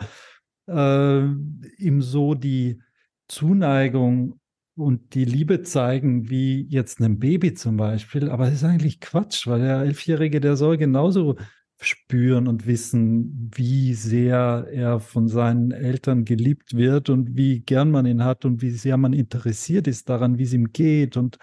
äh, 0.67 1.25
ihm 1.25 2.03
so 2.03 2.35
die 2.35 2.81
Zuneigung 3.29 4.41
und 4.79 5.15
die 5.15 5.25
Liebe 5.25 5.63
zeigen, 5.63 6.31
wie 6.31 6.63
jetzt 6.69 7.01
einem 7.01 7.19
Baby 7.19 7.55
zum 7.55 7.77
Beispiel. 7.77 8.31
Aber 8.31 8.47
es 8.49 8.55
ist 8.55 8.65
eigentlich 8.65 9.01
Quatsch, 9.01 9.47
weil 9.47 9.61
der 9.61 9.81
Elfjährige, 9.81 10.41
der 10.41 10.57
soll 10.57 10.77
genauso 10.77 11.37
spüren 11.81 12.49
und 12.49 12.67
wissen, 12.67 13.51
wie 13.55 13.95
sehr 13.95 14.69
er 14.71 15.01
von 15.01 15.29
seinen 15.29 15.71
Eltern 15.71 16.25
geliebt 16.25 16.77
wird 16.77 17.11
und 17.11 17.37
wie 17.37 17.61
gern 17.61 17.91
man 17.91 18.07
ihn 18.07 18.25
hat 18.25 18.45
und 18.45 18.63
wie 18.63 18.71
sehr 18.71 18.97
man 18.97 19.13
interessiert 19.13 19.87
ist 19.87 20.09
daran, 20.09 20.39
wie 20.39 20.45
es 20.45 20.53
ihm 20.53 20.73
geht 20.73 21.17
und, 21.17 21.39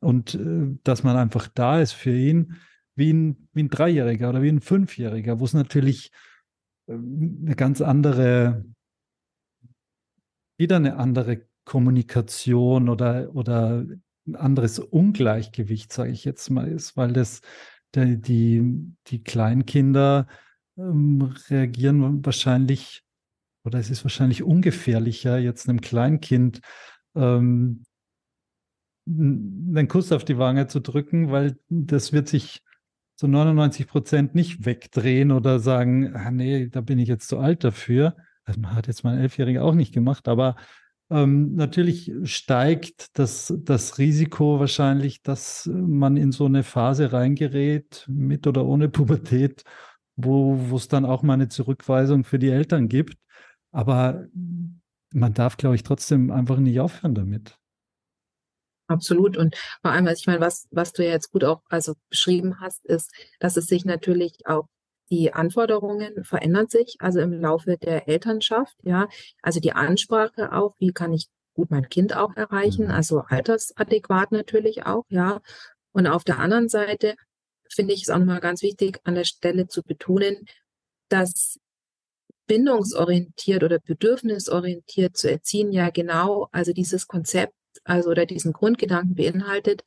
und 0.00 0.34
äh, 0.34 0.76
dass 0.82 1.04
man 1.04 1.16
einfach 1.16 1.48
da 1.48 1.80
ist 1.80 1.92
für 1.92 2.16
ihn, 2.16 2.54
wie 2.96 3.12
ein, 3.12 3.48
wie 3.52 3.64
ein 3.64 3.68
Dreijähriger 3.68 4.30
oder 4.30 4.42
wie 4.42 4.48
ein 4.48 4.60
Fünfjähriger, 4.60 5.38
wo 5.38 5.44
es 5.44 5.54
natürlich 5.54 6.10
äh, 6.88 6.94
eine 6.94 7.54
ganz 7.56 7.80
andere, 7.80 8.64
wieder 10.58 10.76
eine 10.76 10.96
andere 10.96 11.46
Kommunikation 11.66 12.88
oder, 12.88 13.34
oder 13.34 13.84
ein 14.26 14.36
anderes 14.36 14.78
Ungleichgewicht, 14.78 15.92
sage 15.92 16.12
ich 16.12 16.24
jetzt 16.24 16.48
mal, 16.48 16.68
ist, 16.68 16.96
weil 16.96 17.12
das 17.12 17.42
der, 17.94 18.16
die, 18.16 18.62
die 19.08 19.22
Kleinkinder 19.22 20.26
ähm, 20.78 21.34
reagieren 21.50 22.24
wahrscheinlich, 22.24 23.02
oder 23.64 23.78
es 23.78 23.90
ist 23.90 24.04
wahrscheinlich 24.04 24.42
ungefährlicher, 24.42 25.38
jetzt 25.38 25.68
einem 25.68 25.80
Kleinkind 25.80 26.60
ähm, 27.14 27.84
einen 29.08 29.88
Kuss 29.88 30.12
auf 30.12 30.24
die 30.24 30.38
Wange 30.38 30.66
zu 30.66 30.80
drücken, 30.80 31.30
weil 31.30 31.58
das 31.68 32.12
wird 32.12 32.28
sich 32.28 32.62
zu 33.16 33.28
99 33.28 33.86
Prozent 33.86 34.34
nicht 34.34 34.66
wegdrehen 34.66 35.32
oder 35.32 35.58
sagen, 35.58 36.14
ah, 36.14 36.30
nee, 36.30 36.68
da 36.68 36.80
bin 36.80 36.98
ich 36.98 37.08
jetzt 37.08 37.28
zu 37.28 37.38
alt 37.38 37.64
dafür. 37.64 38.16
Das 38.44 38.56
hat 38.66 38.88
jetzt 38.88 39.04
mein 39.04 39.18
Elfjähriger 39.18 39.64
auch 39.64 39.74
nicht 39.74 39.94
gemacht, 39.94 40.28
aber 40.28 40.56
ähm, 41.10 41.54
natürlich 41.54 42.12
steigt 42.24 43.18
das, 43.18 43.54
das 43.58 43.98
Risiko 43.98 44.58
wahrscheinlich, 44.58 45.22
dass 45.22 45.68
man 45.72 46.16
in 46.16 46.32
so 46.32 46.46
eine 46.46 46.62
Phase 46.62 47.12
reingerät, 47.12 48.04
mit 48.08 48.46
oder 48.46 48.64
ohne 48.64 48.88
Pubertät, 48.88 49.62
wo 50.16 50.56
es 50.74 50.88
dann 50.88 51.04
auch 51.04 51.22
mal 51.22 51.34
eine 51.34 51.48
Zurückweisung 51.48 52.24
für 52.24 52.38
die 52.38 52.50
Eltern 52.50 52.88
gibt. 52.88 53.18
Aber 53.70 54.26
man 55.12 55.34
darf, 55.34 55.56
glaube 55.56 55.76
ich, 55.76 55.82
trotzdem 55.82 56.30
einfach 56.30 56.58
nicht 56.58 56.80
aufhören 56.80 57.14
damit. 57.14 57.56
Absolut. 58.88 59.36
Und 59.36 59.56
vor 59.82 59.90
allem, 59.90 60.06
ich 60.08 60.26
meine, 60.26 60.40
was, 60.40 60.68
was 60.70 60.92
du 60.92 61.04
ja 61.04 61.10
jetzt 61.10 61.32
gut 61.32 61.44
auch 61.44 61.62
also 61.68 61.94
beschrieben 62.08 62.60
hast, 62.60 62.84
ist, 62.84 63.12
dass 63.40 63.56
es 63.56 63.66
sich 63.66 63.84
natürlich 63.84 64.46
auch 64.46 64.68
die 65.10 65.32
Anforderungen 65.32 66.24
verändern 66.24 66.68
sich, 66.68 66.96
also 66.98 67.20
im 67.20 67.32
Laufe 67.32 67.76
der 67.76 68.08
Elternschaft, 68.08 68.76
ja. 68.82 69.08
Also 69.42 69.60
die 69.60 69.72
Ansprache 69.72 70.52
auch, 70.52 70.74
wie 70.78 70.92
kann 70.92 71.12
ich 71.12 71.28
gut 71.54 71.70
mein 71.70 71.88
Kind 71.88 72.14
auch 72.16 72.36
erreichen, 72.36 72.86
mhm. 72.86 72.90
also 72.90 73.20
altersadäquat 73.20 74.32
natürlich 74.32 74.84
auch, 74.84 75.04
ja. 75.08 75.40
Und 75.92 76.06
auf 76.06 76.24
der 76.24 76.38
anderen 76.38 76.68
Seite 76.68 77.14
finde 77.68 77.94
ich 77.94 78.02
es 78.02 78.10
auch 78.10 78.18
nochmal 78.18 78.40
ganz 78.40 78.62
wichtig, 78.62 79.00
an 79.04 79.14
der 79.14 79.24
Stelle 79.24 79.66
zu 79.66 79.82
betonen, 79.82 80.44
dass 81.08 81.58
bindungsorientiert 82.46 83.64
oder 83.64 83.78
bedürfnisorientiert 83.78 85.16
zu 85.16 85.30
erziehen 85.30 85.72
ja 85.72 85.90
genau, 85.90 86.48
also 86.52 86.72
dieses 86.72 87.06
Konzept, 87.08 87.54
also 87.84 88.10
oder 88.10 88.26
diesen 88.26 88.52
Grundgedanken 88.52 89.14
beinhaltet, 89.14 89.82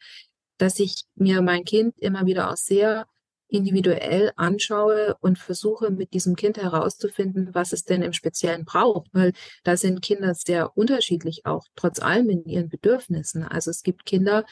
dass 0.57 0.79
ich 0.79 1.03
mir 1.15 1.41
mein 1.41 1.63
Kind 1.63 1.97
immer 1.99 2.25
wieder 2.25 2.51
auch 2.51 2.57
sehr 2.57 3.05
individuell 3.49 4.31
anschaue 4.35 5.17
und 5.19 5.39
versuche 5.39 5.89
mit 5.91 6.13
diesem 6.13 6.35
Kind 6.35 6.57
herauszufinden, 6.57 7.49
was 7.53 7.73
es 7.73 7.83
denn 7.83 8.01
im 8.01 8.13
Speziellen 8.13 8.63
braucht, 8.63 9.09
weil 9.11 9.33
da 9.63 9.75
sind 9.75 10.01
Kinder 10.01 10.33
sehr 10.35 10.77
unterschiedlich 10.77 11.45
auch 11.45 11.65
trotz 11.75 11.99
allem 11.99 12.29
in 12.29 12.45
ihren 12.45 12.69
Bedürfnissen. 12.69 13.43
Also 13.43 13.71
es 13.71 13.83
gibt 13.83 14.05
Kinder, 14.05 14.45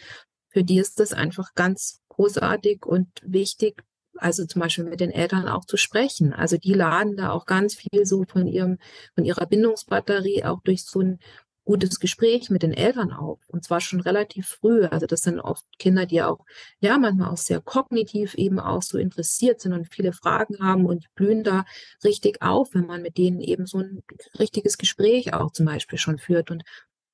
für 0.50 0.64
die 0.64 0.80
ist 0.80 1.00
das 1.00 1.14
einfach 1.14 1.54
ganz 1.54 2.02
großartig 2.10 2.86
und 2.86 3.08
wichtig, 3.24 3.84
also 4.16 4.46
zum 4.46 4.62
Beispiel 4.62 4.86
mit 4.86 5.00
den 5.00 5.12
Eltern 5.12 5.48
auch 5.48 5.66
zu 5.66 5.78
sprechen. 5.78 6.34
Also 6.34 6.58
die 6.58 6.74
laden 6.74 7.16
da 7.18 7.30
auch 7.32 7.46
ganz 7.46 7.76
viel 7.76 8.06
so 8.06 8.26
von 8.28 8.48
ihrem, 8.48 8.80
von 9.14 9.26
ihrer 9.26 9.46
Bindungsbatterie 9.46 10.44
auch 10.44 10.62
durch 10.64 10.84
so 10.86 11.02
ein 11.02 11.20
gutes 11.68 12.00
Gespräch 12.00 12.50
mit 12.50 12.64
den 12.64 12.74
Eltern 12.74 13.12
auf. 13.12 13.40
Und 13.48 13.66
zwar 13.66 13.82
schon 13.82 14.00
relativ 14.00 14.48
früh. 14.48 14.86
Also 14.86 15.06
das 15.06 15.22
sind 15.22 15.40
oft 15.42 15.66
Kinder, 15.78 16.06
die 16.06 16.22
auch, 16.24 16.46
ja, 16.80 16.98
manchmal 16.98 17.30
auch 17.30 17.38
sehr 17.38 17.60
kognitiv 17.60 18.36
eben 18.36 18.60
auch 18.60 18.82
so 18.82 18.98
interessiert 18.98 19.60
sind 19.60 19.74
und 19.74 19.94
viele 19.94 20.14
Fragen 20.14 20.60
haben 20.60 20.86
und 20.86 21.14
blühen 21.14 21.44
da 21.44 21.66
richtig 22.06 22.42
auf, 22.42 22.74
wenn 22.74 22.88
man 22.88 23.02
mit 23.02 23.18
denen 23.18 23.42
eben 23.42 23.66
so 23.66 23.80
ein 23.80 24.02
richtiges 24.40 24.78
Gespräch 24.78 25.34
auch 25.34 25.52
zum 25.52 25.66
Beispiel 25.66 26.00
schon 26.00 26.20
führt. 26.20 26.52
Und 26.52 26.64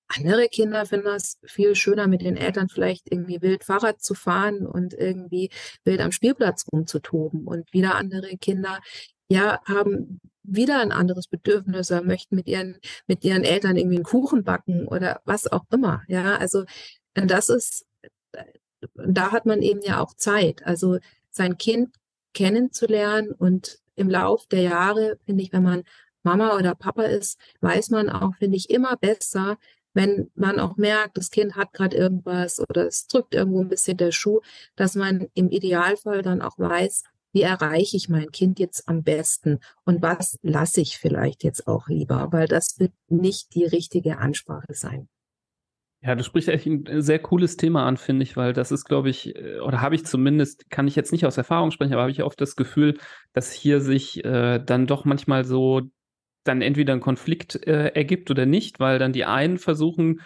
andere 0.07 0.47
Kinder 0.49 0.85
finden 0.85 1.07
das 1.07 1.39
viel 1.43 1.73
schöner, 1.73 2.07
mit 2.07 2.21
den 2.21 2.37
Eltern 2.37 2.69
vielleicht 2.69 3.11
irgendwie 3.11 3.41
wild 3.41 3.63
Fahrrad 3.63 4.03
zu 4.03 4.13
fahren 4.13 4.67
und 4.67 4.93
irgendwie 4.93 5.49
wild 5.83 5.99
am 5.99 6.11
Spielplatz 6.11 6.67
rumzutoben. 6.71 7.47
Und 7.47 7.73
wieder 7.73 7.95
andere 7.95 8.37
Kinder, 8.37 8.79
ja, 9.29 9.59
haben 9.65 10.21
wieder 10.43 10.79
ein 10.81 10.91
anderes 10.91 11.27
Bedürfnis 11.27 11.91
oder 11.91 12.03
möchten 12.03 12.35
mit 12.35 12.47
ihren, 12.47 12.77
mit 13.07 13.23
ihren 13.23 13.43
Eltern 13.43 13.77
irgendwie 13.77 13.97
einen 13.97 14.05
Kuchen 14.05 14.43
backen 14.43 14.87
oder 14.87 15.21
was 15.25 15.51
auch 15.51 15.65
immer. 15.71 16.03
Ja, 16.07 16.35
also 16.37 16.65
das 17.13 17.49
ist, 17.49 17.85
da 18.95 19.31
hat 19.31 19.45
man 19.45 19.61
eben 19.61 19.81
ja 19.81 19.99
auch 19.99 20.13
Zeit. 20.15 20.65
Also 20.65 20.99
sein 21.29 21.57
Kind 21.57 21.95
kennenzulernen 22.33 23.31
und 23.31 23.79
im 23.95 24.09
Lauf 24.09 24.47
der 24.47 24.61
Jahre, 24.61 25.17
finde 25.25 25.43
ich, 25.43 25.53
wenn 25.53 25.63
man 25.63 25.83
Mama 26.23 26.55
oder 26.55 26.73
Papa 26.75 27.03
ist, 27.03 27.37
weiß 27.61 27.89
man 27.89 28.09
auch, 28.09 28.35
finde 28.35 28.57
ich, 28.57 28.69
immer 28.69 28.97
besser, 28.97 29.57
wenn 29.93 30.31
man 30.35 30.59
auch 30.59 30.77
merkt, 30.77 31.17
das 31.17 31.29
Kind 31.29 31.55
hat 31.55 31.73
gerade 31.73 31.95
irgendwas 31.95 32.59
oder 32.59 32.87
es 32.87 33.07
drückt 33.07 33.35
irgendwo 33.35 33.61
ein 33.61 33.69
bisschen 33.69 33.97
der 33.97 34.11
Schuh, 34.11 34.41
dass 34.75 34.95
man 34.95 35.27
im 35.35 35.49
Idealfall 35.49 36.23
dann 36.23 36.41
auch 36.41 36.57
weiß, 36.57 37.03
wie 37.33 37.41
erreiche 37.41 37.97
ich 37.97 38.09
mein 38.09 38.31
Kind 38.31 38.59
jetzt 38.59 38.87
am 38.87 39.03
besten 39.03 39.59
und 39.85 40.01
was 40.01 40.37
lasse 40.41 40.81
ich 40.81 40.97
vielleicht 40.97 41.43
jetzt 41.43 41.67
auch 41.67 41.87
lieber, 41.87 42.29
weil 42.31 42.47
das 42.47 42.79
wird 42.79 42.93
nicht 43.09 43.53
die 43.55 43.65
richtige 43.65 44.19
Ansprache 44.19 44.73
sein. 44.73 45.09
Ja, 46.01 46.15
du 46.15 46.23
sprichst 46.23 46.49
echt 46.49 46.65
ein 46.65 47.01
sehr 47.01 47.19
cooles 47.19 47.55
Thema 47.55 47.85
an, 47.85 47.95
finde 47.95 48.23
ich, 48.23 48.35
weil 48.35 48.51
das 48.51 48.73
ist, 48.73 48.83
glaube 48.83 49.09
ich, 49.09 49.35
äh, 49.37 49.59
oder 49.59 49.81
habe 49.81 49.95
ich 49.95 50.05
zumindest, 50.05 50.69
kann 50.69 50.87
ich 50.87 50.95
jetzt 50.97 51.13
nicht 51.13 51.25
aus 51.25 51.37
Erfahrung 51.37 51.71
sprechen, 51.71 51.93
aber 51.93 52.01
habe 52.01 52.11
ich 52.11 52.23
oft 52.23 52.39
das 52.41 52.57
Gefühl, 52.57 52.97
dass 53.31 53.53
hier 53.53 53.79
sich 53.79 54.23
äh, 54.25 54.59
dann 54.59 54.85
doch 54.85 55.05
manchmal 55.05 55.45
so 55.45 55.81
dann 56.43 56.61
entweder 56.61 56.91
ein 56.91 56.99
Konflikt 56.99 57.55
äh, 57.65 57.87
ergibt 57.93 58.29
oder 58.29 58.45
nicht, 58.45 58.81
weil 58.81 58.99
dann 58.99 59.13
die 59.13 59.23
einen 59.23 59.57
versuchen, 59.57 60.19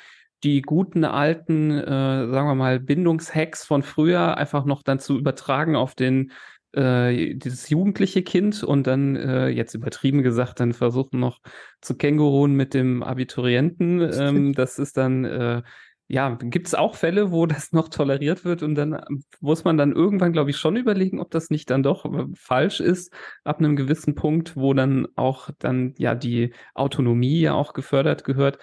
die 0.44 0.64
guten 0.64 1.04
alten, 1.04 1.72
äh, 1.72 2.28
sagen 2.28 2.48
wir 2.48 2.56
mal, 2.56 2.80
Bindungshacks 2.80 3.64
von 3.64 3.84
früher 3.84 4.38
einfach 4.38 4.66
noch 4.66 4.82
dann 4.82 5.00
zu 5.00 5.18
übertragen 5.18 5.76
auf 5.76 5.94
den 5.94 6.32
äh, 6.74 7.36
dieses 7.36 7.70
jugendliche 7.70 8.24
Kind 8.24 8.64
und 8.64 8.88
dann 8.88 9.16
äh, 9.16 9.48
jetzt 9.48 9.74
übertrieben 9.74 10.24
gesagt 10.24 10.60
dann 10.60 10.74
versuchen 10.74 11.20
noch 11.20 11.40
zu 11.82 11.96
Känguruen 11.96 12.54
mit 12.56 12.74
dem 12.74 13.04
Abiturienten. 13.04 14.02
Ähm, 14.18 14.54
das 14.54 14.80
ist 14.80 14.98
dann 14.98 15.26
äh, 15.26 15.62
ja, 16.10 16.38
gibt 16.42 16.68
es 16.68 16.76
auch 16.76 16.96
Fälle, 16.96 17.32
wo 17.32 17.46
das 17.46 17.72
noch 17.74 17.90
toleriert 17.90 18.46
wird 18.46 18.64
und 18.64 18.76
dann 18.76 18.94
ähm, 18.94 19.24
muss 19.42 19.64
man 19.64 19.78
dann 19.78 19.92
irgendwann, 19.92 20.34
glaube 20.34 20.50
ich, 20.52 20.58
schon 20.58 20.78
überlegen, 20.78 21.20
ob 21.20 21.32
das 21.32 21.50
nicht 21.50 21.70
dann 21.70 21.84
doch 21.84 22.06
äh, 22.06 22.26
falsch 22.34 22.80
ist, 22.80 23.12
ab 23.44 23.60
einem 23.60 23.76
gewissen 23.76 24.16
Punkt, 24.16 24.56
wo 24.56 24.74
dann 24.74 25.08
auch 25.16 25.50
dann 25.60 25.94
ja 25.98 26.16
die 26.16 26.54
Autonomie 26.74 27.42
ja 27.42 27.54
auch 27.54 27.74
gefördert 27.74 28.24
gehört. 28.24 28.58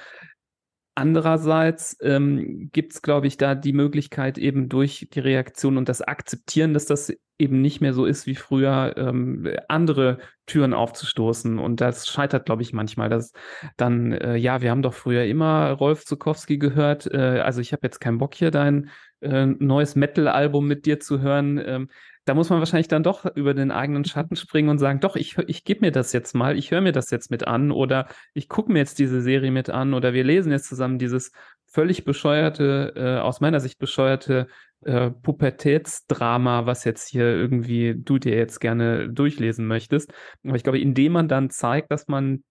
Andererseits 0.97 1.97
ähm, 2.03 2.71
gibt 2.73 2.93
es, 2.93 3.03
glaube 3.03 3.27
ich, 3.27 3.37
da 3.37 3.55
die 3.57 3.73
Möglichkeit 3.73 4.39
eben 4.39 4.69
durch 4.69 5.09
die 5.13 5.21
Reaktion 5.21 5.77
und 5.77 5.89
das 5.89 6.03
Akzeptieren, 6.03 6.73
dass 6.73 6.87
das 6.87 7.13
eben 7.37 7.61
nicht 7.61 7.81
mehr 7.81 7.93
so 7.93 8.07
ist 8.07 8.27
wie 8.27 8.37
früher, 8.37 8.95
ähm, 8.97 9.49
andere 9.69 10.19
Türen 10.47 10.73
aufzustoßen. 10.73 11.59
Und 11.59 11.81
das 11.81 12.07
scheitert, 12.07 12.47
glaube 12.47 12.63
ich, 12.63 12.73
manchmal, 12.73 13.09
dass 13.09 13.33
dann, 13.77 14.13
äh, 14.13 14.37
ja, 14.37 14.63
wir 14.63 14.71
haben 14.71 14.83
doch 14.83 14.95
früher 14.95 15.25
immer 15.25 15.73
Rolf 15.73 16.05
Zukowski 16.05 16.59
gehört. 16.59 17.13
Äh, 17.13 17.41
also 17.41 17.61
ich 17.61 17.73
habe 17.73 17.85
jetzt 17.85 18.01
keinen 18.01 18.19
Bock 18.19 18.35
hier 18.35 18.53
dein 18.53 18.91
äh, 19.21 19.47
neues 19.47 19.97
Metal-Album 19.97 20.67
mit 20.67 20.87
dir 20.87 21.01
zu 21.01 21.21
hören. 21.21 21.61
Ähm, 21.65 21.89
da 22.25 22.35
muss 22.35 22.51
man 22.51 22.59
wahrscheinlich 22.59 22.89
dann 22.89 23.03
doch 23.03 23.25
über 23.37 23.55
den 23.55 23.71
eigenen 23.71 24.05
Schatten 24.05 24.37
springen 24.37 24.69
und 24.69 24.79
sagen, 24.79 25.01
doch, 25.01 25.17
ich, 25.17 25.37
ich 25.47 25.65
gebe 25.65 25.81
mir 25.81 25.93
das 25.93 26.13
jetzt 26.13 26.35
mal, 26.35 26.57
ich 26.57 26.71
höre 26.71 26.81
mir 26.81 26.93
das 26.93 27.11
jetzt 27.11 27.31
mit 27.31 27.47
an 27.47 27.71
oder 27.71 28.09
ich 28.33 28.49
gucke 28.49 28.73
mir 28.73 28.79
jetzt 28.79 28.99
diese 28.99 29.21
Serie 29.21 29.51
mit 29.51 29.71
an 29.71 29.95
oder 29.95 30.15
wir 30.15 30.25
lesen 30.25 30.53
jetzt 30.53 30.69
zusammen 30.69 30.99
dieses 30.99 31.33
völlig 31.67 32.05
bescheuerte, 32.05 32.93
äh, 32.97 33.21
aus 33.21 33.41
meiner 33.41 33.61
Sicht 33.61 33.79
bescheuerte 33.79 34.47
äh, 34.85 35.11
Pubertätsdrama, 35.11 36.67
was 36.67 36.85
jetzt 36.85 37.09
hier 37.09 37.25
irgendwie 37.25 37.95
du 37.97 38.19
dir 38.19 38.37
jetzt 38.37 38.61
gerne 38.61 39.11
durchlesen 39.11 39.67
möchtest. 39.67 40.13
Aber 40.45 40.57
ich 40.57 40.63
glaube, 40.63 40.79
indem 40.79 41.13
man 41.13 41.29
dann 41.29 41.51
zeigt, 41.51 41.91
dass 41.91 42.09
man 42.09 42.45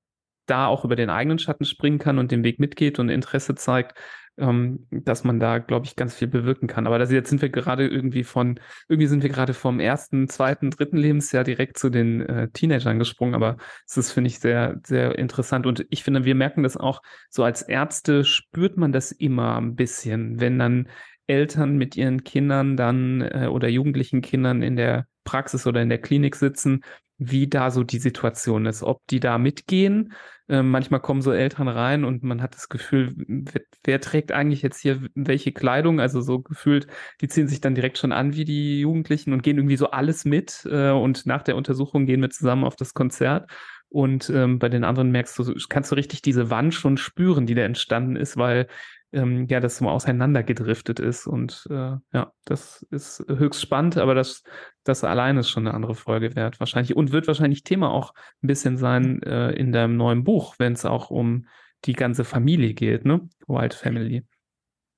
da 0.46 0.68
auch 0.68 0.84
über 0.84 0.96
den 0.96 1.10
eigenen 1.10 1.40
Schatten 1.40 1.66
springen 1.66 2.00
kann 2.00 2.20
und 2.20 2.32
den 2.32 2.44
Weg 2.44 2.60
mitgeht 2.60 3.00
und 3.00 3.10
Interesse 3.10 3.56
zeigt, 3.56 3.98
ähm, 4.38 4.88
dass 4.92 5.24
man 5.24 5.40
da, 5.40 5.60
glaube 5.60 5.86
ich, 5.86 5.96
ganz 5.96 6.16
viel 6.16 6.28
bewirken 6.28 6.68
kann. 6.68 6.88
Aber 6.88 7.00
das, 7.00 7.12
jetzt 7.12 7.30
sind 7.30 7.42
wir 7.42 7.50
gerade 7.50 7.88
irgendwie 7.88 8.24
von, 8.24 8.60
irgendwie 8.88 9.08
sind 9.08 9.24
wir 9.24 9.30
gerade 9.30 9.54
vom 9.54 9.80
ersten, 9.80 10.28
zweiten, 10.28 10.72
dritten 10.72 10.98
Lebensjahr 10.98 11.44
direkt 11.44 11.78
zu 11.78 11.90
den 11.90 12.22
äh, 12.22 12.50
Teenagern 12.50 13.00
gesprungen. 13.00 13.36
Aber 13.36 13.58
es 13.88 13.98
ist, 13.98 14.12
finde 14.12 14.30
ich, 14.30 14.40
sehr, 14.40 14.80
sehr 14.86 15.18
interessant. 15.18 15.66
Und 15.66 15.86
ich 15.90 16.04
finde, 16.04 16.26
wir 16.26 16.36
merken 16.36 16.64
das 16.64 16.78
auch 16.78 17.02
so 17.30 17.44
als 17.44 17.62
Ärzte 17.62 18.24
spürt 18.24 18.78
man 18.78 18.92
das 18.92 19.12
immer 19.12 19.58
ein 19.58 19.76
bisschen, 19.76 20.40
wenn 20.40 20.60
dann 20.60 20.88
Eltern 21.28 21.78
mit 21.78 21.96
ihren 21.96 22.24
Kindern 22.24 22.76
dann 22.76 23.22
äh, 23.22 23.48
oder 23.50 23.68
jugendlichen 23.70 24.22
Kindern 24.22 24.62
in 24.62 24.76
der 24.76 25.08
Praxis 25.24 25.66
oder 25.66 25.82
in 25.82 25.90
der 25.90 26.00
Klinik 26.00 26.36
sitzen, 26.36 26.82
wie 27.18 27.48
da 27.48 27.72
so 27.72 27.84
die 27.84 28.00
Situation 28.00 28.66
ist, 28.66 28.84
ob 28.84 29.06
die 29.08 29.20
da 29.20 29.38
mitgehen. 29.38 30.14
Ähm, 30.54 30.70
manchmal 30.70 31.00
kommen 31.00 31.24
so 31.24 31.32
Eltern 31.32 31.68
rein 31.68 32.04
und 32.04 32.22
man 32.22 32.40
hat 32.44 32.54
das 32.54 32.70
Gefühl, 32.70 33.16
wer, 33.16 33.62
wer, 33.84 34.00
trägt 34.00 34.32
eigentlich 34.32 34.62
jetzt 34.62 34.80
hier 34.80 35.02
welche 35.16 35.52
Kleidung? 35.52 36.00
Also 36.00 36.22
so 36.22 36.42
gefühlt, 36.42 36.86
die 37.22 37.28
ziehen 37.28 37.48
sich 37.48 37.60
dann 37.60 37.74
direkt 37.74 37.98
schon 37.98 38.12
an 38.12 38.36
wie 38.36 38.46
die 38.46 38.82
Jugendlichen 38.82 39.34
und 39.34 39.42
gehen 39.42 39.58
irgendwie 39.58 39.78
so 39.78 39.90
alles 39.90 40.26
mit. 40.26 40.68
Äh, 40.70 40.92
und 40.92 41.26
nach 41.26 41.42
der 41.42 41.56
Untersuchung 41.56 42.06
gehen 42.06 42.22
wir 42.22 42.30
zusammen 42.30 42.66
auf 42.66 42.76
das 42.76 42.94
Konzert. 42.94 43.50
Und 43.90 44.30
ähm, 44.30 44.60
bei 44.60 44.70
den 44.70 44.84
anderen 44.84 45.10
merkst 45.10 45.40
du, 45.40 45.56
kannst 45.70 45.92
du 45.92 45.96
richtig 45.96 46.22
diese 46.22 46.52
Wand 46.52 46.76
schon 46.76 46.98
spüren, 46.98 47.48
die 47.48 47.56
da 47.56 47.64
entstanden 47.64 48.16
ist, 48.16 48.38
weil 48.38 48.68
ähm, 49.14 49.48
ja, 49.48 49.60
das 49.60 49.78
so 49.78 49.88
auseinandergedriftet 49.88 51.00
ist. 51.00 51.28
Und 51.28 51.66
äh, 51.70 51.98
ja, 52.14 52.34
das 52.46 52.86
ist 52.92 53.24
höchst 53.28 53.62
spannend, 53.62 53.98
aber 53.98 54.16
das, 54.16 54.44
das 54.84 55.04
alleine 55.04 55.42
ist 55.42 55.50
schon 55.50 55.68
eine 55.68 55.76
andere 55.76 55.96
Folge 55.96 56.36
wert, 56.36 56.60
wahrscheinlich. 56.60 56.96
Und 56.96 57.12
wird 57.12 57.28
wahrscheinlich 57.28 57.64
Thema 57.64 57.92
auch 57.92 58.14
ein 58.42 58.48
bisschen 58.48 58.78
sein 58.78 59.22
äh, 59.24 59.52
in 59.52 59.72
deinem 59.72 59.96
neuen 59.96 60.24
Buch, 60.24 60.56
wenn 60.58 60.74
es 60.74 60.86
auch 60.86 61.10
um 61.10 61.48
die 61.86 61.94
ganze 61.94 62.24
Familie 62.24 62.74
geht, 62.74 63.06
ne? 63.06 63.28
Wild 63.48 63.74
Family. 63.74 64.24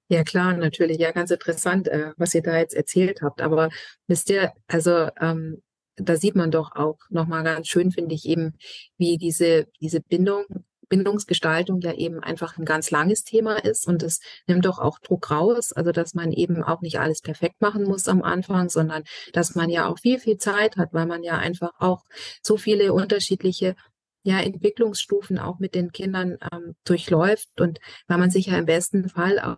Ja, 0.07 0.24
klar, 0.24 0.55
natürlich. 0.55 0.99
Ja, 0.99 1.11
ganz 1.11 1.32
interessant, 1.32 1.88
äh, 1.88 2.11
was 2.18 2.36
ihr 2.36 2.43
da 2.43 2.57
jetzt 2.57 2.76
erzählt 2.76 3.22
habt. 3.22 3.41
Aber 3.41 3.70
wisst 4.07 4.30
ihr, 4.30 4.51
also 4.68 5.09
ähm, 5.20 5.63
da 5.95 6.16
sieht 6.16 6.36
man 6.36 6.51
doch 6.51 6.76
auch 6.76 6.97
nochmal 7.09 7.43
ganz 7.43 7.68
schön, 7.68 7.91
finde 7.91 8.16
ich, 8.16 8.28
eben, 8.28 8.53
wie 8.97 9.18
diese, 9.18 9.68
diese 9.80 10.01
Bindung 10.01 10.45
Bindungsgestaltung 10.90 11.82
ja 11.82 11.94
eben 11.94 12.20
einfach 12.20 12.58
ein 12.58 12.66
ganz 12.66 12.92
langes 12.92 13.24
Thema 13.24 13.64
ist 13.64 13.88
und 13.88 14.04
es 14.04 14.20
nimmt 14.48 14.66
doch 14.66 14.80
auch 14.80 15.00
Druck 15.00 15.32
raus, 15.32 15.74
also 15.74 15.92
dass 15.92 16.14
man 16.14 16.32
eben 16.32 16.64
auch 16.64 16.82
nicht 16.82 17.00
alles 17.00 17.22
perfekt 17.22 17.62
machen 17.62 17.84
muss 17.84 18.08
am 18.08 18.22
Anfang, 18.24 18.70
sondern 18.70 19.04
dass 19.34 19.56
man 19.56 19.70
ja 19.70 19.88
auch 19.88 20.00
viel, 20.00 20.20
viel 20.20 20.38
Zeit 20.38 20.78
hat, 20.78 20.94
weil 20.94 21.06
man 21.06 21.24
ja 21.24 21.38
einfach 21.38 21.72
auch 21.80 22.04
so 22.42 22.58
viele 22.58 22.94
unterschiedliche 22.94 23.76
ja, 24.24 24.40
Entwicklungsstufen 24.40 25.38
auch 25.38 25.60
mit 25.60 25.76
den 25.76 25.92
Kindern 25.92 26.38
ähm, 26.52 26.76
durchläuft 26.84 27.62
und 27.62 27.80
weil 28.08 28.18
man 28.18 28.32
sich 28.32 28.48
ja 28.48 28.58
im 28.58 28.66
besten 28.66 29.08
Fall 29.08 29.40
auch 29.40 29.58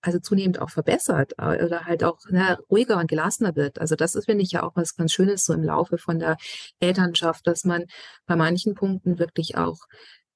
also 0.00 0.20
zunehmend 0.20 0.60
auch 0.60 0.70
verbessert 0.70 1.32
oder 1.38 1.84
halt 1.84 2.04
auch 2.04 2.18
ne, 2.30 2.58
ruhiger 2.70 2.98
und 2.98 3.08
gelassener 3.08 3.56
wird. 3.56 3.80
Also 3.80 3.96
das 3.96 4.14
ist, 4.14 4.26
finde 4.26 4.44
ich, 4.44 4.52
ja 4.52 4.62
auch 4.62 4.76
was 4.76 4.96
ganz 4.96 5.12
Schönes 5.12 5.44
so 5.44 5.52
im 5.52 5.62
Laufe 5.62 5.98
von 5.98 6.18
der 6.18 6.36
Elternschaft, 6.80 7.46
dass 7.46 7.64
man 7.64 7.84
bei 8.26 8.36
manchen 8.36 8.74
Punkten 8.74 9.18
wirklich 9.18 9.56
auch 9.56 9.78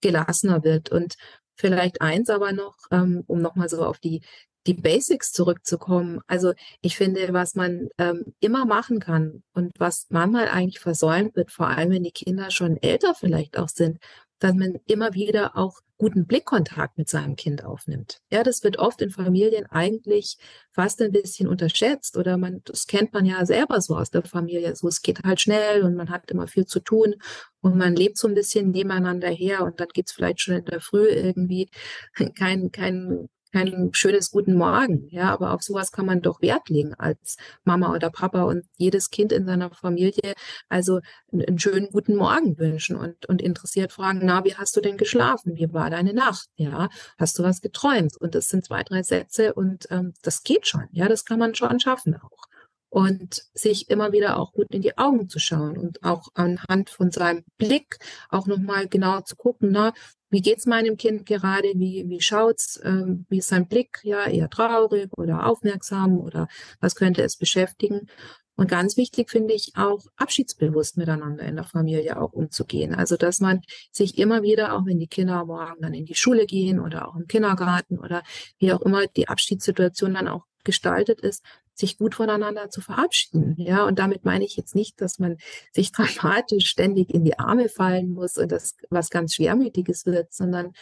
gelassener 0.03 0.65
wird. 0.65 0.91
Und 0.91 1.15
vielleicht 1.57 2.01
eins 2.03 2.31
aber 2.31 2.53
noch, 2.53 2.77
ähm, 2.91 3.25
um 3.27 3.41
nochmal 3.41 3.69
so 3.69 3.85
auf 3.85 3.99
die 3.99 4.23
die 4.67 4.75
Basics 4.75 5.33
zurückzukommen. 5.33 6.21
Also 6.27 6.53
ich 6.81 6.97
finde, 6.97 7.33
was 7.33 7.55
man 7.55 7.89
ähm, 7.99 8.35
immer 8.41 8.65
machen 8.65 9.01
kann 9.01 9.43
und 9.55 9.73
was 9.79 10.07
manchmal 10.11 10.49
eigentlich 10.49 10.81
versäumt 10.81 11.37
wird, 11.37 11.51
vor 11.51 11.69
allem 11.69 11.91
wenn 11.91 12.05
die 12.05 12.13
Kinder 12.13 12.51
schon 12.51 12.77
älter 12.77 13.15
vielleicht 13.15 13.59
auch 13.59 13.69
sind, 13.69 13.99
dass 14.43 14.55
man 14.55 14.75
immer 14.87 15.15
wieder 15.15 15.57
auch 15.57 15.79
guten 15.99 16.27
Blickkontakt 16.27 16.99
mit 16.99 17.09
seinem 17.09 17.37
Kind 17.37 17.65
aufnimmt. 17.65 18.21
Ja, 18.33 18.43
das 18.43 18.65
wird 18.65 18.81
oft 18.81 19.01
in 19.01 19.11
Familien 19.11 19.67
eigentlich 19.67 20.37
fast 20.73 21.01
ein 21.01 21.13
bisschen 21.13 21.47
unterschätzt 21.47 22.17
oder 22.17 22.37
man, 22.39 22.61
das 22.65 22.89
kennt 22.89 23.13
man 23.13 23.25
ja 23.25 23.47
selber 23.47 23.81
so 23.81 23.97
aus 23.97 24.11
der 24.11 24.25
Familie. 24.25 24.75
So, 24.75 24.89
es 24.89 25.03
geht 25.03 25.23
halt 25.23 25.41
schnell 25.41 25.83
und 25.83 25.95
man 25.95 26.11
hat 26.11 26.29
immer 26.33 26.49
viel 26.49 26.67
zu 26.67 26.81
tun 26.81 27.15
und 27.61 27.77
man 27.77 27.95
lebt 27.95 28.19
so 28.19 28.27
ein 28.27 28.35
bisschen 28.35 28.73
nebeneinander 28.73 29.29
her 29.29 29.63
und 29.63 29.79
dann 29.79 29.89
geht's 29.95 30.11
vielleicht 30.11 30.41
schon 30.41 30.57
in 30.57 30.65
der 30.65 30.81
Früh 30.81 31.07
irgendwie 31.07 31.71
kein, 32.37 32.73
kein 32.73 33.29
kein 33.53 33.91
schönes 33.93 34.31
Guten 34.31 34.55
Morgen. 34.55 35.09
Ja, 35.09 35.31
aber 35.31 35.53
auf 35.53 35.63
sowas 35.63 35.93
kann 35.93 36.07
man 36.07 36.23
doch 36.23 36.41
Wert 36.43 36.69
legen 36.69 36.95
als 36.95 37.37
Mama 37.65 37.95
oder 37.95 38.11
Papa 38.11 38.43
und 38.45 38.65
jedes 38.77 39.11
Kind 39.11 39.33
in 39.33 39.47
seiner 39.47 39.71
Familie 39.71 40.35
also 40.69 41.01
einen, 41.33 41.59
schönen 41.59 41.91
guten 41.91 42.17
Morgen 42.17 42.59
wünschen 42.59 42.97
und, 42.97 43.27
und 43.27 43.43
interessiert 43.43 43.93
fragen, 43.93 44.21
na, 44.23 44.45
wie 44.45 44.55
hast 44.55 44.77
du 44.77 44.81
denn 44.81 44.97
geschlafen? 44.97 45.57
Wie 45.57 45.73
war 45.73 45.91
deine 45.91 46.15
Nacht? 46.15 46.49
Ja, 46.57 46.89
hast 47.19 47.39
du 47.39 47.43
was 47.43 47.61
geträumt? 47.61 48.17
Und 48.17 48.35
das 48.35 48.49
sind 48.49 48.65
zwei, 48.65 48.83
drei 48.83 49.03
Sätze 49.03 49.55
und 49.55 49.87
ähm, 49.91 50.15
das 50.23 50.43
geht 50.43 50.67
schon. 50.67 50.89
Ja, 50.93 51.09
das 51.09 51.25
kann 51.25 51.39
man 51.39 51.55
schon 51.55 51.81
schaffen 51.81 52.17
auch 52.17 52.52
und 52.93 53.47
sich 53.55 53.89
immer 53.89 54.13
wieder 54.13 54.39
auch 54.39 54.53
gut 54.53 54.67
in 54.71 54.83
die 54.83 54.99
Augen 54.99 55.31
zu 55.31 55.39
schauen 55.39 55.79
und 55.79 56.05
auch 56.05 56.29
anhand 56.35 56.91
von 56.91 57.11
seinem 57.11 57.43
Blick 57.57 57.97
auch 58.29 58.47
nochmal 58.47 58.87
genau 58.87 59.23
zu 59.23 59.35
gucken, 59.35 59.71
na, 59.73 59.95
wie 60.29 60.43
geht's 60.43 60.67
meinem 60.67 60.99
Kind 60.99 61.25
gerade, 61.25 61.69
wie, 61.75 62.05
wie 62.09 62.21
schaut's, 62.21 62.79
ähm, 62.85 63.25
wie 63.31 63.39
ist 63.39 63.49
sein 63.49 63.67
Blick, 63.67 64.01
ja, 64.03 64.27
eher 64.27 64.51
traurig 64.51 65.09
oder 65.17 65.47
aufmerksam 65.47 66.19
oder 66.19 66.49
was 66.81 66.95
könnte 66.95 67.23
es 67.23 67.39
beschäftigen. 67.39 68.09
Und 68.57 68.69
ganz 68.69 68.99
wichtig 68.99 69.31
finde 69.31 69.55
ich 69.55 69.73
auch, 69.75 70.05
abschiedsbewusst 70.17 70.99
miteinander 70.99 71.45
in 71.45 71.57
der 71.57 71.65
Familie 71.65 72.21
auch 72.21 72.35
umzugehen. 72.35 72.95
Also, 72.95 73.17
dass 73.17 73.41
man 73.41 73.63
sich 73.91 74.19
immer 74.19 74.43
wieder, 74.43 74.75
auch 74.75 74.85
wenn 74.85 74.99
die 74.99 75.07
Kinder 75.07 75.47
morgen 75.47 75.81
dann 75.81 75.95
in 75.95 76.05
die 76.05 76.15
Schule 76.15 76.45
gehen 76.45 76.79
oder 76.79 77.09
auch 77.09 77.17
im 77.17 77.27
Kindergarten 77.27 77.99
oder 77.99 78.23
wie 78.59 78.71
auch 78.71 78.83
immer 78.83 79.07
die 79.07 79.29
Abschiedssituation 79.29 80.13
dann 80.13 80.29
auch 80.29 80.45
gestaltet 80.65 81.21
ist, 81.21 81.43
sich 81.75 81.99
gut 81.99 82.15
voneinander 82.15 82.71
zu 82.71 82.81
verabschieden. 82.81 83.55
Ja, 83.59 83.85
und 83.87 83.99
damit 83.99 84.25
meine 84.25 84.45
ich 84.45 84.57
jetzt 84.57 84.75
nicht, 84.75 85.01
dass 85.01 85.19
man 85.19 85.39
sich 85.73 85.93
dramatisch 85.93 86.67
ständig 86.67 87.11
in 87.11 87.25
die 87.25 87.39
Arme 87.39 87.69
fallen 87.69 88.11
muss 88.11 88.37
und 88.37 88.53
das 88.53 88.77
was 88.91 89.11
ganz 89.11 89.35
Schwermütiges 89.35 90.07
wird, 90.07 90.33
sondern 90.33 90.73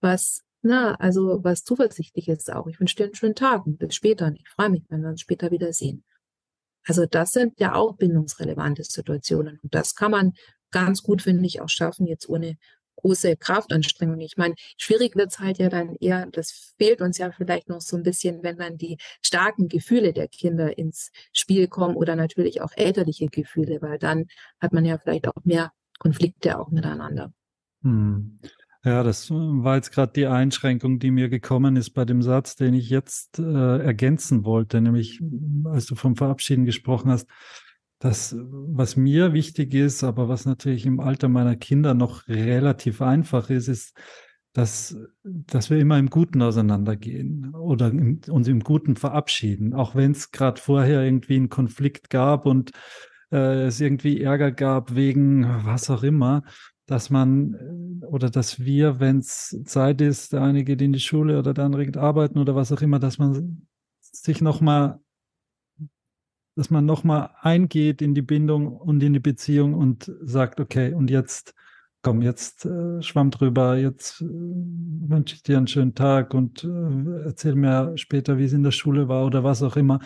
was, 0.00 0.42
na, 0.62 0.94
also 0.94 1.40
was 1.42 1.64
Zuversichtliches 1.64 2.48
auch. 2.48 2.66
Ich 2.66 2.80
wünsche 2.80 2.96
dir 2.96 3.04
einen 3.04 3.14
schönen 3.14 3.34
Tag 3.34 3.66
und 3.66 3.78
bis 3.78 3.94
später. 3.94 4.26
Und 4.26 4.36
ich 4.36 4.48
freue 4.48 4.70
mich, 4.70 4.84
wenn 4.88 5.02
wir 5.02 5.10
uns 5.10 5.20
später 5.20 5.50
wiedersehen. 5.50 6.04
Also 6.86 7.04
das 7.04 7.32
sind 7.32 7.60
ja 7.60 7.74
auch 7.74 7.96
bindungsrelevante 7.96 8.82
Situationen. 8.82 9.58
Und 9.62 9.74
das 9.74 9.94
kann 9.94 10.10
man 10.10 10.32
ganz 10.70 11.02
gut, 11.02 11.22
finde 11.22 11.46
ich, 11.46 11.60
auch 11.60 11.68
schaffen, 11.68 12.06
jetzt 12.06 12.28
ohne 12.28 12.56
große 13.00 13.36
Kraftanstrengung. 13.36 14.20
Ich 14.20 14.36
meine, 14.36 14.54
schwierig 14.76 15.16
wird 15.16 15.30
es 15.30 15.38
halt 15.38 15.58
ja 15.58 15.68
dann 15.68 15.96
eher, 15.96 16.26
das 16.26 16.74
fehlt 16.78 17.00
uns 17.00 17.18
ja 17.18 17.30
vielleicht 17.30 17.68
noch 17.68 17.80
so 17.80 17.96
ein 17.96 18.02
bisschen, 18.02 18.42
wenn 18.42 18.56
dann 18.56 18.76
die 18.76 18.98
starken 19.22 19.68
Gefühle 19.68 20.12
der 20.12 20.28
Kinder 20.28 20.76
ins 20.76 21.10
Spiel 21.32 21.68
kommen 21.68 21.96
oder 21.96 22.16
natürlich 22.16 22.60
auch 22.60 22.72
elterliche 22.76 23.26
Gefühle, 23.26 23.80
weil 23.80 23.98
dann 23.98 24.26
hat 24.60 24.72
man 24.72 24.84
ja 24.84 24.98
vielleicht 24.98 25.28
auch 25.28 25.44
mehr 25.44 25.72
Konflikte 25.98 26.58
auch 26.58 26.70
miteinander. 26.70 27.32
Hm. 27.82 28.38
Ja, 28.84 29.02
das 29.02 29.30
war 29.30 29.76
jetzt 29.76 29.90
gerade 29.90 30.12
die 30.14 30.26
Einschränkung, 30.26 31.00
die 31.00 31.10
mir 31.10 31.28
gekommen 31.28 31.76
ist 31.76 31.90
bei 31.90 32.04
dem 32.04 32.22
Satz, 32.22 32.54
den 32.54 32.74
ich 32.74 32.88
jetzt 32.90 33.38
äh, 33.38 33.78
ergänzen 33.78 34.44
wollte, 34.44 34.80
nämlich 34.80 35.20
als 35.64 35.86
du 35.86 35.96
vom 35.96 36.14
Verabschieden 36.14 36.64
gesprochen 36.64 37.10
hast, 37.10 37.28
das, 37.98 38.36
was 38.38 38.96
mir 38.96 39.32
wichtig 39.32 39.74
ist, 39.74 40.04
aber 40.04 40.28
was 40.28 40.46
natürlich 40.46 40.86
im 40.86 41.00
Alter 41.00 41.28
meiner 41.28 41.56
Kinder 41.56 41.94
noch 41.94 42.28
relativ 42.28 43.02
einfach 43.02 43.50
ist, 43.50 43.68
ist, 43.68 43.96
dass, 44.52 44.96
dass 45.22 45.70
wir 45.70 45.78
immer 45.78 45.98
im 45.98 46.10
Guten 46.10 46.42
auseinandergehen 46.42 47.54
oder 47.54 47.88
im, 47.88 48.20
uns 48.28 48.48
im 48.48 48.60
Guten 48.60 48.96
verabschieden, 48.96 49.74
auch 49.74 49.94
wenn 49.94 50.12
es 50.12 50.30
gerade 50.30 50.60
vorher 50.60 51.02
irgendwie 51.02 51.36
einen 51.36 51.48
Konflikt 51.48 52.10
gab 52.10 52.46
und 52.46 52.72
äh, 53.30 53.66
es 53.66 53.80
irgendwie 53.80 54.22
Ärger 54.22 54.52
gab 54.52 54.94
wegen 54.94 55.44
was 55.64 55.90
auch 55.90 56.02
immer, 56.02 56.42
dass 56.86 57.10
man 57.10 57.54
äh, 58.02 58.06
oder 58.06 58.30
dass 58.30 58.58
wir, 58.60 59.00
wenn 59.00 59.18
es 59.18 59.60
Zeit 59.64 60.00
ist, 60.00 60.32
der 60.32 60.42
eine 60.42 60.64
geht 60.64 60.82
in 60.82 60.92
die 60.92 61.00
Schule 61.00 61.38
oder 61.38 61.52
der 61.52 61.64
andere 61.64 61.84
geht 61.84 61.96
arbeiten 61.96 62.38
oder 62.38 62.54
was 62.54 62.72
auch 62.72 62.80
immer, 62.80 62.98
dass 62.98 63.18
man 63.18 63.66
sich 64.00 64.40
nochmal 64.40 64.98
dass 66.58 66.70
man 66.70 66.84
nochmal 66.84 67.30
eingeht 67.40 68.02
in 68.02 68.14
die 68.16 68.22
Bindung 68.22 68.66
und 68.66 69.00
in 69.00 69.12
die 69.12 69.20
Beziehung 69.20 69.74
und 69.74 70.10
sagt, 70.22 70.58
okay, 70.58 70.92
und 70.92 71.08
jetzt, 71.08 71.54
komm, 72.02 72.20
jetzt 72.20 72.66
äh, 72.66 73.00
schwamm 73.00 73.30
drüber, 73.30 73.76
jetzt 73.76 74.20
äh, 74.22 74.24
wünsche 74.24 75.36
ich 75.36 75.44
dir 75.44 75.56
einen 75.56 75.68
schönen 75.68 75.94
Tag 75.94 76.34
und 76.34 76.64
äh, 76.64 77.26
erzähl 77.26 77.54
mir 77.54 77.92
später, 77.96 78.38
wie 78.38 78.44
es 78.44 78.52
in 78.52 78.64
der 78.64 78.72
Schule 78.72 79.06
war 79.06 79.24
oder 79.24 79.44
was 79.44 79.62
auch 79.62 79.76
immer. 79.76 80.00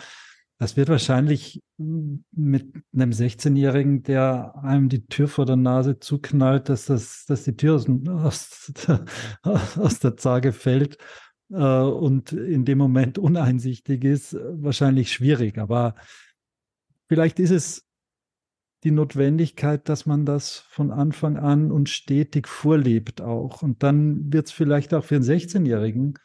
Das 0.59 0.77
wird 0.77 0.89
wahrscheinlich 0.89 1.59
mit 1.79 2.71
einem 2.93 3.09
16-Jährigen, 3.09 4.03
der 4.03 4.53
einem 4.61 4.89
die 4.89 5.07
Tür 5.07 5.27
vor 5.27 5.47
der 5.47 5.55
Nase 5.55 5.97
zuknallt, 5.97 6.69
dass, 6.69 6.85
das, 6.85 7.25
dass 7.25 7.45
die 7.45 7.57
Tür 7.57 7.77
aus, 7.77 7.87
aus, 8.07 8.71
der, 8.85 9.05
aus 9.81 9.97
der 9.97 10.17
Zage 10.17 10.53
fällt 10.53 10.99
äh, 11.49 11.55
und 11.55 12.31
in 12.31 12.63
dem 12.63 12.77
Moment 12.77 13.17
uneinsichtig 13.17 14.03
ist, 14.03 14.37
wahrscheinlich 14.39 15.11
schwierig. 15.11 15.57
Aber 15.57 15.95
Vielleicht 17.13 17.39
ist 17.39 17.51
es 17.51 17.85
die 18.83 18.89
Notwendigkeit, 18.89 19.87
dass 19.87 20.07
man 20.07 20.25
das 20.25 20.57
von 20.57 20.89
Anfang 20.89 21.37
an 21.37 21.71
und 21.71 21.89
stetig 21.89 22.47
vorlebt 22.47 23.21
auch. 23.21 23.61
Und 23.61 23.83
dann 23.83 24.33
wird 24.33 24.47
es 24.47 24.51
vielleicht 24.51 24.95
auch 24.95 25.03
für 25.03 25.17
einen 25.17 25.23
16-Jährigen 25.23 26.17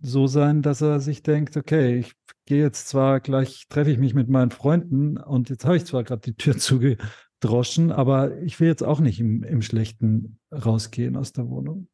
so 0.00 0.28
sein, 0.28 0.62
dass 0.62 0.82
er 0.82 1.00
sich 1.00 1.24
denkt, 1.24 1.56
okay, 1.56 1.98
ich 1.98 2.12
gehe 2.46 2.62
jetzt 2.62 2.86
zwar 2.86 3.18
gleich, 3.18 3.66
treffe 3.68 3.90
ich 3.90 3.98
mich 3.98 4.14
mit 4.14 4.28
meinen 4.28 4.52
Freunden 4.52 5.16
und 5.16 5.50
jetzt 5.50 5.64
habe 5.64 5.78
ich 5.78 5.84
zwar 5.84 6.04
gerade 6.04 6.22
die 6.22 6.36
Tür 6.36 6.56
zugedroschen, 6.58 7.90
aber 7.90 8.40
ich 8.42 8.60
will 8.60 8.68
jetzt 8.68 8.84
auch 8.84 9.00
nicht 9.00 9.18
im, 9.18 9.42
im 9.42 9.62
Schlechten 9.62 10.38
rausgehen 10.52 11.16
aus 11.16 11.32
der 11.32 11.48
Wohnung. 11.48 11.88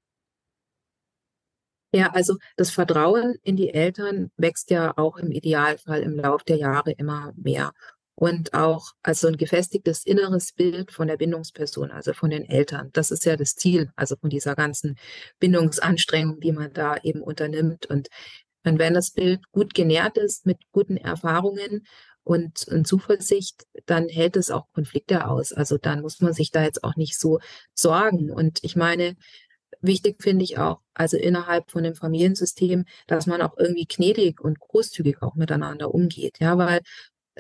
Ja, 1.94 2.10
also 2.12 2.36
das 2.58 2.70
Vertrauen 2.70 3.36
in 3.44 3.56
die 3.56 3.72
Eltern 3.72 4.30
wächst 4.36 4.68
ja 4.68 4.92
auch 4.98 5.16
im 5.16 5.30
Idealfall 5.30 6.02
im 6.02 6.16
Laufe 6.16 6.44
der 6.44 6.58
Jahre 6.58 6.92
immer 6.92 7.32
mehr 7.34 7.72
und 8.20 8.52
auch 8.52 8.92
also 9.02 9.28
ein 9.28 9.38
gefestigtes 9.38 10.04
inneres 10.04 10.52
Bild 10.52 10.92
von 10.92 11.08
der 11.08 11.16
Bindungsperson, 11.16 11.90
also 11.90 12.12
von 12.12 12.28
den 12.28 12.44
Eltern. 12.44 12.90
Das 12.92 13.10
ist 13.10 13.24
ja 13.24 13.34
das 13.34 13.56
Ziel, 13.56 13.90
also 13.96 14.14
von 14.14 14.28
dieser 14.28 14.54
ganzen 14.54 14.96
Bindungsanstrengung, 15.38 16.38
die 16.38 16.52
man 16.52 16.70
da 16.74 16.98
eben 16.98 17.22
unternimmt. 17.22 17.86
Und 17.86 18.10
wenn 18.62 18.92
das 18.92 19.12
Bild 19.12 19.50
gut 19.52 19.72
genährt 19.72 20.18
ist 20.18 20.44
mit 20.44 20.58
guten 20.70 20.98
Erfahrungen 20.98 21.86
und, 22.22 22.68
und 22.68 22.86
Zuversicht, 22.86 23.64
dann 23.86 24.10
hält 24.10 24.36
es 24.36 24.50
auch 24.50 24.66
Konflikte 24.74 25.26
aus. 25.26 25.54
Also 25.54 25.78
dann 25.78 26.02
muss 26.02 26.20
man 26.20 26.34
sich 26.34 26.50
da 26.50 26.62
jetzt 26.62 26.84
auch 26.84 26.96
nicht 26.96 27.18
so 27.18 27.38
sorgen. 27.72 28.30
Und 28.30 28.58
ich 28.60 28.76
meine, 28.76 29.16
wichtig 29.80 30.22
finde 30.22 30.44
ich 30.44 30.58
auch, 30.58 30.80
also 30.92 31.16
innerhalb 31.16 31.70
von 31.70 31.84
dem 31.84 31.94
Familiensystem, 31.94 32.84
dass 33.06 33.26
man 33.26 33.40
auch 33.40 33.56
irgendwie 33.56 33.86
gnädig 33.86 34.42
und 34.42 34.60
großzügig 34.60 35.22
auch 35.22 35.36
miteinander 35.36 35.94
umgeht. 35.94 36.38
Ja, 36.38 36.58
weil 36.58 36.80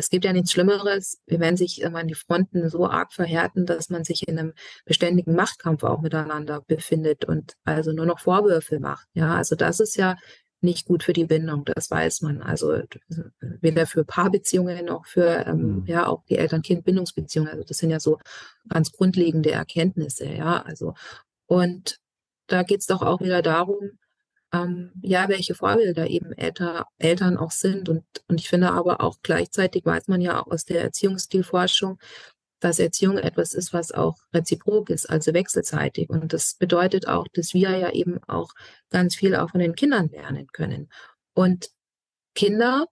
es 0.00 0.08
gibt 0.08 0.24
ja 0.24 0.32
nichts 0.32 0.52
Schlimmeres, 0.52 1.20
wenn 1.26 1.56
sich 1.56 1.80
irgendwann 1.80 2.08
die 2.08 2.14
Fronten 2.14 2.68
so 2.70 2.88
arg 2.88 3.12
verhärten, 3.12 3.66
dass 3.66 3.90
man 3.90 4.02
sich 4.02 4.26
in 4.26 4.38
einem 4.38 4.54
beständigen 4.86 5.34
Machtkampf 5.34 5.84
auch 5.84 6.00
miteinander 6.00 6.62
befindet 6.66 7.26
und 7.26 7.54
also 7.64 7.92
nur 7.92 8.06
noch 8.06 8.18
Vorwürfe 8.18 8.80
macht. 8.80 9.06
Ja, 9.12 9.36
also 9.36 9.56
das 9.56 9.78
ist 9.78 9.96
ja 9.96 10.16
nicht 10.62 10.86
gut 10.86 11.02
für 11.02 11.12
die 11.12 11.26
Bindung, 11.26 11.64
das 11.66 11.90
weiß 11.90 12.22
man. 12.22 12.42
Also 12.42 12.82
weder 13.38 13.86
für 13.86 14.04
Paarbeziehungen 14.04 14.86
noch 14.86 15.06
für 15.06 15.46
ähm, 15.46 15.80
mhm. 15.80 15.86
ja 15.86 16.06
auch 16.06 16.24
die 16.24 16.38
Eltern-Kind-Bindungsbeziehungen. 16.38 17.50
Also 17.50 17.64
das 17.64 17.78
sind 17.78 17.90
ja 17.90 18.00
so 18.00 18.18
ganz 18.68 18.92
grundlegende 18.92 19.50
Erkenntnisse, 19.50 20.26
ja. 20.26 20.62
Also 20.62 20.94
und 21.46 21.98
da 22.46 22.62
geht 22.62 22.80
es 22.80 22.86
doch 22.86 23.02
auch 23.02 23.20
wieder 23.20 23.42
darum, 23.42 23.98
ähm, 24.52 24.92
ja, 25.02 25.28
welche 25.28 25.54
Vorbilder 25.54 26.08
eben 26.08 26.32
Elter, 26.32 26.86
Eltern 26.98 27.36
auch 27.36 27.50
sind. 27.50 27.88
Und, 27.88 28.04
und 28.28 28.40
ich 28.40 28.48
finde 28.48 28.72
aber 28.72 29.00
auch 29.00 29.18
gleichzeitig 29.22 29.84
weiß 29.84 30.08
man 30.08 30.20
ja 30.20 30.42
aus 30.42 30.64
der 30.64 30.82
Erziehungsstilforschung, 30.82 31.98
dass 32.60 32.78
Erziehung 32.78 33.18
etwas 33.18 33.54
ist, 33.54 33.72
was 33.72 33.92
auch 33.92 34.16
reziprok 34.34 34.90
ist, 34.90 35.08
also 35.08 35.32
wechselseitig. 35.32 36.10
Und 36.10 36.32
das 36.32 36.54
bedeutet 36.54 37.08
auch, 37.08 37.26
dass 37.32 37.54
wir 37.54 37.76
ja 37.76 37.90
eben 37.90 38.22
auch 38.24 38.52
ganz 38.90 39.16
viel 39.16 39.34
auch 39.34 39.50
von 39.50 39.60
den 39.60 39.74
Kindern 39.74 40.08
lernen 40.08 40.46
können. 40.52 40.90
Und 41.32 41.70
Kinder 42.34 42.86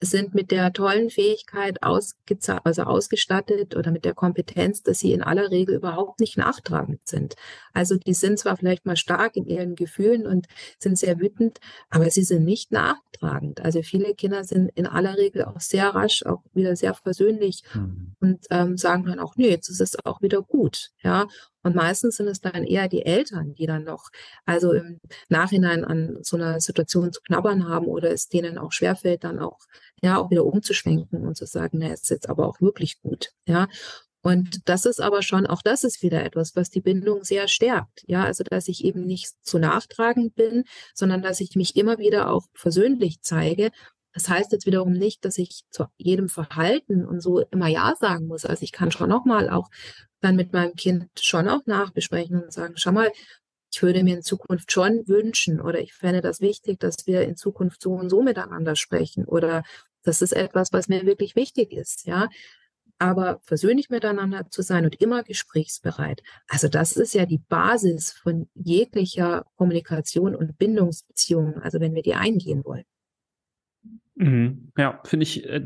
sind 0.00 0.34
mit 0.34 0.50
der 0.50 0.72
tollen 0.72 1.08
Fähigkeit 1.08 1.82
also 1.82 2.82
ausgestattet 2.82 3.74
oder 3.74 3.90
mit 3.90 4.04
der 4.04 4.14
Kompetenz, 4.14 4.82
dass 4.82 4.98
sie 4.98 5.12
in 5.12 5.22
aller 5.22 5.50
Regel 5.50 5.76
überhaupt 5.76 6.20
nicht 6.20 6.36
nachtragend 6.36 7.00
sind. 7.04 7.34
Also 7.72 7.96
die 7.96 8.12
sind 8.12 8.38
zwar 8.38 8.56
vielleicht 8.56 8.84
mal 8.84 8.96
stark 8.96 9.36
in 9.36 9.46
ihren 9.46 9.74
Gefühlen 9.74 10.26
und 10.26 10.46
sind 10.78 10.98
sehr 10.98 11.18
wütend, 11.18 11.60
aber 11.88 12.10
sie 12.10 12.24
sind 12.24 12.44
nicht 12.44 12.72
nachtragend. 12.72 13.60
Also 13.60 13.82
viele 13.82 14.14
Kinder 14.14 14.44
sind 14.44 14.70
in 14.74 14.86
aller 14.86 15.16
Regel 15.16 15.44
auch 15.44 15.60
sehr 15.60 15.88
rasch, 15.88 16.24
auch 16.26 16.42
wieder 16.52 16.76
sehr 16.76 16.92
versöhnlich 16.94 17.62
mhm. 17.74 18.14
und 18.20 18.46
ähm, 18.50 18.76
sagen 18.76 19.04
dann 19.06 19.18
auch, 19.18 19.36
nee, 19.36 19.48
jetzt 19.48 19.68
ist 19.68 19.80
es 19.80 20.04
auch 20.04 20.20
wieder 20.20 20.42
gut. 20.42 20.90
Ja, 21.02 21.26
und 21.66 21.74
meistens 21.74 22.18
sind 22.18 22.28
es 22.28 22.40
dann 22.40 22.62
eher 22.62 22.86
die 22.86 23.04
Eltern, 23.04 23.52
die 23.54 23.66
dann 23.66 23.82
noch, 23.82 24.10
also 24.44 24.70
im 24.72 25.00
Nachhinein 25.28 25.84
an 25.84 26.18
so 26.22 26.36
einer 26.36 26.60
Situation 26.60 27.12
zu 27.12 27.20
knabbern 27.22 27.68
haben 27.68 27.86
oder 27.86 28.12
es 28.12 28.28
denen 28.28 28.56
auch 28.56 28.70
schwerfällt, 28.70 29.24
dann 29.24 29.40
auch, 29.40 29.58
ja, 30.00 30.16
auch 30.16 30.30
wieder 30.30 30.44
umzuschwenken 30.44 31.26
und 31.26 31.36
zu 31.36 31.44
sagen, 31.44 31.78
na, 31.80 31.92
ist 31.92 32.08
jetzt 32.08 32.28
aber 32.28 32.46
auch 32.46 32.60
wirklich 32.60 33.02
gut, 33.02 33.32
ja. 33.48 33.66
Und 34.22 34.68
das 34.68 34.86
ist 34.86 35.00
aber 35.00 35.22
schon, 35.22 35.44
auch 35.44 35.60
das 35.60 35.82
ist 35.82 36.02
wieder 36.02 36.24
etwas, 36.24 36.54
was 36.54 36.70
die 36.70 36.80
Bindung 36.80 37.24
sehr 37.24 37.48
stärkt. 37.48 38.04
Ja, 38.06 38.24
also, 38.24 38.44
dass 38.44 38.68
ich 38.68 38.84
eben 38.84 39.04
nicht 39.04 39.32
zu 39.42 39.58
nachtragend 39.58 40.36
bin, 40.36 40.64
sondern 40.94 41.20
dass 41.20 41.40
ich 41.40 41.56
mich 41.56 41.74
immer 41.74 41.98
wieder 41.98 42.30
auch 42.30 42.46
versöhnlich 42.54 43.22
zeige 43.22 43.72
das 44.16 44.30
heißt 44.30 44.50
jetzt 44.52 44.64
wiederum 44.64 44.94
nicht, 44.94 45.26
dass 45.26 45.36
ich 45.36 45.64
zu 45.68 45.84
jedem 45.98 46.30
Verhalten 46.30 47.04
und 47.04 47.20
so 47.20 47.40
immer 47.50 47.66
Ja 47.66 47.94
sagen 48.00 48.26
muss. 48.28 48.46
Also 48.46 48.62
ich 48.62 48.72
kann 48.72 48.90
schon 48.90 49.12
auch 49.12 49.26
mal 49.26 49.50
auch 49.50 49.68
dann 50.26 50.36
mit 50.36 50.52
meinem 50.52 50.74
Kind 50.74 51.08
schon 51.20 51.48
auch 51.48 51.64
nachbesprechen 51.66 52.42
und 52.42 52.52
sagen, 52.52 52.74
schau 52.76 52.92
mal, 52.92 53.10
ich 53.72 53.82
würde 53.82 54.02
mir 54.02 54.16
in 54.16 54.22
Zukunft 54.22 54.72
schon 54.72 55.06
wünschen 55.06 55.60
oder 55.60 55.80
ich 55.80 55.94
fände 55.94 56.20
das 56.20 56.40
wichtig, 56.40 56.80
dass 56.80 57.06
wir 57.06 57.22
in 57.22 57.36
Zukunft 57.36 57.82
so 57.82 57.92
und 57.92 58.10
so 58.10 58.22
miteinander 58.22 58.74
sprechen 58.74 59.24
oder 59.24 59.62
das 60.02 60.22
ist 60.22 60.32
etwas, 60.32 60.72
was 60.72 60.88
mir 60.88 61.04
wirklich 61.06 61.36
wichtig 61.36 61.72
ist, 61.72 62.06
ja. 62.06 62.28
Aber 62.98 63.40
versöhnlich 63.42 63.90
miteinander 63.90 64.48
zu 64.50 64.62
sein 64.62 64.84
und 64.84 65.00
immer 65.00 65.22
gesprächsbereit. 65.22 66.22
Also 66.48 66.68
das 66.68 66.96
ist 66.96 67.12
ja 67.14 67.26
die 67.26 67.42
Basis 67.48 68.12
von 68.12 68.48
jeglicher 68.54 69.44
Kommunikation 69.56 70.34
und 70.34 70.56
Bindungsbeziehung, 70.58 71.60
also 71.60 71.78
wenn 71.80 71.94
wir 71.94 72.02
die 72.02 72.14
eingehen 72.14 72.64
wollen. 72.64 72.84
Mhm. 74.16 74.72
Ja, 74.78 75.00
finde 75.04 75.24
ich 75.24 75.44
äh, 75.44 75.62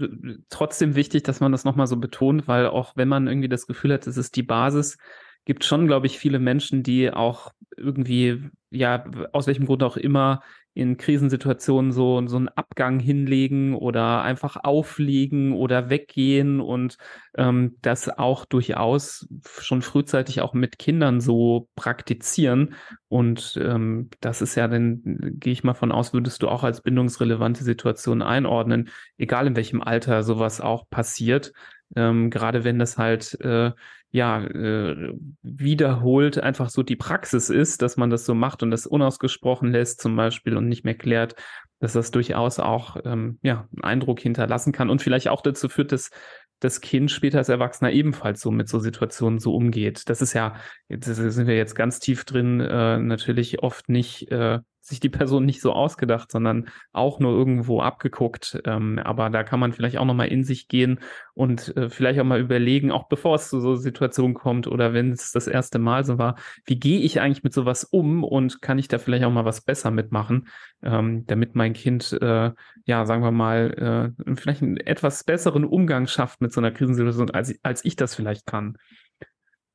trotzdem 0.49 0.97
wichtig, 0.97 1.23
dass 1.23 1.41
man 1.41 1.53
das 1.53 1.64
nochmal 1.64 1.87
so 1.87 1.97
betont, 1.97 2.49
weil 2.49 2.66
auch 2.66 2.97
wenn 2.97 3.09
man 3.09 3.29
irgendwie 3.29 3.49
das 3.49 3.66
Gefühl 3.66 3.93
hat, 3.93 4.07
es 4.07 4.16
ist 4.16 4.35
die 4.37 4.43
Basis, 4.43 4.99
gibt 5.45 5.64
schon, 5.64 5.87
glaube 5.87 6.07
ich, 6.07 6.18
viele 6.18 6.39
Menschen, 6.39 6.83
die 6.83 7.12
auch 7.12 7.53
irgendwie, 7.77 8.51
ja, 8.71 9.05
aus 9.33 9.47
welchem 9.47 9.66
Grund 9.66 9.83
auch 9.83 9.97
immer, 9.97 10.43
in 10.73 10.97
Krisensituationen 10.97 11.91
so, 11.93 12.27
so 12.29 12.37
einen 12.37 12.49
Abgang 12.49 13.01
hinlegen 13.01 13.75
oder 13.75 14.23
einfach 14.23 14.57
auflegen 14.62 15.53
oder 15.53 15.91
weggehen 15.91 16.61
und 16.61 16.97
ähm, 17.37 17.77
das 17.83 18.09
auch 18.09 18.45
durchaus 18.45 19.29
schon 19.59 19.83
frühzeitig 19.83 20.41
auch 20.41 20.55
mit 20.55 20.79
Kindern 20.79 21.21
so 21.21 21.68
praktizieren. 21.75 22.75
Und 23.09 23.59
ähm, 23.61 24.11
das 24.21 24.43
ist 24.43 24.55
ja 24.55 24.68
dann, 24.68 25.01
gehe 25.41 25.53
ich 25.53 25.64
mal 25.64 25.75
von 25.75 25.91
aus, 25.91 26.12
würdest 26.12 26.43
du 26.43 26.49
auch 26.49 26.62
als 26.62 26.83
bindungsrelevante 26.83 27.64
Situation 27.64 28.23
einordnen, 28.23 28.91
egal 29.18 29.49
in 29.49 29.57
welchem 29.57 29.83
Alter 29.83 30.23
sowas 30.23 30.61
auch 30.61 30.89
passiert. 30.89 31.53
Ähm, 31.97 32.31
gerade 32.31 32.62
wenn 32.62 32.79
das 32.79 32.99
halt 32.99 33.41
äh, 33.41 33.73
ja, 34.11 34.45
äh, 34.45 35.13
wiederholt 35.43 36.39
einfach 36.39 36.69
so 36.69 36.83
die 36.83 36.97
Praxis 36.97 37.49
ist, 37.49 37.83
dass 37.83 37.97
man 37.97 38.11
das 38.11 38.27
so 38.27 38.35
macht 38.35 38.63
und 38.63 38.71
das 38.71 38.87
unausgesprochen 38.87 39.71
lässt 39.71 40.01
zum 40.01 40.17
Beispiel 40.17 40.57
und 40.57 40.69
nicht 40.69 40.85
mehr 40.85 40.97
klärt, 40.97 41.37
dass 41.79 41.93
das 41.93 42.11
durchaus 42.11 42.59
auch 42.59 42.97
ähm, 43.05 43.39
ja, 43.43 43.69
einen 43.73 43.85
Eindruck 43.85 44.21
hinterlassen 44.21 44.73
kann 44.73 44.91
und 44.91 45.01
vielleicht 45.01 45.29
auch 45.29 45.43
dazu 45.43 45.69
führt, 45.69 45.93
dass 45.93 46.11
das 46.59 46.81
Kind 46.81 47.11
später 47.11 47.39
als 47.39 47.49
Erwachsener 47.49 47.91
ebenfalls 47.93 48.41
so 48.41 48.51
mit 48.51 48.69
so 48.69 48.79
Situationen 48.79 49.39
so 49.39 49.55
umgeht. 49.55 50.09
Das 50.11 50.21
ist 50.21 50.35
ja, 50.35 50.57
jetzt 50.89 51.07
sind 51.07 51.47
wir 51.47 51.57
jetzt 51.57 51.75
ganz 51.75 52.01
tief 52.01 52.25
drin, 52.25 52.61
äh, 52.61 52.99
natürlich 52.99 53.63
oft 53.63 53.89
nicht 53.89 54.31
äh, 54.31 54.59
sich 54.91 55.01
die 55.01 55.09
Person 55.09 55.47
nicht 55.47 55.61
so 55.61 55.72
ausgedacht, 55.72 56.30
sondern 56.30 56.68
auch 56.93 57.18
nur 57.20 57.32
irgendwo 57.32 57.80
abgeguckt. 57.80 58.61
Ähm, 58.64 58.99
aber 58.99 59.30
da 59.30 59.43
kann 59.43 59.61
man 59.61 59.72
vielleicht 59.72 59.97
auch 59.97 60.05
nochmal 60.05 60.28
in 60.28 60.45
sich 60.45 60.68
gehen 60.68 61.01
und 61.34 61.74
äh, 61.76 61.88
vielleicht 61.88 62.20
auch 62.20 62.24
mal 62.24 62.41
überlegen, 62.41 62.91
auch 62.91 63.09
bevor 63.09 63.36
es 63.36 63.49
zu 63.49 63.61
so 63.61 63.76
Situationen 63.76 64.34
kommt 64.34 64.66
oder 64.66 64.93
wenn 64.93 65.12
es 65.12 65.32
das 65.32 65.47
erste 65.47 65.78
Mal 65.78 66.05
so 66.05 66.18
war, 66.18 66.36
wie 66.66 66.78
gehe 66.78 67.01
ich 67.01 67.20
eigentlich 67.20 67.43
mit 67.43 67.55
sowas 67.55 67.84
um 67.84 68.24
und 68.24 68.61
kann 68.61 68.78
ich 68.78 68.88
da 68.88 68.99
vielleicht 68.99 69.24
auch 69.24 69.32
mal 69.32 69.45
was 69.45 69.62
besser 69.62 69.91
mitmachen, 69.91 70.49
ähm, 70.82 71.24
damit 71.26 71.55
mein 71.55 71.72
Kind, 71.72 72.12
äh, 72.20 72.51
ja, 72.84 73.07
sagen 73.07 73.22
wir 73.22 73.32
mal, 73.32 74.14
äh, 74.18 74.34
vielleicht 74.36 74.62
einen 74.62 74.76
etwas 74.76 75.24
besseren 75.24 75.64
Umgang 75.64 76.07
schafft 76.07 76.41
mit 76.41 76.53
so 76.53 76.61
einer 76.61 76.72
Krisensituation, 76.72 77.30
als, 77.30 77.55
als 77.62 77.84
ich 77.84 77.97
das 77.97 78.14
vielleicht 78.14 78.47
kann. 78.47 78.76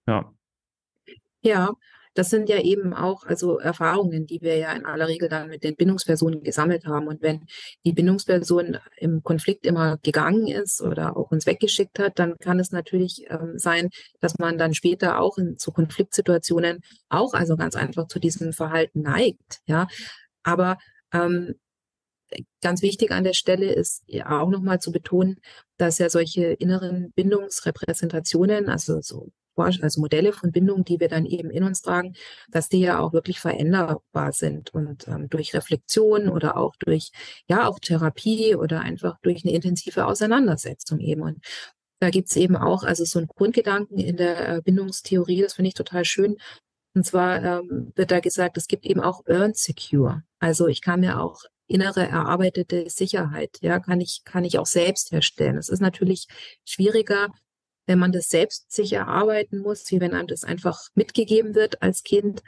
Ja. 0.07 0.31
Ja, 1.41 1.71
das 2.15 2.29
sind 2.29 2.49
ja 2.49 2.59
eben 2.61 2.93
auch 2.93 3.25
also 3.25 3.59
Erfahrungen, 3.59 4.25
die 4.25 4.41
wir 4.41 4.57
ja 4.57 4.71
in 4.73 4.85
aller 4.85 5.07
Regel 5.07 5.27
dann 5.29 5.49
mit 5.49 5.63
den 5.63 5.75
Bindungspersonen 5.75 6.43
gesammelt 6.43 6.85
haben. 6.85 7.07
Und 7.07 7.21
wenn 7.21 7.45
die 7.85 7.91
Bindungsperson 7.91 8.77
im 8.97 9.21
Konflikt 9.21 9.65
immer 9.65 9.97
gegangen 9.97 10.47
ist 10.47 10.81
oder 10.81 11.17
auch 11.17 11.31
uns 11.31 11.45
weggeschickt 11.45 11.99
hat, 11.99 12.17
dann 12.17 12.37
kann 12.39 12.59
es 12.59 12.71
natürlich 12.71 13.25
ähm, 13.29 13.59
sein, 13.59 13.89
dass 14.21 14.37
man 14.39 14.57
dann 14.57 14.73
später 14.73 15.19
auch 15.19 15.37
in 15.37 15.57
zu 15.57 15.71
Konfliktsituationen 15.71 16.79
auch 17.09 17.33
also 17.33 17.57
ganz 17.57 17.75
einfach 17.75 18.07
zu 18.07 18.19
diesem 18.19 18.53
Verhalten 18.53 19.01
neigt. 19.01 19.59
Ja, 19.67 19.87
aber 20.43 20.77
ähm, 21.11 21.55
ganz 22.61 22.81
wichtig 22.81 23.11
an 23.11 23.25
der 23.25 23.33
Stelle 23.33 23.73
ist 23.73 24.03
ja 24.07 24.41
auch 24.41 24.49
nochmal 24.49 24.79
zu 24.79 24.91
betonen, 24.91 25.39
dass 25.77 25.99
ja 25.99 26.09
solche 26.09 26.45
inneren 26.45 27.11
Bindungsrepräsentationen, 27.11 28.69
also 28.69 29.01
so 29.01 29.31
also 29.57 30.01
Modelle 30.01 30.33
von 30.33 30.51
Bindung, 30.51 30.83
die 30.85 30.99
wir 30.99 31.07
dann 31.07 31.25
eben 31.25 31.49
in 31.49 31.63
uns 31.63 31.81
tragen, 31.81 32.13
dass 32.49 32.69
die 32.69 32.79
ja 32.79 32.99
auch 32.99 33.13
wirklich 33.13 33.39
veränderbar 33.39 34.31
sind 34.31 34.73
und 34.73 35.07
ähm, 35.07 35.29
durch 35.29 35.53
Reflexion 35.53 36.29
oder 36.29 36.57
auch 36.57 36.75
durch, 36.77 37.11
ja, 37.49 37.67
auch 37.67 37.79
Therapie 37.79 38.55
oder 38.55 38.81
einfach 38.81 39.17
durch 39.21 39.43
eine 39.45 39.53
intensive 39.53 40.05
Auseinandersetzung 40.05 40.99
eben. 40.99 41.21
Und 41.21 41.39
da 41.99 42.09
gibt's 42.09 42.35
eben 42.35 42.55
auch 42.55 42.83
also 42.83 43.05
so 43.05 43.19
einen 43.19 43.27
Grundgedanken 43.27 43.97
in 43.97 44.17
der 44.17 44.57
äh, 44.57 44.61
Bindungstheorie, 44.61 45.41
das 45.41 45.53
finde 45.53 45.69
ich 45.69 45.73
total 45.73 46.05
schön. 46.05 46.37
Und 46.93 47.05
zwar 47.05 47.43
ähm, 47.43 47.91
wird 47.95 48.11
da 48.11 48.19
gesagt, 48.19 48.57
es 48.57 48.67
gibt 48.67 48.85
eben 48.85 49.01
auch 49.01 49.21
Earned 49.27 49.57
Secure. 49.57 50.23
Also 50.39 50.67
ich 50.67 50.81
kann 50.81 51.01
mir 51.01 51.19
auch 51.19 51.41
innere 51.67 52.07
erarbeitete 52.07 52.89
Sicherheit, 52.89 53.57
ja, 53.61 53.79
kann 53.79 53.99
ich, 53.99 54.21
kann 54.23 54.43
ich 54.43 54.59
auch 54.59 54.65
selbst 54.65 55.11
herstellen. 55.11 55.57
Es 55.57 55.69
ist 55.69 55.81
natürlich 55.81 56.27
schwieriger, 56.63 57.29
wenn 57.85 57.99
man 57.99 58.11
das 58.11 58.29
selbst 58.29 58.71
sich 58.71 58.93
erarbeiten 58.93 59.59
muss, 59.59 59.89
wie 59.91 59.99
wenn 59.99 60.13
einem 60.13 60.27
das 60.27 60.43
einfach 60.43 60.89
mitgegeben 60.95 61.55
wird 61.55 61.81
als 61.81 62.03
Kind. 62.03 62.41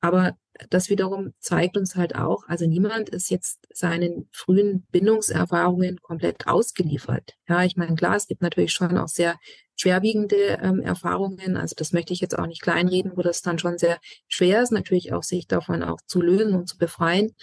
Aber 0.00 0.36
das 0.70 0.90
wiederum 0.90 1.32
zeigt 1.38 1.76
uns 1.76 1.96
halt 1.96 2.14
auch, 2.14 2.46
also 2.46 2.66
niemand 2.66 3.08
ist 3.08 3.30
jetzt 3.30 3.66
seinen 3.72 4.28
frühen 4.32 4.86
Bindungserfahrungen 4.90 6.00
komplett 6.02 6.46
ausgeliefert. 6.46 7.34
Ja, 7.48 7.64
ich 7.64 7.76
meine, 7.76 7.94
klar, 7.94 8.16
es 8.16 8.26
gibt 8.26 8.42
natürlich 8.42 8.72
schon 8.72 8.98
auch 8.98 9.08
sehr 9.08 9.38
schwerwiegende 9.76 10.58
ähm, 10.62 10.80
Erfahrungen. 10.80 11.56
Also 11.56 11.74
das 11.76 11.92
möchte 11.92 12.12
ich 12.12 12.20
jetzt 12.20 12.38
auch 12.38 12.46
nicht 12.46 12.62
kleinreden, 12.62 13.12
wo 13.16 13.22
das 13.22 13.42
dann 13.42 13.58
schon 13.58 13.78
sehr 13.78 13.98
schwer 14.28 14.62
ist, 14.62 14.72
natürlich 14.72 15.12
auch 15.12 15.22
sich 15.22 15.46
davon 15.46 15.82
auch 15.82 15.98
zu 16.06 16.20
lösen 16.20 16.54
und 16.54 16.68
zu 16.68 16.78
befreien. 16.78 17.34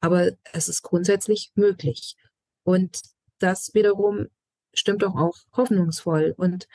Aber 0.00 0.30
es 0.52 0.68
ist 0.68 0.82
grundsätzlich 0.82 1.50
möglich. 1.54 2.16
Und 2.62 3.00
das 3.38 3.72
wiederum 3.74 4.26
stimmt 4.74 5.02
doch 5.02 5.16
auch 5.16 5.36
hoffnungsvoll. 5.56 6.34
Und 6.36 6.68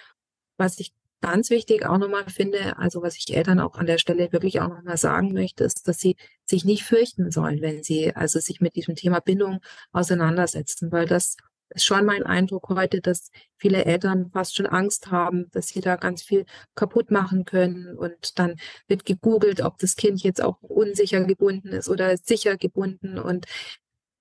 was 0.58 0.80
ich 0.80 0.94
ganz 1.22 1.50
wichtig 1.50 1.86
auch 1.86 1.98
nochmal 1.98 2.26
finde, 2.30 2.78
also 2.78 3.02
was 3.02 3.16
ich 3.18 3.36
Eltern 3.36 3.62
auch 3.62 3.76
an 3.76 3.86
der 3.86 3.98
Stelle 3.98 4.32
wirklich 4.34 4.60
auch 4.60 4.68
nochmal 4.68 4.98
sagen 4.98 5.34
möchte, 5.34 5.64
ist, 5.64 5.88
dass 5.88 6.00
sie 6.00 6.18
sich 6.46 6.66
nicht 6.66 6.84
fürchten 6.84 7.32
sollen, 7.32 7.62
wenn 7.62 7.82
sie 7.82 8.14
also 8.14 8.40
sich 8.40 8.60
mit 8.60 8.76
diesem 8.76 8.96
Thema 8.96 9.22
Bindung 9.22 9.62
auseinandersetzen, 9.94 10.92
weil 10.92 11.08
das 11.08 11.38
ist 11.70 11.86
schon 11.86 12.06
mein 12.06 12.24
Eindruck 12.24 12.70
heute, 12.70 13.00
dass 13.00 13.32
viele 13.56 13.86
Eltern 13.86 14.32
fast 14.32 14.56
schon 14.56 14.66
Angst 14.66 15.12
haben, 15.12 15.50
dass 15.52 15.68
sie 15.68 15.80
da 15.80 15.96
ganz 15.96 16.22
viel 16.24 16.46
kaputt 16.76 17.10
machen 17.10 17.46
können 17.46 17.98
und 17.98 18.38
dann 18.38 18.58
wird 18.88 19.06
gegoogelt, 19.06 19.62
ob 19.62 19.78
das 19.80 19.96
Kind 19.96 20.22
jetzt 20.24 20.44
auch 20.44 20.62
unsicher 20.62 21.24
gebunden 21.24 21.70
ist 21.70 21.88
oder 21.90 22.18
sicher 22.18 22.58
gebunden 22.58 23.18
und 23.18 23.46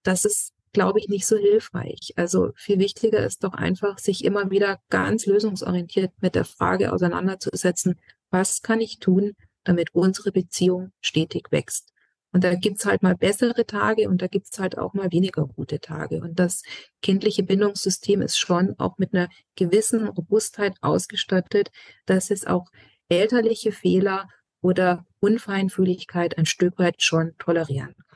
das 0.05 0.25
ist 0.25 0.55
glaube 0.73 0.99
ich, 0.99 1.09
nicht 1.09 1.27
so 1.27 1.37
hilfreich. 1.37 2.13
Also 2.17 2.53
viel 2.57 2.79
wichtiger 2.79 3.25
ist 3.25 3.45
doch 3.45 3.53
einfach, 3.53 3.99
sich 3.99 4.25
immer 4.25 4.51
wieder 4.51 4.81
ganz 4.91 5.27
lösungsorientiert 5.27 6.13
mit 6.21 6.35
der 6.35 6.45
Frage 6.45 6.93
auseinanderzusetzen, 6.93 8.01
was 8.31 8.63
kann 8.63 8.81
ich 8.81 8.99
tun, 8.99 9.33
damit 9.65 9.95
unsere 9.95 10.33
Beziehung 10.33 10.93
stetig 11.01 11.49
wächst. 11.51 11.93
Und 12.33 12.45
da 12.45 12.55
gibt's 12.55 12.87
halt 12.87 13.03
mal 13.03 13.15
bessere 13.15 13.67
Tage 13.67 14.09
und 14.09 14.23
da 14.23 14.27
gibt's 14.27 14.59
halt 14.59 14.79
auch 14.79 14.95
mal 14.95 15.13
weniger 15.13 15.47
gute 15.47 15.81
Tage. 15.81 16.23
Und 16.23 16.39
das 16.39 16.63
kindliche 17.03 17.43
Bindungssystem 17.43 18.23
ist 18.23 18.39
schon 18.39 18.75
auch 18.79 18.97
mit 18.97 19.15
einer 19.15 19.29
gewissen 19.55 20.09
Robustheit 20.09 20.77
ausgestattet, 20.81 21.71
dass 22.07 22.31
es 22.31 22.47
auch 22.47 22.69
elterliche 23.11 23.73
Fehler 23.73 24.29
oder 24.63 25.05
Unfeinfühligkeit 25.21 26.39
ein 26.39 26.47
Stück 26.47 26.79
weit 26.79 27.03
schon 27.03 27.37
tolerieren 27.39 27.95
kann. 28.09 28.12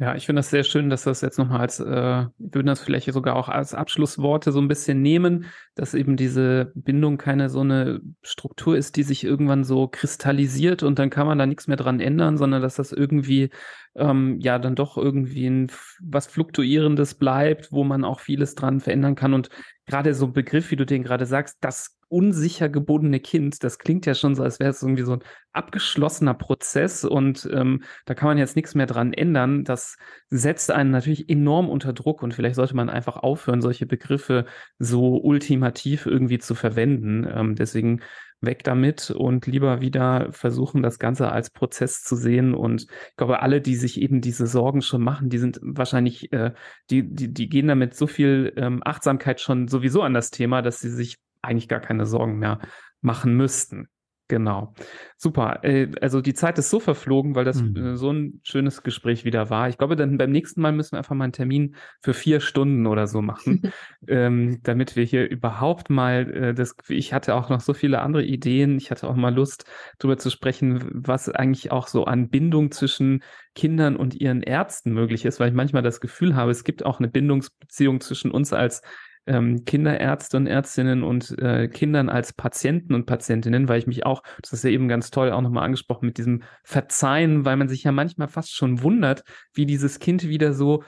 Ja, 0.00 0.14
ich 0.14 0.26
finde 0.26 0.38
das 0.38 0.50
sehr 0.50 0.62
schön, 0.62 0.90
dass 0.90 1.02
das 1.02 1.22
jetzt 1.22 1.38
nochmal 1.38 1.60
als, 1.60 1.80
äh, 1.80 2.26
würden 2.38 2.66
das 2.68 2.80
vielleicht 2.80 3.12
sogar 3.12 3.34
auch 3.34 3.48
als 3.48 3.74
Abschlussworte 3.74 4.52
so 4.52 4.60
ein 4.60 4.68
bisschen 4.68 5.02
nehmen, 5.02 5.46
dass 5.74 5.92
eben 5.92 6.16
diese 6.16 6.70
Bindung 6.76 7.18
keine 7.18 7.50
so 7.50 7.60
eine 7.60 8.00
Struktur 8.22 8.76
ist, 8.76 8.94
die 8.94 9.02
sich 9.02 9.24
irgendwann 9.24 9.64
so 9.64 9.88
kristallisiert 9.88 10.84
und 10.84 11.00
dann 11.00 11.10
kann 11.10 11.26
man 11.26 11.36
da 11.38 11.46
nichts 11.46 11.66
mehr 11.66 11.76
dran 11.76 11.98
ändern, 11.98 12.38
sondern 12.38 12.62
dass 12.62 12.76
das 12.76 12.92
irgendwie 12.92 13.50
ähm, 13.98 14.38
ja 14.40 14.58
dann 14.58 14.74
doch 14.74 14.96
irgendwie 14.96 15.46
ein, 15.46 15.70
was 16.00 16.26
Fluktuierendes 16.26 17.14
bleibt, 17.14 17.72
wo 17.72 17.84
man 17.84 18.04
auch 18.04 18.20
vieles 18.20 18.54
dran 18.54 18.80
verändern 18.80 19.14
kann. 19.14 19.34
Und 19.34 19.50
gerade 19.86 20.14
so 20.14 20.26
ein 20.26 20.32
Begriff, 20.32 20.70
wie 20.70 20.76
du 20.76 20.86
den 20.86 21.02
gerade 21.02 21.26
sagst, 21.26 21.58
das 21.60 21.98
unsicher 22.08 22.68
gebundene 22.68 23.20
Kind, 23.20 23.62
das 23.62 23.78
klingt 23.78 24.06
ja 24.06 24.14
schon 24.14 24.34
so, 24.34 24.42
als 24.42 24.60
wäre 24.60 24.70
es 24.70 24.82
irgendwie 24.82 25.02
so 25.02 25.12
ein 25.12 25.24
abgeschlossener 25.52 26.34
Prozess 26.34 27.04
und 27.04 27.48
ähm, 27.52 27.82
da 28.06 28.14
kann 28.14 28.28
man 28.28 28.38
jetzt 28.38 28.56
nichts 28.56 28.74
mehr 28.74 28.86
dran 28.86 29.12
ändern. 29.12 29.64
Das 29.64 29.96
setzt 30.30 30.70
einen 30.70 30.90
natürlich 30.90 31.28
enorm 31.28 31.68
unter 31.68 31.92
Druck 31.92 32.22
und 32.22 32.32
vielleicht 32.32 32.54
sollte 32.54 32.76
man 32.76 32.88
einfach 32.88 33.16
aufhören, 33.16 33.60
solche 33.60 33.86
Begriffe 33.86 34.46
so 34.78 35.18
ultimativ 35.18 36.06
irgendwie 36.06 36.38
zu 36.38 36.54
verwenden. 36.54 37.28
Ähm, 37.30 37.54
deswegen 37.56 38.00
weg 38.40 38.62
damit 38.64 39.10
und 39.10 39.46
lieber 39.46 39.80
wieder 39.80 40.28
versuchen, 40.32 40.82
das 40.82 40.98
Ganze 40.98 41.32
als 41.32 41.50
Prozess 41.50 42.02
zu 42.02 42.16
sehen. 42.16 42.54
Und 42.54 42.82
ich 42.82 43.16
glaube, 43.16 43.42
alle, 43.42 43.60
die 43.60 43.76
sich 43.76 44.00
eben 44.00 44.20
diese 44.20 44.46
Sorgen 44.46 44.82
schon 44.82 45.02
machen, 45.02 45.28
die 45.28 45.38
sind 45.38 45.58
wahrscheinlich, 45.62 46.32
äh, 46.32 46.52
die, 46.90 47.02
die, 47.02 47.32
die 47.32 47.48
gehen 47.48 47.68
damit 47.68 47.94
so 47.94 48.06
viel 48.06 48.52
ähm, 48.56 48.82
Achtsamkeit 48.84 49.40
schon 49.40 49.68
sowieso 49.68 50.02
an 50.02 50.14
das 50.14 50.30
Thema, 50.30 50.62
dass 50.62 50.80
sie 50.80 50.90
sich 50.90 51.16
eigentlich 51.42 51.68
gar 51.68 51.80
keine 51.80 52.06
Sorgen 52.06 52.38
mehr 52.38 52.60
machen 53.00 53.36
müssten. 53.36 53.88
Genau. 54.28 54.74
Super. 55.16 55.64
Äh, 55.64 55.90
also 56.02 56.20
die 56.20 56.34
Zeit 56.34 56.58
ist 56.58 56.68
so 56.68 56.80
verflogen, 56.80 57.34
weil 57.34 57.46
das 57.46 57.62
mhm. 57.62 57.96
so 57.96 58.12
ein 58.12 58.40
schönes 58.44 58.82
Gespräch 58.82 59.24
wieder 59.24 59.48
war. 59.48 59.70
Ich 59.70 59.78
glaube, 59.78 59.96
dann 59.96 60.18
beim 60.18 60.30
nächsten 60.30 60.60
Mal 60.60 60.72
müssen 60.72 60.92
wir 60.92 60.98
einfach 60.98 61.14
mal 61.14 61.24
einen 61.24 61.32
Termin 61.32 61.74
für 62.02 62.12
vier 62.12 62.40
Stunden 62.40 62.86
oder 62.86 63.06
so 63.06 63.22
machen, 63.22 63.72
ähm, 64.06 64.60
damit 64.62 64.96
wir 64.96 65.04
hier 65.04 65.28
überhaupt 65.28 65.88
mal 65.88 66.30
äh, 66.30 66.54
das. 66.54 66.76
Ich 66.88 67.14
hatte 67.14 67.34
auch 67.34 67.48
noch 67.48 67.60
so 67.60 67.72
viele 67.72 68.00
andere 68.00 68.22
Ideen. 68.22 68.76
Ich 68.76 68.90
hatte 68.90 69.08
auch 69.08 69.16
mal 69.16 69.34
Lust, 69.34 69.64
darüber 69.98 70.18
zu 70.18 70.30
sprechen, 70.30 70.86
was 70.92 71.30
eigentlich 71.30 71.72
auch 71.72 71.88
so 71.88 72.04
an 72.04 72.28
Bindung 72.28 72.70
zwischen 72.70 73.22
Kindern 73.54 73.96
und 73.96 74.14
ihren 74.14 74.42
Ärzten 74.42 74.92
möglich 74.92 75.24
ist, 75.24 75.40
weil 75.40 75.48
ich 75.48 75.54
manchmal 75.54 75.82
das 75.82 76.00
Gefühl 76.00 76.36
habe, 76.36 76.50
es 76.50 76.64
gibt 76.64 76.84
auch 76.84 76.98
eine 76.98 77.08
Bindungsbeziehung 77.08 78.02
zwischen 78.02 78.30
uns 78.30 78.52
als 78.52 78.82
ähm, 79.28 79.64
Kinderärzte 79.64 80.36
und 80.36 80.46
Ärztinnen 80.46 81.02
und 81.02 81.38
äh, 81.38 81.68
Kindern 81.68 82.08
als 82.08 82.32
Patienten 82.32 82.94
und 82.94 83.06
Patientinnen, 83.06 83.68
weil 83.68 83.78
ich 83.78 83.86
mich 83.86 84.04
auch, 84.04 84.22
das 84.42 84.52
ist 84.52 84.64
ja 84.64 84.70
eben 84.70 84.88
ganz 84.88 85.10
toll 85.10 85.30
auch 85.30 85.42
nochmal 85.42 85.64
angesprochen, 85.64 86.06
mit 86.06 86.18
diesem 86.18 86.42
Verzeihen, 86.64 87.44
weil 87.44 87.56
man 87.56 87.68
sich 87.68 87.84
ja 87.84 87.92
manchmal 87.92 88.28
fast 88.28 88.54
schon 88.54 88.82
wundert, 88.82 89.22
wie 89.52 89.66
dieses 89.66 89.98
Kind 90.00 90.28
wieder 90.28 90.52
so 90.52 90.82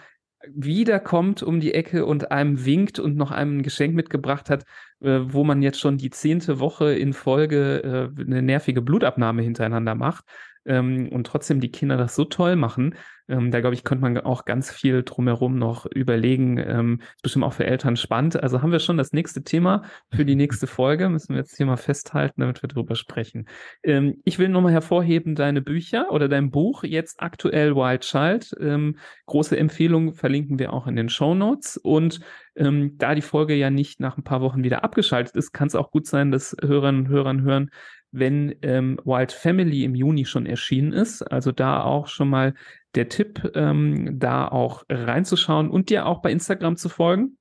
wiederkommt 0.48 1.42
um 1.42 1.60
die 1.60 1.74
Ecke 1.74 2.06
und 2.06 2.32
einem 2.32 2.64
winkt 2.64 2.98
und 2.98 3.14
noch 3.14 3.30
einem 3.30 3.58
ein 3.58 3.62
Geschenk 3.62 3.94
mitgebracht 3.94 4.48
hat, 4.48 4.64
äh, 5.00 5.20
wo 5.22 5.44
man 5.44 5.60
jetzt 5.60 5.78
schon 5.78 5.98
die 5.98 6.10
zehnte 6.10 6.60
Woche 6.60 6.94
in 6.94 7.12
Folge 7.12 8.10
äh, 8.16 8.20
eine 8.22 8.40
nervige 8.40 8.80
Blutabnahme 8.80 9.42
hintereinander 9.42 9.94
macht 9.94 10.24
ähm, 10.70 11.08
und 11.10 11.26
trotzdem 11.26 11.60
die 11.60 11.72
Kinder 11.72 11.96
das 11.96 12.14
so 12.14 12.24
toll 12.24 12.54
machen. 12.54 12.94
Ähm, 13.28 13.50
da 13.50 13.60
glaube 13.60 13.74
ich, 13.74 13.84
könnte 13.84 14.02
man 14.02 14.16
auch 14.18 14.44
ganz 14.44 14.70
viel 14.70 15.02
drumherum 15.02 15.58
noch 15.58 15.86
überlegen. 15.86 16.58
Ähm, 16.58 17.00
ist 17.16 17.22
bestimmt 17.22 17.44
auch 17.44 17.52
für 17.52 17.66
Eltern 17.66 17.96
spannend. 17.96 18.40
Also 18.40 18.62
haben 18.62 18.70
wir 18.70 18.78
schon 18.78 18.96
das 18.96 19.12
nächste 19.12 19.42
Thema 19.42 19.82
für 20.12 20.24
die 20.24 20.36
nächste 20.36 20.66
Folge. 20.68 21.08
Müssen 21.08 21.34
wir 21.34 21.40
jetzt 21.40 21.56
hier 21.56 21.66
mal 21.66 21.76
festhalten, 21.76 22.40
damit 22.40 22.62
wir 22.62 22.68
drüber 22.68 22.94
sprechen. 22.94 23.48
Ähm, 23.82 24.20
ich 24.24 24.38
will 24.38 24.48
nochmal 24.48 24.72
hervorheben, 24.72 25.34
deine 25.34 25.60
Bücher 25.60 26.10
oder 26.12 26.28
dein 26.28 26.50
Buch, 26.50 26.84
jetzt 26.84 27.20
aktuell 27.20 27.74
Wild 27.74 28.02
Child. 28.02 28.54
Ähm, 28.60 28.96
große 29.26 29.56
Empfehlung 29.56 30.14
verlinken 30.14 30.60
wir 30.60 30.72
auch 30.72 30.86
in 30.86 30.94
den 30.94 31.08
Show 31.08 31.34
Notes. 31.34 31.76
Und 31.76 32.20
ähm, 32.54 32.96
da 32.98 33.14
die 33.14 33.22
Folge 33.22 33.54
ja 33.54 33.70
nicht 33.70 34.00
nach 34.00 34.18
ein 34.18 34.24
paar 34.24 34.40
Wochen 34.40 34.62
wieder 34.62 34.84
abgeschaltet 34.84 35.36
ist, 35.36 35.52
kann 35.52 35.68
es 35.68 35.74
auch 35.74 35.90
gut 35.90 36.06
sein, 36.06 36.30
dass 36.30 36.56
Hörerinnen 36.62 37.02
und 37.02 37.08
Hörern 37.08 37.42
hören, 37.42 37.70
wenn 38.12 38.54
ähm, 38.62 38.98
Wild 39.04 39.32
Family 39.32 39.84
im 39.84 39.94
Juni 39.94 40.24
schon 40.24 40.46
erschienen 40.46 40.92
ist. 40.92 41.22
Also 41.22 41.52
da 41.52 41.82
auch 41.82 42.08
schon 42.08 42.28
mal 42.28 42.54
der 42.94 43.08
Tipp, 43.08 43.52
ähm, 43.54 44.18
da 44.18 44.48
auch 44.48 44.84
reinzuschauen 44.88 45.70
und 45.70 45.90
dir 45.90 46.06
auch 46.06 46.22
bei 46.22 46.32
Instagram 46.32 46.76
zu 46.76 46.88
folgen. 46.88 47.36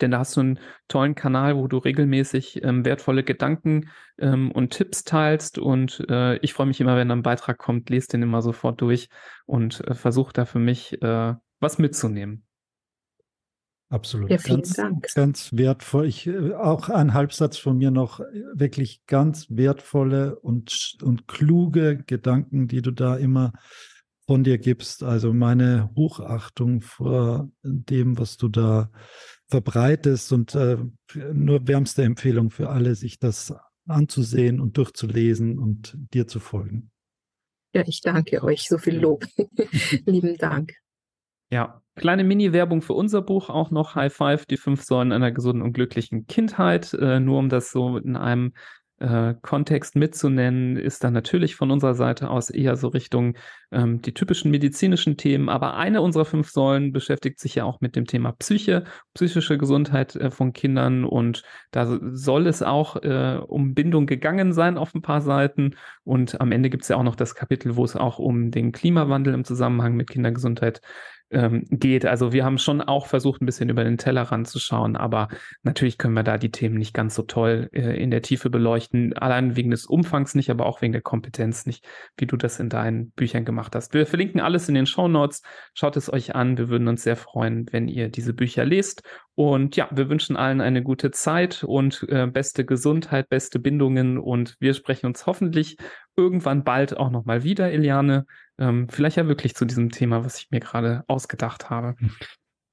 Denn 0.00 0.10
da 0.10 0.18
hast 0.18 0.36
du 0.36 0.40
einen 0.40 0.58
tollen 0.88 1.14
Kanal, 1.14 1.56
wo 1.56 1.68
du 1.68 1.78
regelmäßig 1.78 2.64
ähm, 2.64 2.84
wertvolle 2.84 3.22
Gedanken 3.22 3.90
ähm, 4.18 4.50
und 4.50 4.70
Tipps 4.70 5.04
teilst. 5.04 5.58
Und 5.58 6.04
äh, 6.08 6.36
ich 6.38 6.54
freue 6.54 6.66
mich 6.66 6.80
immer, 6.80 6.96
wenn 6.96 7.10
ein 7.10 7.22
Beitrag 7.22 7.58
kommt, 7.58 7.90
lese 7.90 8.08
den 8.08 8.22
immer 8.22 8.42
sofort 8.42 8.80
durch 8.80 9.08
und 9.46 9.86
äh, 9.86 9.94
versuche 9.94 10.32
da 10.32 10.44
für 10.44 10.58
mich 10.58 11.00
äh, 11.02 11.34
was 11.60 11.78
mitzunehmen. 11.78 12.44
Absolut. 13.92 14.30
Ja, 14.30 14.38
vielen 14.38 14.62
ganz, 14.62 14.72
Dank. 14.72 15.14
Ganz 15.14 15.52
wertvoll. 15.52 16.06
Ich, 16.06 16.26
äh, 16.26 16.54
auch 16.54 16.88
ein 16.88 17.12
Halbsatz 17.12 17.58
von 17.58 17.76
mir 17.76 17.90
noch, 17.90 18.20
äh, 18.20 18.24
wirklich 18.54 19.04
ganz 19.04 19.48
wertvolle 19.50 20.36
und, 20.36 20.96
und 21.02 21.28
kluge 21.28 22.02
Gedanken, 22.06 22.68
die 22.68 22.80
du 22.80 22.90
da 22.90 23.16
immer 23.16 23.52
von 24.26 24.44
dir 24.44 24.56
gibst. 24.56 25.02
Also 25.02 25.34
meine 25.34 25.90
Hochachtung 25.94 26.80
vor 26.80 27.50
dem, 27.62 28.18
was 28.18 28.38
du 28.38 28.48
da 28.48 28.90
verbreitest 29.48 30.32
und 30.32 30.54
äh, 30.54 30.78
nur 31.34 31.68
wärmste 31.68 32.02
Empfehlung 32.02 32.50
für 32.50 32.70
alle, 32.70 32.94
sich 32.94 33.18
das 33.18 33.54
anzusehen 33.86 34.58
und 34.58 34.78
durchzulesen 34.78 35.58
und 35.58 35.98
dir 36.14 36.26
zu 36.26 36.40
folgen. 36.40 36.90
Ja, 37.74 37.82
ich 37.86 38.00
danke 38.00 38.42
euch. 38.42 38.66
So 38.66 38.78
viel 38.78 38.98
Lob. 38.98 39.26
Lieben 40.06 40.38
Dank. 40.38 40.72
Ja, 41.50 41.81
kleine 41.96 42.24
Mini-Werbung 42.24 42.82
für 42.82 42.94
unser 42.94 43.22
Buch 43.22 43.50
auch 43.50 43.70
noch 43.70 43.94
High 43.94 44.12
Five, 44.12 44.46
die 44.46 44.56
fünf 44.56 44.82
Säulen 44.82 45.12
einer 45.12 45.32
gesunden 45.32 45.62
und 45.62 45.72
glücklichen 45.72 46.26
Kindheit. 46.26 46.94
Äh, 46.94 47.20
nur 47.20 47.38
um 47.38 47.48
das 47.48 47.70
so 47.70 47.96
in 47.98 48.16
einem 48.16 48.52
äh, 49.02 49.34
Kontext 49.42 49.96
mitzunennen, 49.96 50.76
ist 50.76 51.02
dann 51.02 51.12
natürlich 51.12 51.56
von 51.56 51.72
unserer 51.72 51.94
Seite 51.94 52.30
aus 52.30 52.50
eher 52.50 52.76
so 52.76 52.86
Richtung 52.86 53.36
ähm, 53.72 54.00
die 54.00 54.14
typischen 54.14 54.52
medizinischen 54.52 55.16
Themen. 55.16 55.48
Aber 55.48 55.74
eine 55.74 56.02
unserer 56.02 56.24
fünf 56.24 56.50
Säulen 56.50 56.92
beschäftigt 56.92 57.40
sich 57.40 57.56
ja 57.56 57.64
auch 57.64 57.80
mit 57.80 57.96
dem 57.96 58.06
Thema 58.06 58.32
Psyche, 58.32 58.84
psychische 59.14 59.58
Gesundheit 59.58 60.14
äh, 60.14 60.30
von 60.30 60.52
Kindern. 60.52 61.04
Und 61.04 61.42
da 61.72 61.98
soll 62.12 62.46
es 62.46 62.62
auch 62.62 62.96
äh, 63.02 63.40
um 63.44 63.74
Bindung 63.74 64.06
gegangen 64.06 64.52
sein 64.52 64.78
auf 64.78 64.94
ein 64.94 65.02
paar 65.02 65.20
Seiten. 65.20 65.74
Und 66.04 66.40
am 66.40 66.52
Ende 66.52 66.70
gibt 66.70 66.84
es 66.84 66.88
ja 66.88 66.96
auch 66.96 67.02
noch 67.02 67.16
das 67.16 67.34
Kapitel, 67.34 67.74
wo 67.74 67.84
es 67.84 67.96
auch 67.96 68.20
um 68.20 68.52
den 68.52 68.70
Klimawandel 68.70 69.34
im 69.34 69.44
Zusammenhang 69.44 69.94
mit 69.94 70.10
Kindergesundheit 70.10 70.80
ähm, 71.32 71.64
geht. 71.70 72.06
Also 72.06 72.32
wir 72.32 72.44
haben 72.44 72.58
schon 72.58 72.80
auch 72.80 73.06
versucht, 73.06 73.42
ein 73.42 73.46
bisschen 73.46 73.68
über 73.68 73.84
den 73.84 73.98
Teller 73.98 74.22
ranzuschauen, 74.22 74.96
aber 74.96 75.28
natürlich 75.62 75.98
können 75.98 76.14
wir 76.14 76.22
da 76.22 76.38
die 76.38 76.50
Themen 76.50 76.76
nicht 76.76 76.94
ganz 76.94 77.14
so 77.14 77.22
toll 77.22 77.68
äh, 77.72 78.00
in 78.00 78.10
der 78.10 78.22
Tiefe 78.22 78.50
beleuchten. 78.50 79.12
Allein 79.14 79.56
wegen 79.56 79.70
des 79.70 79.86
Umfangs 79.86 80.34
nicht, 80.34 80.50
aber 80.50 80.66
auch 80.66 80.82
wegen 80.82 80.92
der 80.92 81.02
Kompetenz 81.02 81.66
nicht, 81.66 81.86
wie 82.16 82.26
du 82.26 82.36
das 82.36 82.60
in 82.60 82.68
deinen 82.68 83.10
Büchern 83.10 83.44
gemacht 83.44 83.74
hast. 83.74 83.94
Wir 83.94 84.06
verlinken 84.06 84.40
alles 84.40 84.68
in 84.68 84.74
den 84.74 84.86
Show 84.86 85.08
Notes. 85.08 85.42
Schaut 85.74 85.96
es 85.96 86.12
euch 86.12 86.34
an. 86.34 86.58
Wir 86.58 86.68
würden 86.68 86.88
uns 86.88 87.02
sehr 87.02 87.16
freuen, 87.16 87.66
wenn 87.72 87.88
ihr 87.88 88.08
diese 88.08 88.34
Bücher 88.34 88.64
lest. 88.64 89.02
Und 89.34 89.76
ja, 89.76 89.88
wir 89.90 90.10
wünschen 90.10 90.36
allen 90.36 90.60
eine 90.60 90.82
gute 90.82 91.10
Zeit 91.10 91.64
und 91.64 92.06
äh, 92.08 92.26
beste 92.26 92.66
Gesundheit, 92.66 93.30
beste 93.30 93.58
Bindungen 93.58 94.18
und 94.18 94.56
wir 94.60 94.74
sprechen 94.74 95.06
uns 95.06 95.24
hoffentlich 95.26 95.78
irgendwann 96.16 96.64
bald 96.64 96.96
auch 96.96 97.10
nochmal 97.10 97.42
wieder, 97.42 97.72
Eliane. 97.72 98.26
Ähm, 98.62 98.88
vielleicht 98.88 99.16
ja 99.16 99.26
wirklich 99.26 99.56
zu 99.56 99.64
diesem 99.64 99.90
Thema, 99.90 100.24
was 100.24 100.38
ich 100.38 100.52
mir 100.52 100.60
gerade 100.60 101.02
ausgedacht 101.08 101.68
habe. 101.68 101.96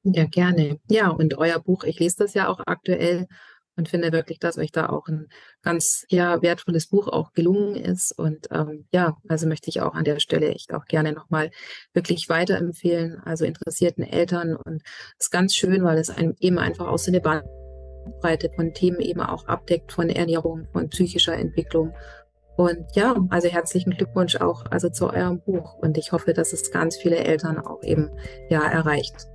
Ja, 0.03 0.25
gerne. 0.25 0.79
Ja, 0.87 1.09
und 1.09 1.37
euer 1.39 1.59
Buch, 1.59 1.83
ich 1.83 1.99
lese 1.99 2.17
das 2.19 2.35
ja 2.35 2.47
auch 2.47 2.59
aktuell 2.67 3.27
und 3.75 3.89
finde 3.89 4.11
wirklich, 4.11 4.37
dass 4.37 4.59
euch 4.59 4.71
da 4.71 4.89
auch 4.89 5.07
ein 5.07 5.29
ganz 5.63 6.05
ja, 6.09 6.43
wertvolles 6.43 6.87
Buch 6.87 7.07
auch 7.07 7.33
gelungen 7.33 7.75
ist. 7.75 8.11
Und 8.11 8.47
ähm, 8.51 8.85
ja, 8.91 9.17
also 9.27 9.47
möchte 9.47 9.69
ich 9.69 9.81
auch 9.81 9.95
an 9.95 10.03
der 10.03 10.19
Stelle 10.19 10.49
echt 10.49 10.75
auch 10.75 10.85
gerne 10.85 11.11
nochmal 11.11 11.49
wirklich 11.93 12.29
weiterempfehlen, 12.29 13.19
also 13.25 13.45
interessierten 13.45 14.03
Eltern. 14.03 14.55
Und 14.55 14.83
es 15.17 15.25
ist 15.25 15.31
ganz 15.31 15.55
schön, 15.55 15.83
weil 15.83 15.97
es 15.97 16.11
einem 16.11 16.35
eben 16.39 16.59
einfach 16.59 16.87
auch 16.87 16.99
so 16.99 17.09
eine 17.09 17.21
Bandbreite 17.21 18.51
von 18.55 18.75
Themen 18.75 18.99
eben 18.99 19.21
auch 19.21 19.47
abdeckt, 19.47 19.91
von 19.91 20.09
Ernährung, 20.09 20.67
von 20.71 20.89
psychischer 20.89 21.33
Entwicklung 21.33 21.95
und 22.59 22.93
ja, 22.93 23.15
also 23.29 23.47
herzlichen 23.47 23.91
Glückwunsch 23.91 24.35
auch 24.35 24.65
also 24.69 24.89
zu 24.89 25.09
eurem 25.09 25.39
Buch. 25.39 25.75
Und 25.75 25.97
ich 25.97 26.11
hoffe, 26.11 26.33
dass 26.33 26.51
es 26.51 26.71
ganz 26.71 26.97
viele 26.97 27.15
Eltern 27.15 27.57
auch 27.57 27.81
eben 27.83 28.11
ja 28.49 28.61
erreicht. 28.69 29.29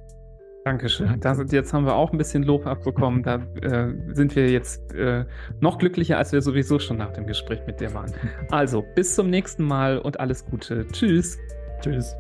Dankeschön. 0.67 1.21
Das, 1.21 1.39
jetzt 1.51 1.73
haben 1.73 1.87
wir 1.87 1.95
auch 1.95 2.13
ein 2.13 2.19
bisschen 2.19 2.43
Lob 2.43 2.67
abbekommen. 2.67 3.23
Da 3.23 3.37
äh, 3.63 3.95
sind 4.13 4.37
wir 4.37 4.51
jetzt 4.51 4.93
äh, 4.93 5.25
noch 5.61 5.79
glücklicher, 5.79 6.19
als 6.19 6.33
wir 6.33 6.43
sowieso 6.43 6.79
schon 6.79 6.99
nach 6.99 7.15
dem 7.15 7.27
Gespräch 7.27 7.61
mit 7.67 7.81
dir 7.81 7.95
waren. 7.95 8.13
Also, 8.51 8.85
bis 8.95 9.15
zum 9.15 9.31
nächsten 9.31 9.65
Mal 9.65 9.99
und 9.99 10.21
alles 10.21 10.45
Gute. 10.45 10.87
Tschüss. 10.89 11.39
Tschüss. 11.81 12.15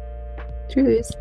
Tschüss. 0.69 1.15